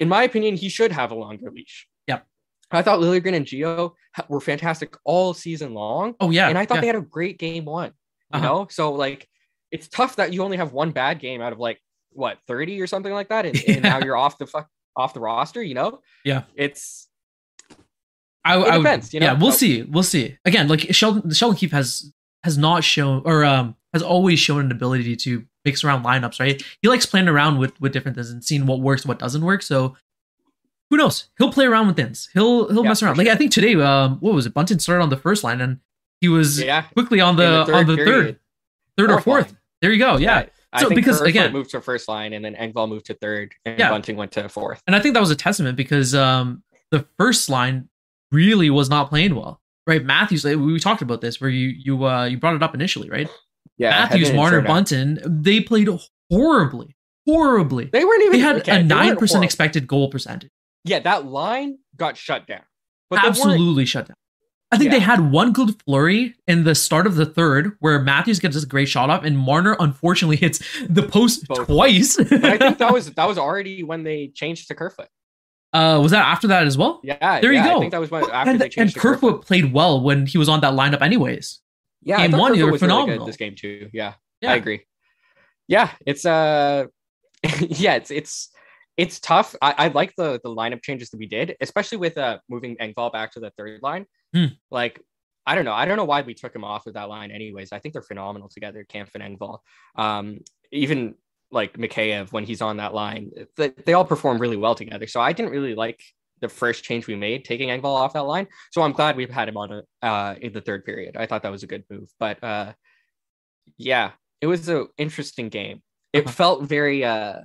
in 0.00 0.08
my 0.08 0.22
opinion, 0.24 0.56
he 0.56 0.68
should 0.68 0.92
have 0.92 1.10
a 1.10 1.14
longer 1.14 1.50
leash. 1.50 1.86
Yep. 2.06 2.26
I 2.70 2.82
thought 2.82 2.98
Liljegren 3.00 3.34
and 3.34 3.46
Gio 3.46 3.92
were 4.28 4.40
fantastic 4.40 4.96
all 5.04 5.34
season 5.34 5.74
long, 5.74 6.14
oh 6.20 6.30
yeah, 6.30 6.48
and 6.48 6.58
I 6.58 6.66
thought 6.66 6.76
yeah. 6.76 6.80
they 6.82 6.86
had 6.88 6.96
a 6.96 7.00
great 7.00 7.38
game 7.38 7.64
one. 7.64 7.88
You 8.32 8.38
Uh-huh. 8.38 8.46
know, 8.46 8.66
so 8.70 8.92
like 8.92 9.28
it's 9.70 9.88
tough 9.88 10.16
that 10.16 10.32
you 10.32 10.42
only 10.42 10.56
have 10.56 10.72
one 10.72 10.90
bad 10.92 11.18
game 11.18 11.40
out 11.40 11.52
of 11.52 11.58
like 11.58 11.80
what 12.10 12.38
thirty 12.46 12.80
or 12.80 12.86
something 12.86 13.12
like 13.12 13.28
that, 13.28 13.46
and, 13.46 13.60
and 13.68 13.82
now 13.90 13.98
you're 13.98 14.16
off 14.16 14.38
the 14.38 14.46
fuck 14.46 14.68
off 14.96 15.14
the 15.14 15.20
roster. 15.20 15.62
You 15.62 15.74
know? 15.74 16.00
Yeah. 16.24 16.42
It's 16.54 17.08
I, 18.54 18.58
It 18.58 18.64
I 18.68 18.78
would- 18.78 19.12
you 19.12 19.20
know? 19.20 19.26
Yeah, 19.26 19.32
we'll 19.34 19.50
So- 19.52 19.58
see. 19.58 19.82
We'll 19.82 20.02
see. 20.02 20.36
Again, 20.44 20.68
like 20.68 20.94
Sheldon, 20.94 21.30
Sheldon 21.32 21.56
Keefe 21.58 21.72
has 21.72 22.12
has 22.44 22.56
not 22.56 22.84
shown 22.84 23.22
or 23.24 23.44
um 23.44 23.76
has 23.92 24.02
always 24.02 24.38
shown 24.38 24.60
an 24.66 24.70
ability 24.72 25.16
to 25.16 25.44
mix 25.64 25.82
around 25.84 26.04
lineups. 26.04 26.38
Right? 26.40 26.62
He 26.82 26.88
likes 26.88 27.06
playing 27.06 27.28
around 27.28 27.58
with 27.58 27.78
with 27.80 27.92
different 27.92 28.16
things 28.16 28.30
and 28.30 28.42
seeing 28.44 28.66
what 28.66 28.80
works, 28.80 29.04
what 29.04 29.18
doesn't 29.18 29.42
work. 29.44 29.62
So 29.62 29.96
who 30.90 30.96
knows? 30.96 31.28
He'll 31.38 31.52
play 31.52 31.66
around 31.66 31.88
with 31.88 31.96
things. 31.96 32.28
He'll 32.32 32.68
he'll 32.68 32.82
Yeah, 32.84 32.90
mess 32.90 33.02
around. 33.02 33.18
Like 33.18 33.28
I 33.28 33.34
think 33.34 33.50
today, 33.50 33.74
um, 33.74 34.18
what 34.20 34.34
was 34.34 34.46
it? 34.46 34.54
Bunting 34.54 34.78
started 34.78 35.02
on 35.02 35.08
the 35.10 35.16
first 35.16 35.42
line 35.42 35.60
and 35.60 35.80
he 36.20 36.28
was 36.28 36.62
yeah. 36.62 36.82
quickly 36.82 37.20
on 37.20 37.30
in 37.30 37.36
the, 37.36 37.72
on 37.74 37.86
the 37.86 37.96
period, 37.96 38.06
third, 38.06 38.38
third 38.96 39.10
or 39.10 39.14
fourth 39.20 39.24
fourth. 39.24 39.46
line. 39.48 39.58
There 39.82 39.92
you 39.92 39.98
go. 39.98 40.16
Yeah. 40.16 40.46
I 40.72 40.80
So, 40.82 40.88
because, 40.90 41.16
Kerfoot 41.18 41.28
again- 41.28 41.52
moved 41.52 41.70
to 41.70 41.80
first 41.80 42.08
line, 42.08 42.32
and 42.32 42.44
then 42.44 42.54
Engvall 42.54 42.88
moved 42.88 43.06
to 43.06 43.14
third, 43.14 43.54
and 43.64 43.78
Yeah. 43.78 43.88
Bunting 43.90 44.16
went 44.16 44.32
to 44.32 44.48
fourth. 44.48 44.82
And 44.86 44.94
I 44.96 45.00
think 45.00 45.14
that 45.14 45.20
was 45.20 45.30
a 45.30 45.36
testament 45.36 45.76
because 45.76 46.14
um 46.14 46.62
the 46.90 47.04
first 47.18 47.48
line 47.48 47.88
really 48.32 48.70
was 48.70 48.88
not 48.88 49.08
playing 49.08 49.34
well. 49.34 49.60
Right, 49.86 50.04
Matthews. 50.04 50.44
We 50.44 50.80
talked 50.80 51.02
about 51.02 51.20
this 51.20 51.40
where 51.40 51.50
you 51.50 51.68
you 51.68 52.06
uh 52.06 52.24
you 52.24 52.38
brought 52.38 52.56
it 52.56 52.62
up 52.62 52.74
initially, 52.74 53.08
right? 53.08 53.28
Yeah, 53.78 53.90
Matthews, 53.90 54.32
Marner. 54.32 54.62
Bunting, 54.62 55.18
they 55.24 55.60
played 55.60 55.88
horribly, 56.30 56.96
horribly. 57.26 57.90
They 57.92 58.04
weren't 58.04 58.22
even. 58.22 58.32
They 58.32 58.38
had 58.38 58.56
okay, 58.56 58.80
a 58.80 58.82
nine 58.82 59.16
percent 59.16 59.44
expected 59.44 59.86
goal 59.86 60.10
percentage. 60.10 60.50
Yeah, 60.84 61.00
that 61.00 61.26
line 61.26 61.78
got 61.96 62.16
shut 62.16 62.46
down. 62.46 62.62
But 63.10 63.24
Absolutely 63.24 63.84
shut 63.84 64.08
down. 64.08 64.16
I 64.72 64.78
think 64.78 64.90
they 64.90 64.98
had 64.98 65.30
one 65.30 65.52
good 65.52 65.80
flurry 65.84 66.34
in 66.48 66.64
the 66.64 66.74
start 66.74 67.06
of 67.06 67.14
the 67.14 67.24
third 67.24 67.76
where 67.78 68.00
Matthews 68.00 68.40
gets 68.40 68.56
this 68.56 68.64
great 68.64 68.88
shot 68.88 69.10
up 69.10 69.22
and 69.22 69.38
Marner 69.38 69.76
unfortunately 69.78 70.36
hits 70.36 70.60
the 70.88 71.04
post 71.04 71.46
Both. 71.46 71.66
twice. 71.66 72.18
I 72.18 72.58
think 72.58 72.78
that 72.78 72.92
was 72.92 73.12
that 73.12 73.28
was 73.28 73.38
already 73.38 73.84
when 73.84 74.02
they 74.02 74.32
changed 74.34 74.66
to 74.68 74.74
Kerfoot. 74.74 75.08
Uh, 75.76 76.00
was 76.00 76.10
that 76.12 76.24
after 76.24 76.46
that 76.48 76.66
as 76.66 76.76
well? 76.78 77.00
Yeah, 77.02 77.40
There 77.40 77.52
you 77.52 77.58
yeah, 77.58 77.68
go. 77.68 77.76
I 77.76 77.80
think 77.80 77.92
that 77.92 78.00
was 78.00 78.10
when 78.10 78.24
after 78.30 78.50
and 78.50 78.60
they 78.60 78.64
and 78.66 78.72
changed 78.72 78.94
to 78.94 79.00
Kerfoot. 79.00 79.20
Kerfoot 79.20 79.46
played 79.46 79.72
well 79.72 80.00
when 80.00 80.26
he 80.26 80.38
was 80.38 80.48
on 80.48 80.60
that 80.60 80.74
lineup, 80.74 81.02
anyways. 81.02 81.60
Yeah, 82.02 82.18
game 82.18 82.32
one, 82.38 82.52
they 82.52 82.58
Kerfoot 82.58 82.66
were 82.66 82.72
was 82.72 82.82
really 82.82 82.92
phenomenal. 82.92 83.18
good 83.18 83.28
this 83.28 83.36
game 83.36 83.54
too. 83.54 83.90
Yeah, 83.92 84.14
Yeah. 84.40 84.52
I 84.52 84.56
agree. 84.56 84.80
Yeah, 85.68 85.90
it's 86.06 86.24
uh, 86.24 86.86
yeah, 87.60 87.94
it's 87.96 88.10
it's 88.10 88.50
it's 88.96 89.20
tough. 89.20 89.54
I, 89.60 89.74
I 89.76 89.88
like 89.88 90.14
the 90.16 90.40
the 90.42 90.48
lineup 90.50 90.82
changes 90.82 91.10
that 91.10 91.18
we 91.18 91.26
did, 91.26 91.56
especially 91.60 91.98
with 91.98 92.16
uh 92.16 92.38
moving 92.48 92.76
Engvall 92.76 93.12
back 93.12 93.32
to 93.32 93.40
the 93.40 93.50
third 93.58 93.82
line. 93.82 94.06
Hmm. 94.34 94.46
Like 94.70 95.00
I 95.46 95.54
don't 95.54 95.64
know. 95.64 95.74
I 95.74 95.84
don't 95.84 95.96
know 95.96 96.04
why 96.04 96.22
we 96.22 96.34
took 96.34 96.54
him 96.54 96.64
off 96.64 96.86
of 96.86 96.94
that 96.94 97.08
line 97.08 97.30
anyways. 97.30 97.72
I 97.72 97.78
think 97.78 97.92
they're 97.92 98.02
phenomenal 98.02 98.48
together, 98.48 98.84
Kampf 98.88 99.12
and 99.14 99.22
Engvall. 99.22 99.58
Um, 99.96 100.40
even 100.72 101.14
like 101.50 101.74
Mikheyev 101.78 102.32
when 102.32 102.44
he's 102.44 102.60
on 102.62 102.78
that 102.78 102.92
line, 102.94 103.30
they, 103.56 103.68
they 103.84 103.92
all 103.92 104.04
perform 104.04 104.38
really 104.38 104.56
well 104.56 104.74
together. 104.74 105.06
So 105.06 105.20
I 105.20 105.32
didn't 105.32 105.52
really 105.52 105.74
like 105.74 106.02
the 106.40 106.48
first 106.48 106.84
change 106.84 107.06
we 107.06 107.16
made, 107.16 107.44
taking 107.44 107.68
Engvall 107.70 107.96
off 107.96 108.12
that 108.12 108.24
line. 108.26 108.46
So 108.72 108.82
I'm 108.82 108.92
glad 108.92 109.16
we've 109.16 109.30
had 109.30 109.48
him 109.48 109.56
on 109.56 109.72
a, 109.72 110.06
uh, 110.06 110.34
in 110.40 110.52
the 110.52 110.60
third 110.60 110.84
period. 110.84 111.16
I 111.16 111.26
thought 111.26 111.42
that 111.44 111.52
was 111.52 111.62
a 111.62 111.66
good 111.66 111.84
move. 111.90 112.08
But 112.18 112.42
uh, 112.44 112.72
yeah, 113.78 114.10
it 114.40 114.46
was 114.46 114.68
an 114.68 114.88
interesting 114.98 115.48
game. 115.48 115.82
It 116.12 116.24
Uh-huh. 116.24 116.32
felt 116.32 116.62
very 116.64 117.04
uh, 117.04 117.40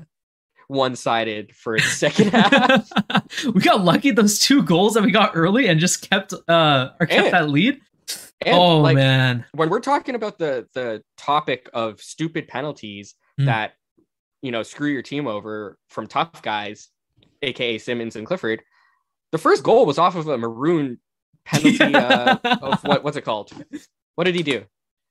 one-sided 0.68 1.56
for 1.56 1.78
the 1.78 1.84
second 1.84 2.30
half. 2.32 2.90
we 3.54 3.62
got 3.62 3.84
lucky 3.84 4.12
those 4.12 4.40
two 4.40 4.64
goals 4.64 4.94
that 4.94 5.04
we 5.04 5.12
got 5.12 5.32
early 5.36 5.68
and 5.68 5.80
just 5.80 6.10
kept 6.10 6.34
uh 6.48 6.90
or 7.00 7.06
kept 7.06 7.26
And- 7.26 7.34
that 7.34 7.50
lead. 7.50 7.80
Oh 8.46 8.80
like 8.80 8.96
man. 8.96 9.46
when 9.54 9.70
we're 9.70 9.80
talking 9.80 10.16
about 10.16 10.38
the 10.40 10.68
the 10.74 11.04
topic 11.18 11.70
of 11.74 12.02
stupid 12.02 12.48
penalties 12.48 13.16
Hmm. 13.38 13.46
that 13.46 13.74
you 14.42 14.52
know 14.52 14.64
screw 14.64 14.90
your 14.90 15.02
team 15.02 15.28
over 15.28 15.78
from 15.90 16.08
tough 16.08 16.42
guys, 16.42 16.90
aka 17.42 17.78
Simmonds 17.78 18.16
and 18.16 18.26
Clifford, 18.26 18.62
the 19.32 19.38
first 19.38 19.64
goal 19.64 19.86
was 19.86 19.98
off 19.98 20.16
of 20.16 20.28
a 20.28 20.38
Maroon 20.38 21.00
penalty 21.46 21.80
uh, 21.96 22.38
of 22.62 22.84
what 22.84 23.04
what's 23.04 23.18
it 23.18 23.26
called? 23.26 23.52
What 24.16 24.26
did 24.26 24.36
he 24.36 24.44
do? 24.44 24.66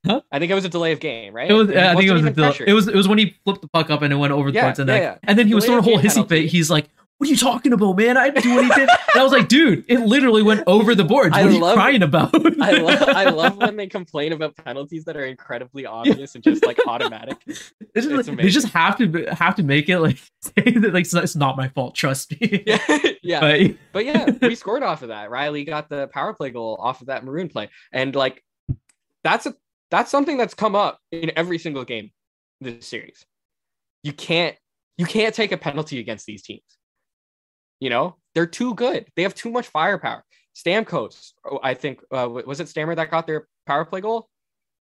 Huh? 0.07 0.23
I 0.33 0.39
think 0.39 0.51
it 0.51 0.55
was 0.55 0.65
a 0.65 0.69
delay 0.71 0.93
of 0.93 1.01
game, 1.01 1.35
right? 1.35 1.51
It 1.51 1.53
was. 1.55 1.69
I 1.71 1.95
think 1.95 2.09
it 2.09 2.13
wasn't. 2.13 2.31
A 2.31 2.33
del- 2.33 2.45
pressured. 2.51 2.69
it 2.69 2.73
was. 2.73 2.89
It 2.89 2.95
was 2.95 3.07
when 3.07 3.19
he 3.19 3.37
flipped 3.45 3.61
the 3.61 3.69
puck 3.69 3.91
up 3.91 4.01
and 4.03 4.13
it 4.13 4.17
went 4.17 4.33
over 4.33 4.51
the 4.51 4.55
Yeah, 4.55 4.65
points, 4.65 4.79
and 4.79 4.89
yeah, 4.89 4.95
then 4.95 5.03
yeah. 5.03 5.19
and 5.25 5.39
then 5.39 5.47
he 5.47 5.55
was 5.55 5.65
Delay 5.65 5.81
throwing 5.81 5.85
a 5.97 5.99
of 5.99 6.03
whole 6.03 6.23
hissy 6.25 6.29
fit. 6.29 6.47
He's 6.47 6.71
like, 6.71 6.89
"What 7.21 7.29
are 7.29 7.31
you 7.31 7.37
talking 7.37 7.75
about, 7.75 7.99
man? 7.99 8.17
I 8.17 8.31
didn't 8.31 8.43
do 8.45 8.59
anything." 8.59 8.89
and 8.89 9.21
I 9.21 9.23
was 9.23 9.31
like, 9.31 9.49
"Dude, 9.49 9.85
it 9.89 9.99
literally 10.01 10.43
went 10.43 10.63
over 10.67 10.95
the 10.95 11.05
boards. 11.05 11.37
I 11.37 11.43
What 11.43 11.51
are 11.51 11.55
you 11.55 11.61
love- 11.61 11.75
crying 11.75 12.03
about?" 12.03 12.31
I 12.61 12.73
love 12.79 13.03
I 13.09 13.25
love 13.31 13.57
when 13.59 13.77
they 13.77 13.87
complain 13.87 14.33
about 14.33 14.57
penalties 14.57 15.05
that 15.05 15.17
are 15.19 15.27
incredibly 15.27 15.85
obvious 15.85 16.35
and 16.35 16.43
just 16.43 16.65
like 16.65 16.79
automatic. 16.87 17.37
It's 17.47 18.07
it's 18.07 18.29
like- 18.29 18.37
they 18.39 18.49
just 18.49 18.69
have 18.69 18.97
to 18.99 19.25
have 19.35 19.55
to 19.57 19.63
make 19.63 19.89
it 19.89 19.99
like 20.01 20.17
say 20.41 20.63
that 20.71 20.95
like 20.95 21.03
it's 21.05 21.13
not, 21.13 21.25
it's 21.25 21.37
not 21.37 21.57
my 21.57 21.69
fault. 21.69 21.95
Trust 21.95 22.33
me. 22.41 22.63
Yeah, 22.67 22.79
yeah. 23.23 23.41
But 23.41 23.77
But 23.93 24.05
yeah, 24.07 24.31
we 24.41 24.55
scored 24.55 24.83
off 24.83 25.03
of 25.03 25.09
that. 25.09 25.29
Rielly 25.29 25.67
got 25.67 25.89
the 25.91 26.07
power 26.09 26.33
play 26.33 26.51
goal 26.51 26.79
off 26.81 27.01
of 27.03 27.09
that 27.09 27.25
Maroon 27.25 27.49
play. 27.49 27.69
And 27.93 28.15
like 28.15 28.43
that's 29.25 29.45
a 29.47 29.55
that's 29.91 30.11
something 30.11 30.39
that's 30.39 30.55
come 30.55 30.75
up 30.77 31.01
in 31.13 31.33
every 31.37 31.59
single 31.59 31.85
game 31.85 32.13
this 32.61 32.87
series. 32.87 33.27
You 34.05 34.13
can't 34.13 34.57
you 34.97 35.05
can't 35.07 35.35
take 35.35 35.51
a 35.51 35.57
penalty 35.57 35.99
against 35.99 36.27
these 36.27 36.43
teams. 36.43 36.63
You 37.81 37.91
know, 37.91 38.17
they're 38.35 38.47
too 38.47 38.75
good. 38.75 39.07
They 39.17 39.23
have 39.23 39.35
too 39.35 39.51
much 39.51 39.67
firepower. 39.69 40.25
Stamkos, 40.57 41.33
oh, 41.51 41.59
I 41.63 41.75
think 41.75 42.01
uh, 42.13 42.29
was 42.29 42.61
it 42.61 42.69
Stammer 42.69 42.95
that 42.95 43.11
got 43.11 43.27
their 43.27 43.49
power 43.67 43.85
play 43.85 44.01
goal? 44.01 44.29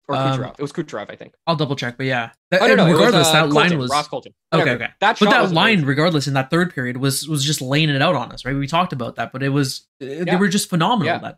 Or 0.07 0.15
Um, 0.15 0.39
Kucherov? 0.39 0.55
it 0.59 0.61
was 0.61 0.71
Kucherov, 0.71 1.09
I 1.09 1.15
think. 1.15 1.33
I'll 1.47 1.55
double 1.55 1.75
check. 1.75 1.97
But 1.97 2.05
yeah, 2.05 2.29
Oh, 2.53 2.67
no, 2.67 2.75
no, 2.75 2.85
it 2.85 2.91
was, 2.91 2.97
regardless, 2.97 3.27
uh, 3.27 3.31
that 3.33 3.39
Colton, 3.49 3.55
line 3.55 3.77
was 3.79 3.89
Ross 3.91 4.07
Colton. 4.07 4.33
okay. 4.53 4.61
Whatever. 4.61 4.83
Okay. 4.83 4.93
That 5.01 5.19
but 5.19 5.29
that 5.31 5.51
line, 5.51 5.73
amazing. 5.73 5.87
regardless, 5.87 6.27
in 6.27 6.35
that 6.35 6.49
third 6.51 6.73
period 6.73 6.97
was 6.97 7.27
was 7.27 7.43
just 7.43 7.59
laying 7.61 7.89
it 7.89 8.01
out 8.01 8.15
on 8.15 8.31
us, 8.31 8.45
right? 8.45 8.55
We 8.55 8.67
talked 8.67 8.93
about 8.93 9.15
that, 9.15 9.31
but 9.33 9.41
it 9.43 9.49
was 9.49 9.87
they 9.99 10.35
were 10.35 10.47
just 10.47 10.69
phenomenal. 10.69 11.07
Yeah. 11.13 11.17
That 11.19 11.37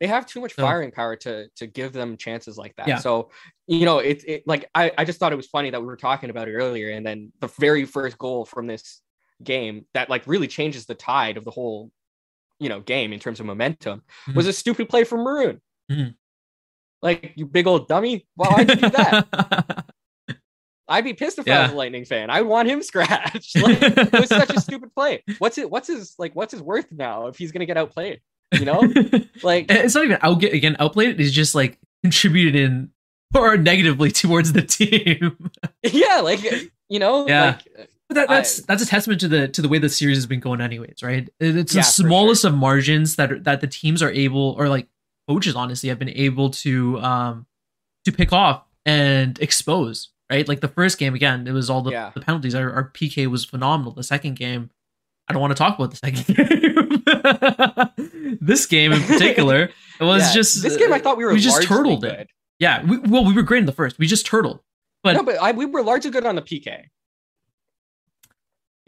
they 0.00 0.06
have 0.06 0.26
too 0.26 0.40
much 0.40 0.52
firing 0.52 0.90
power 0.92 1.16
to 1.16 1.48
to 1.56 1.66
give 1.66 1.92
them 1.94 2.18
chances 2.18 2.56
like 2.58 2.76
that. 2.76 2.86
Yeah. 2.86 2.98
So 2.98 3.30
you 3.66 3.86
know, 3.86 3.98
it, 3.98 4.22
it 4.26 4.42
like 4.46 4.68
I, 4.74 4.92
I 4.98 5.04
just 5.06 5.18
thought 5.18 5.32
it 5.32 5.36
was 5.36 5.46
funny 5.48 5.70
that 5.70 5.80
we 5.80 5.86
were 5.86 5.96
talking 5.96 6.28
about 6.30 6.48
it 6.48 6.52
earlier, 6.52 6.90
and 6.90 7.04
then 7.04 7.32
the 7.40 7.48
very 7.58 7.84
first 7.86 8.18
goal 8.18 8.44
from 8.44 8.66
this 8.66 9.00
game 9.42 9.84
that 9.94 10.10
like 10.10 10.26
really 10.26 10.48
changes 10.48 10.86
the 10.86 10.94
tide 10.94 11.36
of 11.36 11.44
the 11.44 11.50
whole 11.50 11.90
you 12.58 12.68
know 12.68 12.80
game 12.80 13.12
in 13.12 13.20
terms 13.20 13.38
of 13.40 13.46
momentum 13.46 14.02
was 14.34 14.46
a 14.46 14.52
stupid 14.52 14.88
play 14.88 15.04
from 15.04 15.20
Maroon. 15.20 15.60
Mhm. 15.90 16.14
Like 17.02 17.32
you 17.36 17.46
big 17.46 17.66
old 17.66 17.86
dummy, 17.88 18.26
why 18.34 18.54
would 18.58 18.68
you 18.70 18.76
do 18.76 18.90
that? 18.90 19.84
I'd 20.90 21.04
be 21.04 21.12
pissed 21.12 21.38
if 21.38 21.46
I 21.46 21.62
was 21.64 21.72
a 21.72 21.74
Lightning 21.74 22.06
fan. 22.06 22.30
I 22.30 22.40
would 22.40 22.48
want 22.48 22.68
him 22.68 22.82
scratched. 22.82 23.56
Like, 23.60 23.78
it 23.82 24.12
was 24.12 24.28
such 24.28 24.50
a 24.50 24.60
stupid 24.60 24.94
play. 24.94 25.22
What's 25.38 25.58
it? 25.58 25.70
What's 25.70 25.86
his 25.88 26.14
like? 26.18 26.34
What's 26.34 26.52
his 26.52 26.62
worth 26.62 26.90
now 26.90 27.26
if 27.26 27.36
he's 27.36 27.52
gonna 27.52 27.66
get 27.66 27.76
outplayed? 27.76 28.20
You 28.58 28.64
know, 28.64 28.80
like 29.42 29.66
it's 29.70 29.94
not 29.94 30.04
even 30.04 30.18
out 30.22 30.42
again 30.42 30.76
outplayed. 30.80 31.20
It's 31.20 31.30
just 31.30 31.54
like 31.54 31.78
contributed 32.02 32.56
in 32.56 32.90
or 33.34 33.58
negatively 33.58 34.10
towards 34.10 34.54
the 34.54 34.62
team. 34.62 35.50
yeah, 35.84 36.20
like 36.20 36.40
you 36.88 36.98
know, 36.98 37.28
Yeah. 37.28 37.58
like 37.76 37.90
that, 38.10 38.28
that's 38.28 38.60
I- 38.60 38.64
that's 38.68 38.82
a 38.82 38.86
testament 38.86 39.20
to 39.20 39.28
the 39.28 39.48
to 39.48 39.62
the 39.62 39.68
way 39.68 39.78
the 39.78 39.88
series 39.88 40.16
has 40.16 40.26
been 40.26 40.40
going, 40.40 40.60
anyways, 40.60 41.02
right? 41.02 41.28
It's 41.40 41.74
Yeah, 41.74 41.80
the 41.82 41.84
smallest 41.84 42.44
of 42.44 42.54
margins 42.54 43.16
that 43.16 43.32
are- 43.32 43.38
that 43.40 43.60
the 43.60 43.66
teams 43.66 44.02
are 44.02 44.10
able, 44.10 44.54
or 44.58 44.68
like 44.68 44.88
coaches, 45.28 45.54
honestly, 45.54 45.88
have 45.90 45.98
been 45.98 46.08
able 46.10 46.50
to 46.50 46.98
um 47.00 47.46
to 48.04 48.12
pick 48.12 48.32
off 48.32 48.64
and 48.86 49.38
expose, 49.40 50.08
right? 50.30 50.48
Like 50.48 50.60
the 50.60 50.68
first 50.68 50.98
game, 50.98 51.14
again, 51.14 51.46
it 51.46 51.52
was 51.52 51.68
all 51.68 51.82
the, 51.82 51.90
Yeah. 51.90 52.10
the 52.14 52.20
penalties. 52.20 52.54
Our, 52.54 52.72
our 52.72 52.90
PK 52.90 53.26
was 53.26 53.44
phenomenal. 53.44 53.92
The 53.92 54.02
second 54.02 54.36
game, 54.36 54.70
I 55.28 55.32
don't 55.34 55.42
want 55.42 55.50
to 55.50 55.58
talk 55.58 55.78
about 55.78 55.90
the 55.90 55.96
second 55.96 56.26
game. 57.96 58.38
this 58.40 58.66
game 58.66 58.92
in 58.92 59.02
particular, 59.02 59.70
it 60.00 60.04
was 60.04 60.22
yeah, 60.28 60.32
just 60.32 60.62
this 60.62 60.76
game. 60.76 60.92
I 60.92 60.98
thought 61.00 61.16
we 61.18 61.24
were 61.24 61.32
we 61.34 61.40
just 61.40 61.62
turtled 61.64 62.04
it. 62.04 62.30
Yeah, 62.58 62.82
we, 62.84 62.98
well, 62.98 63.24
we 63.24 63.32
were 63.34 63.42
great 63.42 63.60
in 63.60 63.66
the 63.66 63.72
first. 63.72 63.98
We 63.98 64.06
just 64.06 64.26
turtled. 64.26 64.60
But 65.04 65.12
no, 65.14 65.22
but 65.22 65.36
I, 65.40 65.52
we 65.52 65.64
were 65.66 65.82
largely 65.82 66.10
good 66.10 66.26
on 66.26 66.34
the 66.34 66.42
PK. 66.42 66.86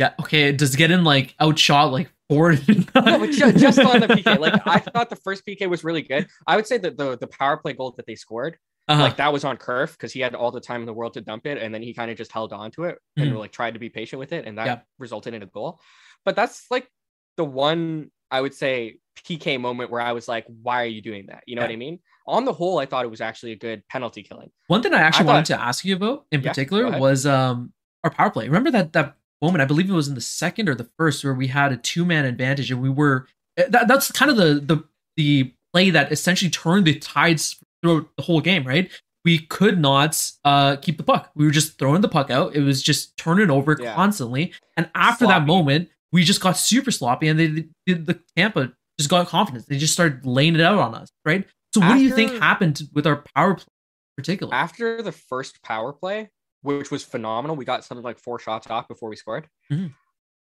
Yeah, 0.00 0.14
okay, 0.18 0.50
does 0.50 0.74
get 0.76 0.90
in 0.90 1.04
like 1.04 1.34
outshot 1.40 1.92
like 1.92 2.10
four. 2.28 2.52
No, 2.94 3.26
just 3.26 3.78
on 3.78 4.00
the 4.00 4.08
PK. 4.08 4.38
Like 4.38 4.66
I 4.66 4.78
thought 4.78 5.10
the 5.10 5.16
first 5.16 5.46
PK 5.46 5.68
was 5.68 5.84
really 5.84 6.00
good. 6.02 6.26
I 6.46 6.56
would 6.56 6.66
say 6.66 6.78
that 6.78 6.96
the 6.96 7.18
the 7.18 7.26
power 7.26 7.56
play 7.58 7.74
goal 7.74 7.92
that 7.98 8.06
they 8.06 8.14
scored, 8.14 8.56
Uh-huh. 8.88 9.02
like 9.02 9.16
that 9.18 9.32
was 9.32 9.44
on 9.44 9.56
Kerf 9.58 9.92
because 9.92 10.12
he 10.12 10.20
had 10.20 10.34
all 10.34 10.50
the 10.50 10.60
time 10.60 10.80
in 10.80 10.86
the 10.86 10.92
world 10.94 11.12
to 11.14 11.20
dump 11.20 11.44
it, 11.46 11.58
and 11.58 11.72
then 11.74 11.82
he 11.82 11.92
kind 11.92 12.10
of 12.10 12.16
just 12.16 12.32
held 12.32 12.52
on 12.52 12.70
to 12.72 12.84
it 12.84 12.98
and 13.18 13.30
Mhm. 13.30 13.38
like 13.38 13.52
tried 13.52 13.74
to 13.74 13.80
be 13.80 13.90
patient 13.90 14.18
with 14.20 14.32
it, 14.32 14.46
and 14.46 14.56
that 14.58 14.66
Yeah. 14.66 14.78
resulted 14.98 15.34
in 15.34 15.42
a 15.42 15.46
goal. 15.46 15.80
But 16.24 16.34
that's 16.34 16.64
like 16.70 16.88
the 17.36 17.44
one 17.44 18.10
I 18.30 18.40
would 18.40 18.54
say 18.54 18.96
PK 19.28 19.58
moment 19.58 19.90
where 19.90 20.00
I 20.00 20.12
was 20.12 20.26
like, 20.28 20.46
"Why 20.62 20.82
are 20.82 20.92
you 20.96 21.02
doing 21.02 21.26
that?" 21.26 21.42
You 21.46 21.56
know 21.56 21.62
what 21.62 21.70
I 21.70 21.76
mean? 21.76 21.98
On 22.26 22.44
the 22.46 22.52
whole, 22.54 22.78
I 22.78 22.86
thought 22.86 23.04
it 23.04 23.10
was 23.10 23.20
actually 23.20 23.52
a 23.52 23.56
good 23.56 23.86
penalty 23.88 24.22
killing. 24.22 24.50
One 24.68 24.82
thing 24.82 24.94
I 24.94 25.00
actually 25.00 25.28
I 25.28 25.32
wanted 25.32 25.46
to 25.46 25.60
ask 25.60 25.84
you 25.84 25.96
about 25.96 26.26
in 26.32 26.40
Yeah, 26.40 26.50
particular 26.50 26.98
was 26.98 27.26
um 27.26 27.72
our 28.04 28.10
power 28.10 28.30
play. 28.30 28.46
Remember 28.46 28.70
that 28.70 28.92
that 28.94 29.16
moment? 29.42 29.62
I 29.62 29.64
believe 29.64 29.88
it 29.90 29.94
was 29.94 30.08
in 30.08 30.14
the 30.14 30.20
second 30.20 30.68
or 30.68 30.74
the 30.74 30.88
first 30.98 31.24
where 31.24 31.34
we 31.34 31.48
had 31.48 31.72
a 31.72 31.76
two 31.76 32.04
man 32.04 32.24
advantage 32.24 32.70
and 32.70 32.80
we 32.82 32.90
were 32.90 33.26
eh, 33.56 33.66
that, 33.68 33.88
that's 33.88 34.10
kind 34.12 34.30
of 34.30 34.36
the 34.36 34.54
the 34.60 34.84
the 35.16 35.52
play 35.72 35.90
that 35.90 36.10
essentially 36.12 36.50
turned 36.50 36.86
the 36.86 36.98
tides 36.98 37.56
throughout 37.82 38.08
the 38.16 38.22
whole 38.22 38.40
game, 38.40 38.66
right? 38.66 38.90
We 39.24 39.38
could 39.38 39.78
not 39.78 40.30
uh 40.44 40.76
keep 40.76 40.96
the 40.96 41.02
puck. 41.04 41.30
We 41.34 41.44
were 41.44 41.50
just 41.50 41.78
throwing 41.78 42.00
the 42.00 42.08
puck 42.08 42.30
out. 42.30 42.54
It 42.54 42.62
was 42.62 42.82
just 42.82 43.16
turning 43.16 43.50
over 43.50 43.76
Yeah. 43.80 43.94
constantly. 43.94 44.52
And 44.76 44.90
after 44.94 45.26
that 45.26 45.46
moment, 45.46 45.88
we 46.12 46.24
just 46.24 46.40
got 46.40 46.56
super 46.56 46.90
sloppy 46.90 47.28
and 47.28 47.38
they, 47.38 47.46
they 47.86 47.94
the 47.94 48.20
Tampa 48.36 48.72
just 48.98 49.10
got 49.10 49.28
confidence. 49.28 49.66
They 49.66 49.78
just 49.78 49.92
started 49.92 50.26
laying 50.26 50.54
it 50.54 50.60
out 50.60 50.78
on 50.78 50.94
us, 50.94 51.10
right? 51.24 51.46
So 51.74 51.80
what 51.80 51.94
do 51.94 52.00
you 52.00 52.10
think 52.12 52.32
happened 52.32 52.82
with 52.92 53.06
our 53.06 53.24
power 53.34 53.54
play 53.54 53.64
in 53.64 54.22
particular? 54.22 54.54
After 54.54 55.02
the 55.02 55.12
first 55.12 55.62
power 55.62 55.92
play, 55.92 56.30
which 56.62 56.90
was 56.90 57.04
phenomenal, 57.04 57.56
we 57.56 57.64
got 57.64 57.84
something 57.84 58.04
like 58.04 58.18
four 58.18 58.38
shots 58.38 58.66
off 58.68 58.88
before 58.88 59.08
we 59.08 59.16
scored. 59.16 59.48
Mhm. 59.72 59.94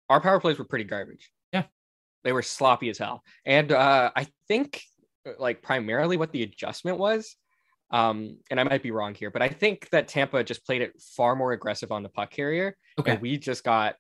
Our 0.10 0.22
power 0.22 0.40
plays 0.40 0.58
were 0.58 0.66
pretty 0.66 0.86
garbage. 0.86 1.30
Yeah. 1.54 1.64
they 2.24 2.34
were 2.34 2.42
sloppy 2.42 2.90
as 2.90 2.98
hell. 2.98 3.24
And 3.46 3.72
uh, 3.72 4.12
I 4.16 4.28
think 4.48 4.82
uh, 5.26 5.32
like 5.40 5.62
primarily 5.62 6.18
what 6.18 6.32
the 6.32 6.44
adjustment 6.44 6.98
was. 6.98 7.36
Um, 7.92 8.40
and 8.52 8.60
I 8.60 8.64
might 8.64 8.84
be 8.84 8.92
wrong 8.92 9.14
here, 9.16 9.32
but 9.32 9.42
I 9.42 9.48
think 9.48 9.90
that 9.92 10.10
Tampa 10.10 10.44
just 10.44 10.66
played 10.66 10.82
it 10.82 10.92
far 11.16 11.36
more 11.38 11.54
aggressive 11.54 11.90
on 11.92 12.04
the 12.04 12.10
puck 12.10 12.32
carrier, 12.32 12.76
Okay. 13.00 13.12
and 13.14 13.22
we 13.22 13.38
just 13.38 13.64
got 13.64 13.96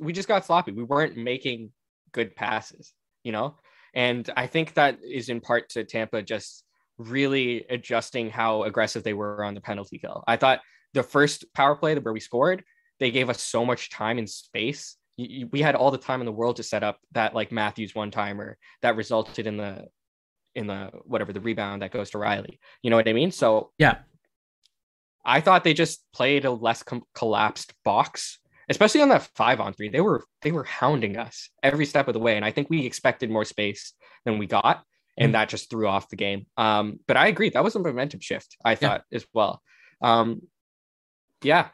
we 0.00 0.12
just 0.12 0.28
got 0.28 0.44
sloppy. 0.46 0.72
We 0.72 0.82
weren't 0.82 1.16
making 1.16 1.72
good 2.12 2.34
passes, 2.34 2.92
you 3.22 3.32
know. 3.32 3.56
And 3.94 4.28
I 4.36 4.46
think 4.46 4.74
that 4.74 4.98
is 5.02 5.28
in 5.28 5.40
part 5.40 5.68
to 5.70 5.84
Tampa 5.84 6.22
just 6.22 6.64
really 6.96 7.64
adjusting 7.68 8.30
how 8.30 8.62
aggressive 8.64 9.02
they 9.02 9.12
were 9.14 9.44
on 9.44 9.54
the 9.54 9.60
penalty 9.60 9.98
kill. 9.98 10.24
I 10.26 10.36
thought 10.36 10.60
the 10.94 11.02
first 11.02 11.44
power 11.54 11.76
play 11.76 11.96
where 11.98 12.12
we 12.12 12.20
scored, 12.20 12.64
they 12.98 13.10
gave 13.10 13.30
us 13.30 13.42
so 13.42 13.64
much 13.64 13.90
time 13.90 14.18
and 14.18 14.28
space. 14.28 14.96
You- 15.16 15.26
you- 15.40 15.46
We 15.52 15.60
had 15.62 15.74
all 15.74 15.90
the 15.90 15.98
time 15.98 16.20
in 16.20 16.26
the 16.26 16.32
world 16.32 16.56
to 16.56 16.62
set 16.62 16.82
up 16.82 16.98
that 17.12 17.34
like 17.34 17.52
Matthews 17.52 17.94
one 17.94 18.10
timer 18.10 18.58
that 18.82 18.96
resulted 18.96 19.46
in 19.46 19.56
the 19.56 19.88
in 20.56 20.66
the 20.66 20.90
whatever 21.04 21.32
the 21.32 21.40
rebound 21.40 21.80
that 21.82 21.92
goes 21.92 22.10
to 22.10 22.18
Rielly. 22.18 22.58
You 22.82 22.90
know 22.90 22.96
what 22.96 23.08
I 23.08 23.12
mean? 23.12 23.30
So 23.30 23.72
Yeah. 23.78 23.98
I 25.24 25.40
thought 25.40 25.62
they 25.64 25.74
just 25.74 26.02
played 26.12 26.44
a 26.44 26.50
less 26.50 26.82
com- 26.82 27.04
collapsed 27.14 27.72
box, 27.84 28.40
especially 28.68 29.02
on 29.02 29.10
that 29.10 29.28
five 29.36 29.60
on 29.60 29.74
three. 29.74 29.88
They 29.90 30.00
were 30.00 30.24
they 30.42 30.50
were 30.52 30.64
hounding 30.64 31.16
us 31.18 31.50
every 31.62 31.86
step 31.86 32.08
of 32.08 32.14
the 32.14 32.20
way, 32.20 32.36
and 32.36 32.44
I 32.44 32.50
think 32.50 32.68
we 32.70 32.84
expected 32.86 33.30
more 33.30 33.44
space 33.44 33.92
than 34.24 34.38
we 34.38 34.46
got, 34.46 34.84
and 35.18 35.30
Mhm. 35.30 35.32
that 35.34 35.48
just 35.50 35.70
threw 35.70 35.86
off 35.86 36.08
the 36.08 36.16
game. 36.16 36.46
Um, 36.56 36.98
but 37.06 37.16
I 37.16 37.28
agree 37.28 37.50
that 37.50 37.62
was 37.64 37.76
a 37.76 37.80
momentum 37.80 38.20
shift. 38.20 38.56
I 38.64 38.74
thought 38.74 39.04
as 39.12 39.26
well. 39.32 39.62
Um, 40.00 40.42
yeah, 41.42 41.68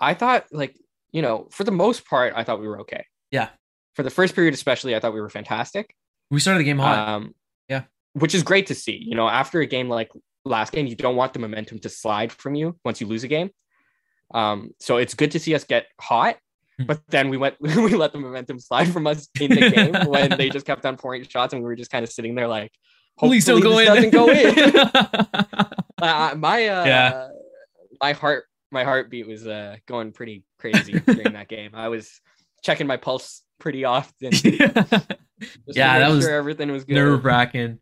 I 0.00 0.14
thought 0.14 0.46
like 0.52 0.76
you 1.12 1.22
know, 1.22 1.48
for 1.50 1.64
the 1.64 1.70
most 1.72 2.06
part, 2.06 2.32
I 2.34 2.42
thought 2.44 2.60
we 2.60 2.66
were 2.66 2.80
okay. 2.80 3.04
Yeah. 3.30 3.50
For 3.94 4.02
the 4.02 4.10
first 4.10 4.34
period, 4.34 4.54
especially, 4.54 4.96
I 4.96 5.00
thought 5.00 5.12
we 5.12 5.20
were 5.20 5.28
fantastic. 5.28 5.94
We 6.30 6.40
started 6.40 6.60
the 6.60 6.64
game 6.64 6.78
hot. 6.78 7.08
Um, 7.08 7.34
Yeah. 7.68 7.82
Which 8.14 8.34
is 8.34 8.42
great 8.42 8.68
to 8.68 8.74
see. 8.74 8.96
You 8.96 9.14
know, 9.14 9.28
after 9.28 9.60
a 9.60 9.66
game 9.66 9.90
like 9.90 10.10
last 10.46 10.72
game, 10.72 10.86
you 10.86 10.96
don't 10.96 11.16
want 11.16 11.34
the 11.34 11.38
momentum 11.38 11.78
to 11.80 11.90
slide 11.90 12.32
from 12.32 12.54
you 12.54 12.78
once 12.84 13.00
you 13.00 13.06
lose 13.06 13.24
a 13.24 13.28
game. 13.28 13.50
Um, 14.32 14.70
so 14.80 14.96
it's 14.96 15.12
good 15.12 15.32
to 15.32 15.38
see 15.38 15.54
us 15.54 15.64
get 15.64 15.86
hot. 16.00 16.38
Hmm. 16.78 16.86
But 16.86 17.02
then 17.08 17.28
we 17.28 17.36
went, 17.36 17.56
we 17.60 17.74
let 17.94 18.12
the 18.12 18.18
momentum 18.18 18.58
slide 18.58 18.90
from 18.90 19.06
us 19.06 19.28
in 19.38 19.50
the 19.50 19.70
game 19.70 19.94
when 20.08 20.30
they 20.30 20.48
just 20.48 20.64
kept 20.64 20.86
on 20.86 20.96
pouring 20.96 21.24
shots, 21.24 21.52
and 21.52 21.62
we 21.62 21.66
were 21.68 21.76
just 21.76 21.90
kind 21.90 22.02
of 22.02 22.10
sitting 22.10 22.34
there 22.34 22.48
like, 22.48 22.72
Please 23.18 23.44
don't 23.44 23.60
go 23.60 23.78
in. 23.78 23.84
Doesn't 23.86 24.10
go 24.10 24.30
in. 24.30 24.74
uh, 26.00 26.34
my 26.36 26.66
uh, 26.66 26.84
Yeah. 26.86 27.28
my 28.00 28.12
heart 28.14 28.44
my 28.72 28.84
heartbeat 28.84 29.26
was 29.26 29.46
uh, 29.46 29.76
going 29.86 30.12
pretty 30.12 30.44
crazy 30.58 30.92
during 31.00 31.34
that 31.34 31.48
game. 31.48 31.70
I 31.74 31.88
was 31.88 32.20
checking 32.62 32.86
my 32.86 32.96
pulse 32.96 33.42
pretty 33.60 33.84
often. 33.84 34.30
to 34.32 35.18
Yeah, 35.68 35.98
that 35.98 36.10
was 36.10 36.24
sure 36.24 36.34
everything 36.34 36.70
was 36.70 36.84
good. 36.84 36.94
nerve 36.94 37.24
wracking. 37.24 37.78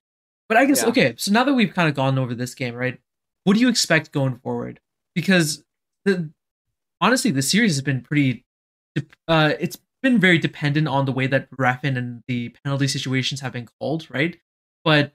But 0.49 0.59
I 0.59 0.65
guess 0.65 0.83
Yeah. 0.83 0.89
okay. 0.89 1.15
So 1.17 1.33
now 1.33 1.45
that 1.45 1.55
we've 1.55 1.73
kind 1.73 1.89
of 1.89 1.95
gone 1.95 2.19
over 2.19 2.35
this 2.35 2.55
game, 2.55 2.75
right? 2.75 2.99
What 3.45 3.55
do 3.55 3.61
you 3.61 3.69
expect 3.69 4.13
going 4.13 4.39
forward? 4.39 4.81
Because 5.15 5.65
the 6.05 6.31
honestly, 7.01 7.31
the 7.31 7.43
series 7.43 7.75
has 7.77 7.83
been 7.83 8.01
pretty. 8.01 8.45
Uh, 9.29 9.53
it's 9.61 9.79
been 10.03 10.19
very 10.19 10.39
dependent 10.39 10.89
on 10.89 11.05
the 11.05 11.13
way 11.13 11.27
that 11.27 11.51
refin 11.53 11.97
and 11.97 12.23
the 12.27 12.49
penalty 12.65 12.89
situations 12.89 13.41
have 13.41 13.53
been 13.53 13.69
called, 13.79 14.07
right? 14.11 14.39
But 14.85 15.13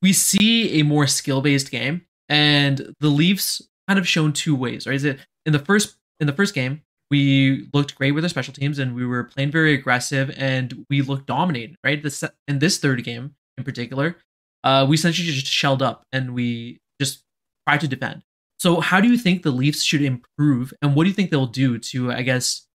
we 0.00 0.12
see 0.12 0.80
a 0.80 0.82
more 0.82 1.06
skill 1.06 1.40
based 1.40 1.70
game, 1.70 2.06
and 2.28 2.94
the 3.00 3.08
Leafs 3.08 3.62
kind 3.92 3.98
of 3.98 4.08
shown 4.08 4.32
two 4.32 4.56
ways, 4.56 4.86
right? 4.86 4.96
Is 4.96 5.04
it 5.04 5.18
in 5.44 5.52
the 5.52 5.58
first 5.58 5.96
in 6.18 6.26
the 6.26 6.32
first 6.32 6.54
game 6.54 6.80
we 7.10 7.68
looked 7.74 7.94
great 7.94 8.12
with 8.12 8.24
our 8.24 8.30
special 8.30 8.54
teams 8.54 8.78
and 8.78 8.94
we 8.94 9.04
were 9.04 9.24
playing 9.24 9.50
very 9.50 9.74
aggressive 9.74 10.34
and 10.34 10.86
we 10.88 11.02
looked 11.02 11.26
dominating, 11.26 11.76
right? 11.84 12.02
This 12.02 12.24
in 12.48 12.58
this 12.58 12.78
third 12.78 13.04
game 13.04 13.34
in 13.58 13.64
particular, 13.64 14.16
uh, 14.64 14.86
we 14.88 14.94
essentially 14.94 15.26
just 15.28 15.46
shelled 15.46 15.82
up 15.82 16.06
and 16.10 16.32
we 16.32 16.80
just 16.98 17.22
tried 17.68 17.82
to 17.82 17.88
defend. 17.88 18.22
So, 18.58 18.80
how 18.80 18.98
do 18.98 19.08
you 19.08 19.18
think 19.18 19.42
the 19.42 19.50
Leafs 19.50 19.82
should 19.82 20.00
improve, 20.00 20.72
and 20.80 20.94
what 20.94 21.04
do 21.04 21.10
you 21.10 21.14
think 21.14 21.30
they'll 21.30 21.46
do 21.46 21.78
to, 21.78 22.12
I 22.12 22.22
guess, 22.22 22.66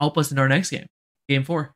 help 0.00 0.18
us 0.18 0.30
in 0.30 0.38
our 0.38 0.48
next 0.48 0.68
game, 0.68 0.86
game 1.26 1.44
four? 1.44 1.74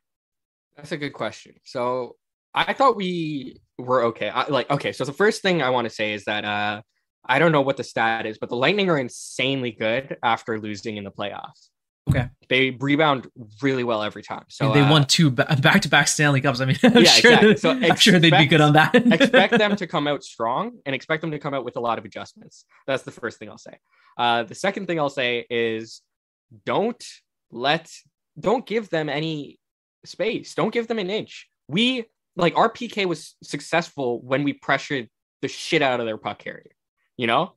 That's 0.77 0.91
a 0.91 0.97
good 0.97 1.13
question. 1.13 1.55
So 1.63 2.17
I 2.53 2.73
thought 2.73 2.95
we 2.95 3.59
were 3.79 4.03
okay. 4.03 4.29
I, 4.29 4.47
like 4.49 4.69
okay, 4.69 4.91
so 4.91 5.03
the 5.03 5.13
first 5.13 5.41
thing 5.41 5.63
I 5.63 5.71
want 5.71 5.85
to 5.85 5.93
say 5.93 6.13
is 6.13 6.25
that 6.25 6.45
uh, 6.45 6.81
I 7.25 7.39
don't 7.39 7.51
know 7.51 7.61
what 7.61 7.77
the 7.77 7.83
stat 7.83 8.25
is, 8.25 8.37
but 8.37 8.49
the 8.49 8.55
Lightning 8.55 8.89
are 8.89 8.97
insanely 8.97 9.71
good 9.71 10.17
after 10.23 10.59
losing 10.59 10.97
in 10.97 11.03
the 11.03 11.11
playoffs. 11.11 11.69
Okay. 12.09 12.29
They 12.49 12.71
rebound 12.71 13.29
really 13.61 13.85
well 13.85 14.03
every 14.03 14.23
time. 14.23 14.43
So 14.49 14.73
they 14.73 14.81
uh, 14.81 14.91
won 14.91 15.05
two 15.05 15.31
back 15.31 15.81
to 15.83 15.89
back 15.89 16.09
Stanley 16.09 16.41
Cups. 16.41 16.59
I 16.59 16.65
mean, 16.65 16.77
I'm, 16.83 16.97
Yeah, 16.97 17.03
sure, 17.03 17.31
exactly. 17.31 17.57
So 17.57 17.71
I'm 17.71 17.95
sure 17.95 18.19
they'd 18.19 18.37
be 18.37 18.45
good 18.45 18.59
on 18.59 18.73
that. 18.73 18.93
expect 19.13 19.57
them 19.57 19.75
to 19.77 19.87
come 19.87 20.07
out 20.07 20.23
strong 20.23 20.79
and 20.85 20.93
expect 20.93 21.21
them 21.21 21.31
to 21.31 21.39
come 21.39 21.53
out 21.53 21.63
with 21.63 21.77
a 21.77 21.79
lot 21.79 21.97
of 21.97 22.05
adjustments. 22.05 22.65
That's 22.87 23.03
the 23.03 23.11
first 23.11 23.39
thing 23.39 23.49
I'll 23.49 23.57
say. 23.57 23.77
Uh, 24.17 24.43
the 24.43 24.55
second 24.55 24.87
thing 24.87 24.99
I'll 24.99 25.09
say 25.09 25.45
is 25.49 26.01
don't 26.65 27.03
let, 27.51 27.89
don't 28.37 28.65
give 28.65 28.89
them 28.89 29.07
any 29.07 29.59
space. 30.03 30.55
Don't 30.55 30.73
give 30.73 30.87
them 30.87 30.99
an 30.99 31.09
inch. 31.09 31.47
We 31.69 32.05
like 32.35 32.57
our 32.57 32.69
PK 32.69 33.05
was 33.05 33.35
successful 33.43 34.21
when 34.21 34.43
we 34.43 34.53
pressured 34.53 35.07
the 35.41 35.47
shit 35.47 35.81
out 35.81 35.99
of 35.99 36.05
their 36.05 36.17
puck 36.17 36.39
carrier. 36.39 36.71
You 37.17 37.27
know, 37.27 37.53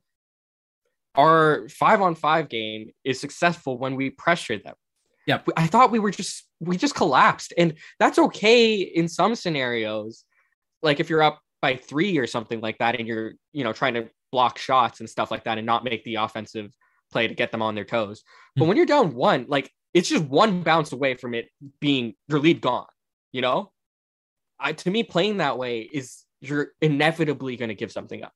our 1.14 1.68
five 1.68 2.02
on 2.02 2.14
five 2.14 2.48
game 2.48 2.90
is 3.04 3.20
successful 3.20 3.78
when 3.78 3.96
we 3.96 4.10
pressure 4.10 4.58
them. 4.58 4.74
Yeah. 5.26 5.40
I 5.56 5.66
thought 5.66 5.90
we 5.90 5.98
were 5.98 6.10
just 6.10 6.46
we 6.60 6.76
just 6.76 6.94
collapsed, 6.94 7.52
and 7.58 7.74
that's 7.98 8.18
okay 8.18 8.76
in 8.76 9.08
some 9.08 9.34
scenarios. 9.34 10.24
Like 10.82 11.00
if 11.00 11.10
you're 11.10 11.22
up 11.22 11.40
by 11.62 11.76
three 11.76 12.18
or 12.18 12.26
something 12.26 12.60
like 12.60 12.78
that, 12.78 12.96
and 12.98 13.08
you're 13.08 13.32
you 13.52 13.64
know 13.64 13.72
trying 13.72 13.94
to 13.94 14.08
block 14.30 14.58
shots 14.58 15.00
and 15.00 15.08
stuff 15.08 15.30
like 15.30 15.44
that, 15.44 15.58
and 15.58 15.66
not 15.66 15.84
make 15.84 16.04
the 16.04 16.16
offensive 16.16 16.72
play 17.10 17.26
to 17.28 17.34
get 17.34 17.50
them 17.50 17.62
on 17.62 17.74
their 17.74 17.84
toes. 17.84 18.22
But 18.54 18.64
Hmm. 18.64 18.68
when 18.68 18.76
you're 18.76 18.86
down 18.86 19.14
one, 19.14 19.46
like 19.48 19.70
it's 19.94 20.08
just 20.08 20.24
one 20.24 20.62
bounce 20.62 20.92
away 20.92 21.14
from 21.14 21.34
it 21.34 21.48
being 21.80 22.14
your 22.28 22.38
lead 22.38 22.60
gone. 22.60 22.86
You 23.32 23.40
know, 23.40 23.72
I 24.60 24.74
to 24.74 24.90
me 24.90 25.02
playing 25.02 25.38
that 25.38 25.58
way 25.58 25.80
is 25.80 26.24
you're 26.40 26.72
inevitably 26.80 27.56
going 27.56 27.70
to 27.70 27.74
give 27.74 27.90
something 27.90 28.22
up 28.22 28.32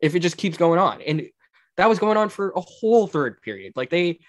if 0.00 0.14
it 0.14 0.20
just 0.20 0.36
keeps 0.36 0.56
going 0.56 0.78
on, 0.78 1.00
and 1.02 1.28
that 1.76 1.88
was 1.88 1.98
going 1.98 2.16
on 2.16 2.28
for 2.28 2.50
a 2.56 2.60
whole 2.60 3.06
third 3.06 3.40
period. 3.42 3.72
Like 3.76 3.90
they 3.90 4.20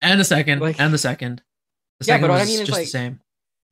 and 0.00 0.18
the 0.20 0.24
second, 0.24 0.60
Like- 0.60 0.78
and 0.80 0.92
the 0.94 0.98
second. 0.98 1.42
The 2.00 2.06
Yeah, 2.06 2.14
second 2.14 2.28
but 2.28 2.30
what 2.34 2.40
I 2.42 2.44
mean 2.44 2.60
is, 2.60 2.66
just 2.68 2.72
like- 2.78 2.86
the 2.86 2.90
same. 2.90 3.20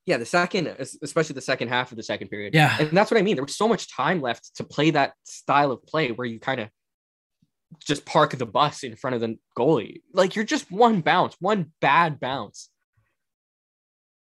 Yeah, 0.06 0.18
the 0.18 0.26
second, 0.26 0.68
especially 1.02 1.34
the 1.34 1.40
second 1.40 1.66
half 1.68 1.90
of 1.90 1.96
the 1.96 2.02
second 2.04 2.28
period. 2.28 2.54
Yeah. 2.54 2.76
And 2.78 2.96
that's 2.96 3.10
what 3.10 3.18
I 3.18 3.22
mean. 3.22 3.34
There 3.34 3.44
was 3.44 3.56
so 3.56 3.66
much 3.66 3.92
time 3.92 4.20
left 4.20 4.54
to 4.56 4.62
play 4.64 4.90
that 4.90 5.14
style 5.24 5.72
of 5.72 5.84
play 5.84 6.12
where 6.12 6.26
you 6.26 6.38
kind 6.38 6.60
of 6.60 6.68
just 7.84 8.04
park 8.06 8.30
the 8.38 8.46
bus 8.46 8.84
in 8.84 8.94
front 8.94 9.14
of 9.16 9.20
the 9.20 9.36
goalie. 9.58 10.02
Like 10.12 10.36
you're 10.36 10.44
just 10.44 10.70
one 10.70 11.00
bounce, 11.00 11.34
one 11.40 11.72
bad 11.80 12.20
bounce. 12.20 12.68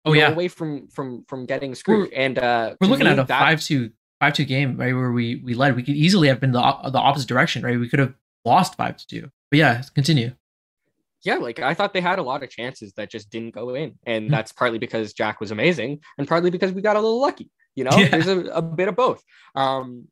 Oh 0.05 0.13
yeah, 0.13 0.29
away 0.31 0.47
from 0.47 0.87
from 0.87 1.23
from 1.27 1.45
getting 1.45 1.73
screwed. 1.75 2.11
and 2.13 2.37
uh 2.39 2.75
we're 2.81 2.87
looking 2.87 3.07
at 3.07 3.13
a 3.19 3.23
that- 3.25 3.27
five 4.19 4.33
two 4.33 4.45
game 4.45 4.77
right 4.77 4.93
where 4.95 5.11
we 5.11 5.35
we 5.43 5.53
led. 5.53 5.75
We 5.75 5.83
could 5.83 5.95
easily 5.95 6.27
have 6.27 6.39
been 6.39 6.51
the 6.51 6.59
op- 6.59 6.91
the 6.91 6.99
opposite 6.99 7.27
direction, 7.27 7.63
right? 7.63 7.79
We 7.79 7.89
could 7.89 7.99
have 7.99 8.13
lost 8.45 8.75
five 8.75 8.97
to 8.97 9.07
two. 9.07 9.29
But 9.51 9.57
yeah, 9.59 9.81
continue. 9.93 10.31
yeah, 11.23 11.35
like 11.35 11.59
I 11.59 11.73
thought 11.73 11.93
they 11.93 12.01
had 12.01 12.19
a 12.19 12.23
lot 12.23 12.43
of 12.43 12.49
chances 12.49 12.93
that 12.93 13.09
just 13.09 13.29
didn't 13.29 13.53
go 13.55 13.73
in, 13.75 13.97
and 14.05 14.25
Hmm. 14.25 14.31
that's 14.31 14.51
partly 14.51 14.77
because 14.79 15.13
Jack 15.13 15.39
was 15.39 15.51
amazing, 15.51 15.99
and 16.17 16.27
partly 16.27 16.49
because 16.49 16.71
we 16.71 16.81
got 16.81 16.95
a 16.95 17.01
little 17.01 17.21
lucky. 17.21 17.49
You 17.75 17.83
know, 17.85 17.91
Yeah. 17.97 18.09
there's 18.09 18.27
a, 18.27 18.39
a 18.51 18.61
bit 18.61 18.87
of 18.87 18.95
both. 18.95 19.21
Um, 19.55 20.07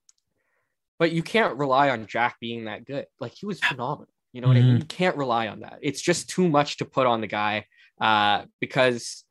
but 1.00 1.12
you 1.12 1.24
can't 1.24 1.58
rely 1.58 1.90
on 1.90 2.06
Jack 2.08 2.38
being 2.40 2.66
that 2.66 2.86
good. 2.86 3.06
Like 3.20 3.34
he 3.34 3.46
was 3.46 3.60
phenomenal. 3.60 4.08
You 4.32 4.42
know 4.42 4.48
what 4.48 4.58
I 4.58 4.62
Mm-hmm. 4.62 4.70
mean? 4.70 4.78
You 4.80 4.86
can't 4.86 5.16
rely 5.18 5.48
on 5.48 5.60
that. 5.62 5.80
It's 5.82 6.02
just 6.02 6.30
too 6.30 6.48
much 6.50 6.78
to 6.78 6.86
put 6.86 7.06
on 7.08 7.22
the 7.22 7.28
guy 7.28 7.66
uh, 8.02 8.46
because 8.60 9.24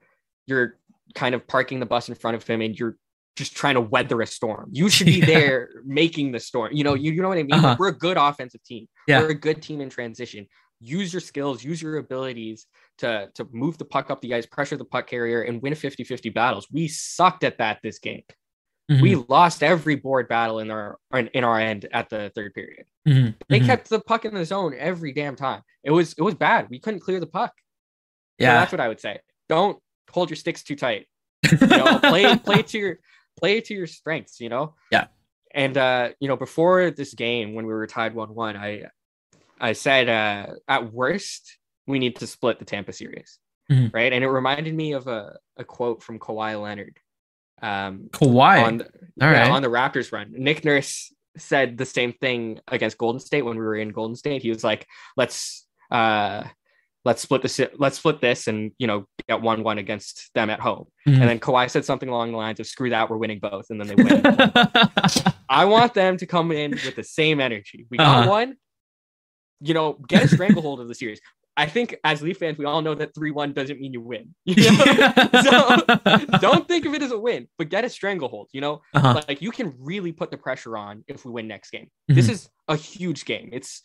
you're 0.47 0.79
kind 1.14 1.35
of 1.35 1.47
parking 1.47 1.81
the 1.81 1.87
bus 1.87 2.09
in 2.09 2.14
front 2.14 2.37
of 2.37 2.47
him 2.47 2.61
and 2.61 2.79
you're 2.79 2.97
just 3.37 3.57
trying 3.57 3.74
to 3.74 3.80
weather 3.80 4.20
a 4.20 4.26
storm. 4.26 4.68
You 4.72 4.89
should 4.95 5.07
be 5.07 5.20
Yeah. 5.20 5.26
there 5.26 5.68
making 5.85 6.33
the 6.33 6.41
storm. 6.41 6.72
You 6.72 6.85
know, 6.85 6.95
you, 6.95 7.12
you 7.12 7.22
know 7.22 7.28
what 7.28 7.39
I 7.39 7.43
mean? 7.43 7.55
Uh-huh. 7.55 7.68
Like, 7.68 7.78
we're 7.78 7.89
a 7.89 7.99
good 7.99 8.16
offensive 8.16 8.62
team. 8.64 8.87
Yeah. 9.07 9.20
We're 9.20 9.30
a 9.30 9.35
good 9.35 9.62
team 9.62 9.80
in 9.80 9.89
transition. 9.91 10.47
Use 10.80 11.12
your 11.14 11.20
skills, 11.20 11.62
use 11.62 11.80
your 11.80 11.97
abilities 11.99 12.66
to, 12.99 13.30
to 13.37 13.47
move 13.53 13.78
the 13.78 13.85
puck 13.85 14.11
up 14.11 14.20
the 14.20 14.35
ice, 14.35 14.47
pressure 14.47 14.76
the 14.76 14.85
puck 14.85 15.07
carrier, 15.07 15.43
and 15.43 15.62
win 15.62 15.74
50 15.74 16.03
50 16.05 16.28
battles. 16.30 16.66
We 16.72 16.89
sucked 16.89 17.45
at 17.45 17.59
that 17.59 17.78
this 17.83 17.99
game. 17.99 18.22
We 18.89 19.12
Mhm, 19.14 19.28
lost 19.30 19.62
every 19.62 19.95
board 19.95 20.28
battle 20.28 20.59
in 20.59 20.70
our 20.70 20.99
in, 21.14 21.28
in 21.28 21.45
our 21.45 21.59
end 21.59 21.89
at 21.93 22.11
the 22.11 22.30
third 22.35 22.53
period. 22.53 22.85
mhm, 23.09 23.35
They 23.49 23.61
mhm. 23.61 23.66
kept 23.66 23.89
the 23.89 24.01
puck 24.01 24.24
in 24.26 24.35
the 24.35 24.45
zone 24.45 24.74
every 24.76 25.12
damn 25.12 25.37
time. 25.37 25.62
It 25.85 25.93
was 25.93 26.12
it 26.18 26.22
was 26.22 26.35
bad. 26.35 26.66
We 26.68 26.78
couldn't 26.80 27.01
clear 27.01 27.18
the 27.20 27.26
puck. 27.28 27.53
So 28.41 28.47
yeah. 28.47 28.55
that's 28.55 28.72
what 28.72 28.80
I 28.80 28.89
would 28.89 29.01
say. 29.01 29.20
Don't 29.49 29.78
hold 30.11 30.28
your 30.30 30.37
sticks 30.37 30.62
too 30.64 30.76
tight. 30.76 31.07
You 31.61 31.66
know, 31.68 31.99
play 32.01 32.37
play 32.37 32.62
to 32.62 32.78
your 32.78 32.99
play 33.39 33.61
to 33.61 33.74
your 33.74 33.87
strengths. 33.87 34.41
You 34.41 34.49
know. 34.49 34.74
Yeah. 34.91 35.07
And 35.55 35.76
uh, 35.76 36.11
you 36.20 36.28
know, 36.28 36.37
before 36.37 36.91
this 36.91 37.12
game, 37.14 37.55
when 37.55 37.66
we 37.66 37.72
were 37.72 37.87
tied 37.87 38.14
one 38.14 38.35
one, 38.35 38.57
I 38.57 38.85
I 39.61 39.72
said 39.74 40.09
uh, 40.09 40.55
at 40.68 40.93
worst 40.93 41.59
we 41.87 41.99
need 41.99 42.16
to 42.16 42.26
split 42.26 42.59
the 42.59 42.64
Tampa 42.64 42.93
series, 42.93 43.39
Mhm. 43.70 43.93
right? 43.93 44.12
And 44.12 44.22
it 44.24 44.28
reminded 44.28 44.74
me 44.74 44.93
of 44.93 45.09
a, 45.09 45.37
a 45.57 45.64
quote 45.64 46.03
from 46.03 46.18
Kawhi 46.18 46.61
Leonard. 46.61 46.97
Um, 47.61 48.09
Kawhi. 48.12 48.64
on 48.64 48.78
the, 48.78 48.85
All 48.87 48.91
yeah, 49.30 49.43
right. 49.43 49.51
on 49.51 49.62
the 49.62 49.68
Raptors 49.68 50.11
run. 50.12 50.33
Nick 50.33 50.64
Nurse 50.64 51.12
said 51.37 51.76
the 51.78 51.85
same 51.85 52.12
thing 52.12 52.61
against 52.68 52.99
Golden 52.99 53.20
State 53.20 53.43
when 53.43 53.57
we 53.57 53.62
were 53.62 53.76
in 53.76 53.91
Golden 53.91 54.16
State. 54.16 54.43
He 54.43 54.49
was 54.51 54.62
like, 54.64 54.87
"Let's 55.16 55.66
uh, 55.91 56.45
let's 57.05 57.22
split 57.22 57.42
this. 57.42 57.61
Let's 57.78 57.98
split 57.98 58.20
this, 58.20 58.46
and 58.48 58.72
you 58.78 58.86
know, 58.86 59.07
get 59.28 59.40
one 59.42 59.62
one 59.62 59.78
against 59.78 60.30
them 60.34 60.50
at 60.50 60.61
home." 60.61 60.86
Mhm. 61.07 61.20
And 61.20 61.28
then 61.28 61.38
Kawhi 61.40 61.70
said 61.70 61.84
something 61.84 62.09
along 62.09 62.32
the 62.32 62.38
lines 62.38 62.61
of, 62.61 62.66
"Screw 62.66 62.90
that, 62.90 63.09
we're 63.11 63.16
winning 63.16 63.38
both," 63.40 63.66
and 63.70 63.80
then 63.80 63.88
they 63.88 63.94
win. 63.94 64.22
I 65.48 65.64
want 65.66 65.94
them 65.94 66.16
to 66.16 66.26
come 66.26 66.53
in 66.53 66.70
with 66.72 66.96
the 66.96 67.05
same 67.05 67.40
energy. 67.40 67.86
We 67.90 67.98
got 67.98 68.20
Uh-huh. 68.20 68.30
one. 68.30 68.57
You 69.61 69.74
know, 69.74 69.92
get 70.09 70.24
a 70.24 70.28
stranglehold 70.28 70.80
of 70.80 70.88
the 70.88 70.94
series. 70.94 71.20
I 71.57 71.66
think 71.66 71.94
as 72.03 72.22
Leaf 72.22 72.38
fans, 72.38 72.57
we 72.57 72.64
all 72.64 72.80
know 72.80 72.94
that 72.94 73.14
three 73.14 73.30
one 73.30 73.53
doesn't 73.53 73.78
mean 73.78 73.92
you 73.92 74.00
win. 74.00 74.34
You 74.46 74.70
know? 74.72 75.28
so 75.42 76.38
don't 76.40 76.66
think 76.66 76.86
of 76.86 76.94
it 76.94 77.03
as 77.03 77.12
a 77.12 77.18
win, 77.18 77.46
but 77.59 77.68
get 77.68 77.84
a 77.84 77.90
stranglehold. 77.90 78.48
You 78.53 78.62
know, 78.62 78.80
Uh-huh. 78.94 79.22
like 79.28 79.42
you 79.42 79.50
can 79.50 79.74
really 79.78 80.12
put 80.12 80.30
the 80.30 80.38
pressure 80.38 80.76
on 80.78 81.05
if 81.09 81.24
we 81.26 81.30
win 81.30 81.46
next 81.48 81.70
game. 81.70 81.88
This 82.09 82.26
Mhm. 82.28 82.30
is 82.30 82.48
a 82.68 82.76
huge 82.76 83.24
game. 83.26 83.50
It's 83.53 83.82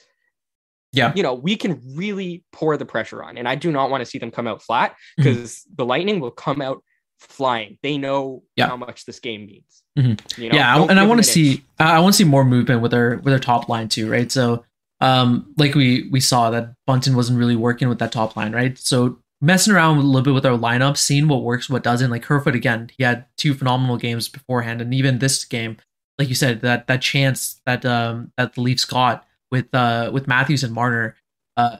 Yeah. 0.98 1.14
you 1.16 1.24
know, 1.24 1.34
we 1.34 1.56
can 1.56 1.82
really 1.96 2.44
pour 2.52 2.76
the 2.78 2.86
pressure 2.86 3.24
on, 3.24 3.38
and 3.38 3.48
I 3.48 3.56
do 3.56 3.72
not 3.72 3.90
want 3.90 4.02
to 4.02 4.06
see 4.06 4.18
them 4.18 4.32
come 4.32 4.48
out 4.48 4.62
flat 4.62 4.96
because 5.16 5.64
the 5.76 5.86
Lightning 5.86 6.20
will 6.20 6.32
come 6.32 6.62
out 6.62 6.84
flying. 7.20 7.78
They 7.84 7.98
know 7.98 8.44
Yeah. 8.56 8.68
how 8.68 8.78
much 8.78 9.06
this 9.06 9.20
game 9.20 9.46
means. 9.46 9.84
Mhm. 9.98 10.38
You 10.38 10.50
know? 10.50 10.56
yeah, 10.56 10.78
Don't 10.78 10.92
and 10.92 11.00
I 11.00 11.06
want 11.06 11.20
to 11.20 11.24
see 11.24 11.64
I 11.80 11.96
I 11.96 12.00
want 12.00 12.14
to 12.14 12.18
see 12.18 12.24
more 12.24 12.44
movement 12.46 12.82
with 12.82 12.94
our 12.94 13.18
with 13.24 13.34
our 13.34 13.40
top 13.40 13.68
line 13.70 13.90
too, 13.90 14.10
right? 14.10 14.32
So, 14.32 14.64
um, 15.02 15.54
like 15.58 15.74
we 15.76 16.08
we 16.12 16.20
saw 16.20 16.50
that 16.52 16.74
Bunting 16.86 17.16
wasn't 17.16 17.40
really 17.40 17.56
working 17.56 17.90
with 17.90 18.00
that 18.00 18.12
top 18.12 18.36
line, 18.36 18.52
right? 18.54 18.78
So 18.78 19.20
messing 19.42 19.74
around 19.74 19.98
a 19.98 20.02
little 20.02 20.22
bit 20.24 20.34
with 20.34 20.46
our 20.46 20.58
lineup, 20.58 20.98
seeing 20.98 21.28
what 21.28 21.44
works, 21.44 21.70
what 21.70 21.84
doesn't. 21.84 22.10
Like 22.12 22.24
Kerfoot 22.24 22.56
again, 22.56 22.90
he 22.98 23.04
had 23.04 23.26
two 23.38 23.54
phenomenal 23.54 23.98
games 23.98 24.30
beforehand, 24.30 24.82
and 24.82 24.94
even 24.94 25.20
this 25.20 25.44
game, 25.46 25.78
like 26.20 26.30
you 26.30 26.36
said, 26.36 26.62
that 26.62 26.86
that 26.88 27.02
chance 27.02 27.60
that 27.66 27.84
um 27.86 28.32
that 28.38 28.54
the 28.54 28.62
Leafs 28.62 28.86
got 28.86 29.26
with 29.52 29.74
uh 29.74 30.10
with 30.14 30.28
Matthews 30.28 30.64
and 30.64 30.74
Marner, 30.74 31.16
uh 31.56 31.78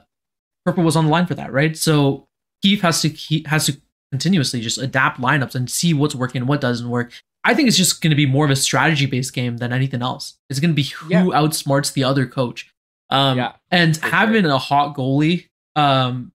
Kerfoot 0.66 0.84
was 0.84 0.96
on 0.96 1.06
the 1.06 1.10
line 1.10 1.26
for 1.26 1.34
that, 1.34 1.52
right? 1.52 1.76
So 1.76 2.26
Keefe 2.62 2.82
has 2.82 3.00
to 3.02 3.08
he 3.08 3.44
has 3.48 3.66
to 3.66 3.80
continuously 4.10 4.60
just 4.60 4.78
adapt 4.78 5.20
lineups 5.20 5.54
and 5.54 5.70
see 5.70 5.94
what's 5.94 6.14
working, 6.14 6.40
and 6.42 6.48
what 6.48 6.60
doesn't 6.60 6.88
work. 6.88 7.12
I 7.44 7.54
think 7.54 7.68
it's 7.68 7.76
just 7.76 8.00
going 8.02 8.10
to 8.10 8.16
be 8.16 8.26
more 8.26 8.44
of 8.44 8.50
a 8.50 8.56
strategy 8.56 9.06
based 9.06 9.32
game 9.32 9.58
than 9.58 9.72
anything 9.72 10.02
else. 10.02 10.38
It's 10.50 10.60
going 10.60 10.70
to 10.70 10.74
be 10.74 10.82
who 10.84 11.10
Yeah. 11.10 11.22
outsmarts 11.24 11.92
the 11.92 12.04
other 12.04 12.26
coach. 12.26 12.70
Um, 13.10 13.38
Yeah, 13.38 13.52
and 13.70 13.96
having 13.98 14.44
a 14.44 14.58
hot 14.58 14.94
goalie 14.96 15.48
um, 15.76 16.32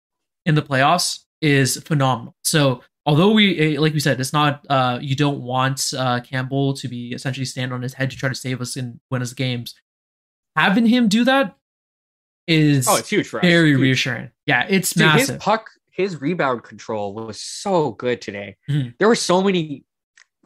in 0.47 0.55
the 0.55 0.63
playoffs 0.63 1.21
is 1.41 1.79
phenomenal. 1.79 2.37
So 2.45 2.83
although 3.07 3.33
we, 3.33 3.59
eh, 3.77 3.81
like 3.81 3.95
we 3.95 3.99
said, 4.01 4.21
it's 4.21 4.33
not 4.33 4.65
uh, 4.69 4.99
you 5.01 5.17
don't 5.17 5.41
want 5.41 5.93
uh, 5.97 6.21
Campbell 6.21 6.75
to 6.75 6.87
be 6.87 7.13
essentially 7.13 7.47
stand 7.47 7.73
on 7.73 7.83
his 7.83 7.95
head 7.95 8.11
to 8.11 8.17
try 8.17 8.29
to 8.29 8.35
save 8.35 8.61
us 8.61 8.77
and 8.77 9.01
win 9.11 9.23
us 9.23 9.33
games. 9.33 9.75
Having 10.57 10.87
him 10.87 11.09
do 11.09 11.25
that 11.25 11.57
is 12.47 12.89
Oh, 12.89 12.97
it's 12.97 13.09
huge 13.09 13.29
for 13.29 13.39
us. 13.39 13.43
very 13.47 13.71
Huge. 13.71 13.81
reassuring. 13.81 14.31
Yeah, 14.47 14.67
it's 14.69 14.93
Dude, 14.93 15.07
massive. 15.07 15.35
his 15.37 15.43
puck, 15.43 15.71
his 15.91 16.21
rebound 16.21 16.63
control 16.65 17.15
was 17.15 17.41
so 17.41 17.93
good 17.93 18.21
today. 18.21 18.57
Mhm. 18.69 18.95
There 18.99 19.09
were 19.09 19.15
so 19.15 19.43
many 19.43 19.85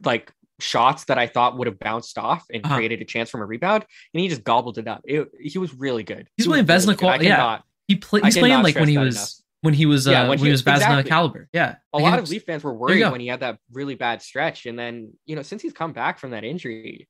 like 0.05 0.33
shots 0.61 1.05
that 1.05 1.19
I 1.19 1.27
thought 1.27 1.57
would 1.59 1.67
have 1.67 1.79
bounced 1.79 2.19
off 2.19 2.45
and 2.53 2.65
Uh-huh. 2.65 2.77
created 2.77 3.01
a 3.01 3.05
chance 3.05 3.31
from 3.31 3.41
a 3.41 3.47
rebound, 3.47 3.85
and 4.13 4.21
he 4.21 4.29
just 4.29 4.45
gobbled 4.45 4.79
it 4.79 4.87
up. 4.87 5.01
It, 5.05 5.29
he 5.41 5.59
was 5.59 5.73
really 5.75 6.03
good. 6.03 6.29
He's 6.37 6.45
He 6.47 6.51
playing 6.51 6.67
Vezina 6.67 7.01
really 7.01 7.27
yeah. 7.27 7.37
cannot- 7.37 7.65
he 7.89 7.97
play, 7.97 8.21
he's 8.23 8.37
playing 8.37 8.63
like 8.63 8.75
when 8.77 8.89
he 8.89 8.99
was 8.99 9.17
enough. 9.17 9.31
when 9.63 9.75
he 9.75 9.87
was 9.87 10.07
uh, 10.07 10.11
Yeah, 10.13 10.21
when, 10.23 10.31
when 10.31 10.39
he 10.39 10.45
he- 10.47 10.51
was 10.53 10.63
Vezina 10.63 10.75
exactly. 10.77 11.09
caliber. 11.11 11.49
Yeah, 11.53 11.77
a 11.93 11.99
lot 11.99 12.19
of 12.19 12.29
Leaf 12.29 12.45
fans 12.45 12.63
were 12.65 12.75
worried 12.75 13.03
when 13.11 13.21
he 13.21 13.27
had 13.29 13.41
that 13.41 13.59
really 13.73 13.95
bad 13.95 14.21
stretch, 14.23 14.67
and 14.67 14.79
then 14.79 15.13
you 15.27 15.37
know 15.37 15.43
since 15.43 15.63
he's 15.63 15.73
come 15.73 15.93
back 15.93 16.19
from 16.19 16.31
that 16.31 16.45
injury, 16.45 17.09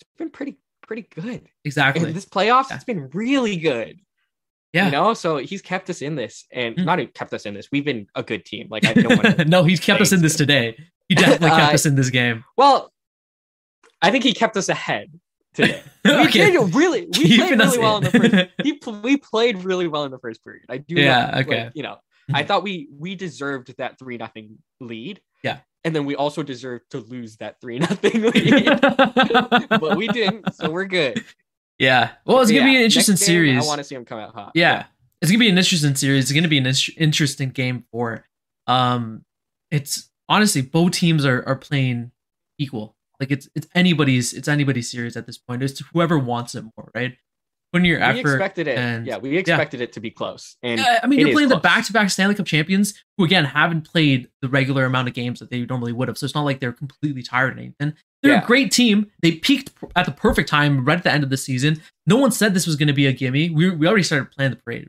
it's 0.00 0.10
been 0.18 0.30
pretty 0.30 0.56
pretty 0.86 1.06
good. 1.14 1.48
exactly. 1.64 2.04
And 2.06 2.14
this 2.14 2.26
playoffs, 2.26 2.70
Yeah. 2.70 2.76
it's 2.76 2.84
been 2.84 3.08
really 3.12 3.56
good. 3.56 4.00
Yeah. 4.72 4.86
You 4.86 4.90
know, 4.92 5.14
so 5.14 5.36
he's 5.36 5.62
kept 5.62 5.88
us 5.90 6.02
in 6.02 6.16
this, 6.16 6.46
and 6.50 6.74
Mm. 6.76 6.84
not 6.84 6.98
even 7.00 7.12
kept 7.12 7.32
us 7.32 7.46
in 7.46 7.54
this. 7.54 7.68
We've 7.70 7.84
been 7.84 8.06
a 8.16 8.22
good 8.22 8.44
team. 8.44 8.66
Like 8.70 8.84
I 8.84 8.92
don't 8.94 9.16
want 9.22 9.36
to. 9.38 9.44
no, 9.44 9.62
he's 9.64 9.80
kept 9.80 10.00
us 10.00 10.12
in 10.12 10.20
this 10.22 10.36
today. 10.36 10.76
He 11.08 11.14
definitely 11.14 11.50
kept 11.60 11.72
Uh, 11.72 11.74
us 11.74 11.86
in 11.86 11.94
this 11.94 12.10
game. 12.10 12.44
well, 12.56 12.92
I 14.02 14.10
think 14.10 14.24
he 14.24 14.34
kept 14.34 14.56
us 14.56 14.68
ahead 14.68 15.12
today. 15.54 15.82
We 16.04 16.10
okay, 16.26 16.50
played 16.56 16.74
really. 16.74 17.02
We 17.06 17.12
Keeping 17.12 17.38
played 17.46 17.58
really 17.60 17.78
well 17.78 17.96
in 17.98 18.04
the 18.04 18.10
first. 18.10 18.50
He, 18.62 18.80
we 19.02 19.16
played 19.16 19.64
really 19.64 19.86
well 19.88 20.04
in 20.04 20.10
the 20.10 20.18
first 20.18 20.44
period. 20.44 20.64
I 20.68 20.78
do. 20.78 20.94
Yeah, 20.96 21.26
know, 21.30 21.36
like, 21.38 21.46
okay. 21.46 21.70
you 21.74 21.82
know, 21.82 21.96
I 22.32 22.42
Mhm. 22.42 22.46
thought 22.48 22.62
we 22.64 22.88
we 22.98 23.14
deserved 23.14 23.72
that 23.78 23.98
three 23.98 24.16
nothing 24.18 24.58
lead. 24.80 25.20
Yeah. 25.42 25.60
And 25.84 25.94
then 25.94 26.06
we 26.06 26.16
also 26.16 26.42
deserve 26.42 26.80
to 26.90 26.98
lose 26.98 27.36
that 27.36 27.60
three 27.60 27.78
nothing 27.80 28.22
lead, 28.22 28.80
but 28.80 29.96
we 29.96 30.08
didn't. 30.08 30.54
So 30.54 30.70
we're 30.70 30.86
good. 30.86 31.22
yeah. 31.78 32.12
Well, 32.24 32.40
it's 32.40 32.50
gonna 32.50 32.64
be 32.64 32.76
an 32.76 32.82
interesting 32.82 33.14
game, 33.14 33.18
series. 33.26 33.64
I 33.64 33.66
want 33.66 33.78
to 33.78 33.84
see 33.84 33.94
him 33.94 34.04
come 34.04 34.18
out 34.18 34.34
hot. 34.34 34.52
yeah. 34.54 34.86
It's 35.20 35.30
gonna 35.30 35.40
be 35.40 35.48
an 35.48 35.56
interesting 35.58 35.94
series. 35.94 36.24
It's 36.24 36.32
gonna 36.32 36.48
be 36.48 36.58
an 36.58 36.72
interesting 36.96 37.50
game 37.50 37.84
for. 37.92 38.24
Um, 38.66 39.24
it's 39.70 40.10
honestly 40.28 40.62
both 40.62 40.92
teams 40.92 41.24
are 41.26 41.46
are 41.46 41.56
playing 41.56 42.12
equal. 42.58 42.96
Like 43.20 43.30
it's 43.30 43.48
it's 43.54 43.66
anybody's 43.74 44.32
it's 44.32 44.48
anybody's 44.48 44.90
series 44.90 45.16
at 45.16 45.26
this 45.26 45.38
point. 45.38 45.62
It's 45.62 45.82
whoever 45.92 46.18
wants 46.18 46.54
it 46.54 46.64
more, 46.76 46.90
right? 46.94 47.16
Putting 47.74 47.86
your 47.86 47.98
we 47.98 48.04
effort. 48.04 48.34
expected 48.36 48.68
it. 48.68 48.78
and- 48.78 49.04
yeah, 49.04 49.18
we 49.18 49.36
expected 49.36 49.80
it 49.80 49.92
to 49.94 50.00
be 50.00 50.08
close. 50.10 50.56
And 50.62 50.78
Yeah, 50.80 51.00
I 51.02 51.06
mean, 51.08 51.18
you're 51.18 51.32
playing 51.32 51.48
the 51.48 51.56
back-to-back 51.56 52.08
Stanley 52.08 52.36
Cup 52.36 52.46
champions, 52.46 52.94
who 53.18 53.24
again 53.24 53.44
haven't 53.44 53.82
played 53.82 54.28
the 54.42 54.48
regular 54.48 54.84
amount 54.84 55.08
of 55.08 55.14
games 55.14 55.40
that 55.40 55.50
they 55.50 55.66
normally 55.66 55.92
would 55.92 56.06
have. 56.06 56.16
So 56.16 56.24
it's 56.24 56.34
not 56.36 56.44
like 56.44 56.60
they're 56.60 56.72
completely 56.72 57.22
tired 57.24 57.56
or 57.56 57.58
anything. 57.58 57.94
They're 58.22 58.32
Yeah. 58.34 58.42
a 58.44 58.46
great 58.46 58.70
team. 58.70 59.10
They 59.22 59.32
peaked 59.32 59.72
at 59.96 60.06
the 60.06 60.12
perfect 60.12 60.48
time, 60.48 60.84
right 60.84 60.96
at 60.96 61.02
the 61.02 61.12
end 61.12 61.24
of 61.24 61.30
the 61.30 61.36
season. 61.36 61.82
No 62.06 62.16
one 62.16 62.30
said 62.30 62.54
this 62.54 62.66
was 62.66 62.76
going 62.76 62.86
to 62.86 62.94
be 62.94 63.06
a 63.06 63.12
gimme. 63.12 63.50
We 63.50 63.70
we 63.70 63.86
already 63.88 64.04
started 64.04 64.30
playing 64.30 64.52
the 64.52 64.56
parade. 64.56 64.88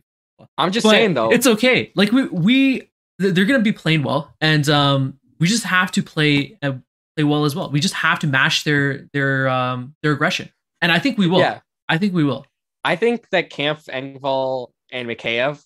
I'm 0.57 0.71
just 0.71 0.83
But 0.83 0.91
saying 0.91 1.15
though, 1.15 1.31
it's 1.31 1.47
okay. 1.47 1.91
Like 1.95 2.11
we 2.11 2.27
we 2.27 2.89
they're 3.17 3.45
going 3.45 3.59
to 3.59 3.63
be 3.63 3.71
playing 3.71 4.03
well, 4.03 4.33
and 4.41 4.69
um, 4.69 5.19
we 5.39 5.47
just 5.47 5.63
have 5.63 5.91
to 5.93 6.03
play 6.03 6.57
uh, 6.61 6.73
play 7.17 7.23
well 7.23 7.45
as 7.45 7.55
well. 7.55 7.71
We 7.71 7.79
just 7.79 7.95
have 7.95 8.19
to 8.19 8.27
match 8.27 8.63
their 8.63 9.07
their 9.11 9.47
um 9.49 9.95
their 10.03 10.11
aggression, 10.11 10.49
and 10.81 10.91
I 10.91 10.99
think 10.99 11.17
we 11.17 11.25
will. 11.27 11.39
yeah. 11.39 11.61
I 11.89 11.97
think 11.97 12.13
we 12.13 12.23
will. 12.23 12.45
I 12.85 12.95
think 12.95 13.27
that 13.31 13.49
Kampf, 13.49 13.85
Engvall, 13.85 14.69
and 14.91 15.09
Mikheyev 15.09 15.61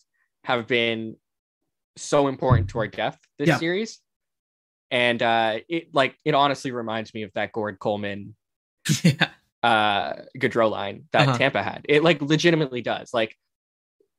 have 0.45 0.67
been 0.67 1.17
so 1.97 2.27
important 2.29 2.69
to 2.69 2.79
our 2.79 2.87
depth 2.87 3.19
this 3.37 3.49
Yeah. 3.49 3.57
series. 3.57 3.99
And 4.89 5.21
uh 5.21 5.59
it 5.67 5.93
like 5.93 6.17
it 6.25 6.33
honestly 6.33 6.71
reminds 6.71 7.13
me 7.13 7.23
of 7.23 7.31
that 7.33 7.51
Gourde 7.51 7.77
Coleman 7.77 8.35
yeah. 9.03 9.29
uh 9.61 10.13
Goodrow 10.37 10.71
line 10.71 11.03
that 11.11 11.27
Uh-huh. 11.27 11.37
Tampa 11.37 11.61
had. 11.61 11.85
It 11.89 12.03
like 12.03 12.21
legitimately 12.21 12.81
does. 12.81 13.13
Like 13.13 13.35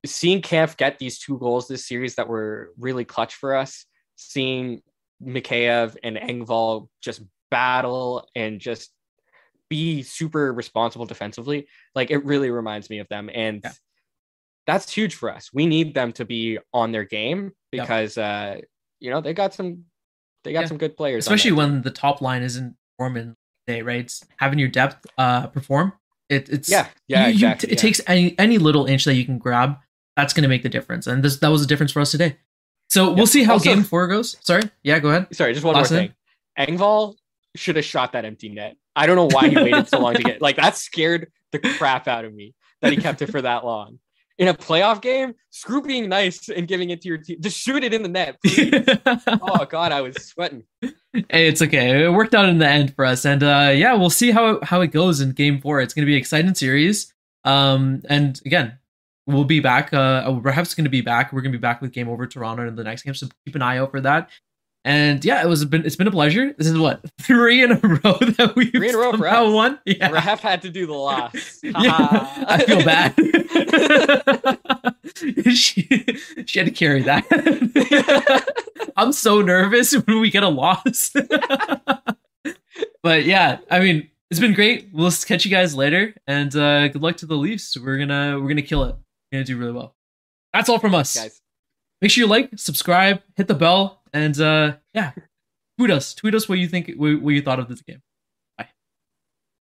seeing 0.06 0.42
Kampf 0.42 0.76
get 0.76 0.98
these 0.98 1.18
two 1.18 1.38
goals 1.38 1.68
this 1.68 1.86
series 1.88 2.16
that 2.16 2.28
were 2.28 2.72
really 2.78 3.04
clutch 3.06 3.34
for 3.34 3.56
us, 3.56 3.86
seeing 4.16 4.82
Mikheyev 5.22 5.96
and 6.02 6.16
Engvall 6.16 6.88
just 7.00 7.22
battle 7.50 8.28
and 8.34 8.60
just 8.60 8.92
be 9.70 10.02
super 10.02 10.52
responsible 10.52 11.06
defensively, 11.06 11.66
like 11.94 12.10
it 12.10 12.22
really 12.24 12.50
reminds 12.50 12.90
me 12.90 12.98
of 12.98 13.08
them. 13.08 13.30
And 13.32 13.60
Yeah. 13.64 13.72
that's 14.66 14.92
huge 14.92 15.14
for 15.14 15.30
us. 15.30 15.50
We 15.54 15.64
need 15.66 15.94
them 15.94 16.12
to 16.14 16.24
be 16.26 16.58
on 16.74 16.92
their 16.92 17.04
game 17.04 17.52
Yep. 17.72 17.82
because 17.84 18.18
uh 18.18 18.60
you 18.98 19.10
know 19.10 19.20
they 19.22 19.32
got 19.32 19.54
some 19.54 19.84
they 20.44 20.52
got 20.52 20.60
Yeah. 20.62 20.66
some 20.66 20.78
good 20.78 20.96
players. 20.96 21.24
especially 21.24 21.52
when 21.52 21.82
the 21.82 21.90
top 21.90 22.20
line 22.20 22.42
isn't 22.42 22.76
performing 22.98 23.36
today, 23.66 23.82
right? 23.82 24.00
It's 24.00 24.24
having 24.38 24.58
your 24.58 24.68
depth 24.68 25.06
uh 25.16 25.46
perform. 25.46 25.92
It, 26.28 26.48
it's 26.48 26.68
yeah, 26.68 26.86
yeah, 27.08 27.26
you- 27.28 27.38
you- 27.48 27.48
it 27.48 27.68
yeah. 27.70 27.74
takes 27.76 28.00
any 28.06 28.38
any 28.38 28.58
little 28.58 28.86
inch 28.86 29.04
that 29.04 29.14
you 29.14 29.24
can 29.24 29.38
grab. 29.38 29.76
That's 30.16 30.32
going 30.34 30.42
to 30.42 30.48
make 30.48 30.62
the 30.62 30.68
difference, 30.68 31.06
and 31.06 31.22
this 31.24 31.38
that 31.38 31.48
was 31.48 31.60
the 31.62 31.66
difference 31.66 31.92
for 31.92 32.00
us 32.00 32.10
today. 32.10 32.36
So 32.90 33.12
we'll 33.12 33.26
see 33.26 33.44
how 33.44 33.54
Also- 33.54 33.64
game 33.64 33.82
four 33.84 34.06
goes. 34.08 34.36
Sorry, 34.44 34.62
yeah, 34.82 34.98
go 34.98 35.08
ahead. 35.10 35.34
Sorry, 35.34 35.52
just 35.54 35.64
one 35.64 35.74
Last 35.76 35.90
more 35.92 36.00
thing. 36.00 36.14
Engvall 36.58 37.16
should 37.56 37.76
have 37.76 37.84
shot 37.84 38.12
that 38.12 38.24
empty 38.24 38.48
net. 38.48 38.76
I 39.00 39.06
don't 39.06 39.16
know 39.16 39.28
why 39.32 39.48
he 39.48 39.56
waited 39.56 39.88
so 39.88 39.98
long 39.98 40.12
to 40.14 40.22
get 40.22 40.42
like 40.42 40.56
that 40.56 40.76
scared 40.76 41.32
the 41.52 41.58
crap 41.58 42.06
out 42.06 42.26
of 42.26 42.34
me 42.34 42.54
that 42.82 42.92
he 42.92 42.98
kept 42.98 43.22
it 43.22 43.30
for 43.30 43.40
that 43.40 43.64
long. 43.64 43.98
In 44.36 44.48
a 44.48 44.54
playoff 44.54 45.00
game, 45.00 45.34
screw 45.50 45.80
being 45.80 46.08
nice 46.08 46.50
and 46.50 46.68
giving 46.68 46.90
it 46.90 47.00
to 47.02 47.08
your 47.08 47.18
team. 47.18 47.38
Just 47.40 47.58
shoot 47.58 47.82
it 47.82 47.94
in 47.94 48.02
the 48.02 48.08
net. 48.08 48.36
oh 49.42 49.64
god, 49.64 49.92
I 49.92 50.02
was 50.02 50.16
sweating. 50.16 50.64
Hey, 50.82 51.48
it's 51.48 51.62
okay. 51.62 52.04
It 52.04 52.10
worked 52.10 52.34
out 52.34 52.48
in 52.48 52.58
the 52.58 52.68
end 52.68 52.94
for 52.94 53.06
us, 53.06 53.24
and 53.24 53.42
uh, 53.42 53.72
yeah, 53.74 53.94
we'll 53.94 54.10
see 54.10 54.30
how 54.32 54.60
how 54.62 54.82
it 54.82 54.88
goes 54.88 55.20
in 55.20 55.32
Game 55.32 55.60
Four. 55.62 55.80
It's 55.80 55.94
going 55.94 56.02
to 56.02 56.06
be 56.06 56.14
an 56.14 56.18
exciting 56.18 56.54
series. 56.54 57.12
Um, 57.44 58.02
and 58.08 58.38
again, 58.44 58.78
we'll 59.26 59.44
be 59.44 59.60
back. 59.60 59.94
Uh, 59.94 60.30
perhaps 60.40 60.74
going 60.74 60.84
to 60.84 60.90
be 60.90 61.00
back. 61.00 61.32
We're 61.32 61.40
going 61.40 61.52
to 61.52 61.58
be 61.58 61.62
back 61.62 61.80
with 61.80 61.92
Game 61.92 62.08
Over 62.08 62.26
Toronto 62.26 62.68
in 62.68 62.76
the 62.76 62.84
next 62.84 63.02
game, 63.02 63.14
so 63.14 63.28
keep 63.46 63.54
an 63.54 63.62
eye 63.62 63.78
out 63.78 63.90
for 63.90 64.00
that. 64.02 64.30
And 64.84 65.22
yeah, 65.24 65.42
it 65.42 65.46
was 65.46 65.62
been 65.66 65.84
it's 65.84 65.96
been 65.96 66.06
a 66.06 66.10
pleasure. 66.10 66.54
This 66.56 66.66
is 66.66 66.78
what 66.78 67.02
three 67.20 67.62
in 67.62 67.72
a 67.72 67.76
row 67.76 67.98
that 68.38 68.54
we've 68.56 68.70
Three 68.72 68.88
in 68.88 68.94
a 68.94 68.98
row 68.98 69.12
for 69.12 69.28
us. 69.28 69.52
won. 69.52 69.78
Yeah, 69.84 70.10
Ref 70.10 70.40
had 70.40 70.62
to 70.62 70.70
do 70.70 70.86
the 70.86 70.94
loss. 70.94 71.60
yeah, 71.62 72.44
I 72.48 72.64
feel 72.64 72.82
bad. 72.84 73.14
she 75.54 75.82
she 76.46 76.58
had 76.58 76.66
to 76.66 76.72
carry 76.72 77.02
that. 77.02 77.26
I'm 78.96 79.12
so 79.12 79.42
nervous 79.42 79.92
when 79.92 80.20
we 80.20 80.30
get 80.30 80.42
a 80.42 80.48
loss. 80.48 81.12
but 83.02 83.24
yeah, 83.24 83.58
I 83.70 83.80
mean, 83.80 84.08
it's 84.30 84.40
been 84.40 84.54
great. 84.54 84.88
We'll 84.94 85.10
catch 85.10 85.44
you 85.44 85.50
guys 85.50 85.74
later, 85.74 86.14
and 86.26 86.54
uh, 86.56 86.88
good 86.88 87.02
luck 87.02 87.18
to 87.18 87.26
the 87.26 87.36
Leafs. 87.36 87.76
We're 87.76 87.98
gonna 87.98 88.38
we're 88.40 88.48
gonna 88.48 88.62
kill 88.62 88.84
it. 88.84 88.96
We're 89.30 89.38
gonna 89.38 89.44
do 89.44 89.58
really 89.58 89.72
well. 89.72 89.94
That's 90.54 90.70
all 90.70 90.78
from 90.78 90.94
us. 90.94 91.14
Guys, 91.16 91.40
Make 92.00 92.10
sure 92.10 92.24
you 92.24 92.30
like, 92.30 92.50
subscribe, 92.56 93.20
hit 93.36 93.46
the 93.46 93.54
bell, 93.54 93.99
and 94.12 94.40
uh, 94.40 94.76
yeah, 94.94 95.12
tweet 95.78 95.90
us. 95.90 96.14
Tweet 96.14 96.34
us 96.34 96.48
what 96.48 96.58
you 96.58 96.68
think, 96.68 96.90
what, 96.96 97.30
you 97.30 97.42
thought 97.42 97.58
of 97.60 97.68
this 97.68 97.82
game. 97.82 98.02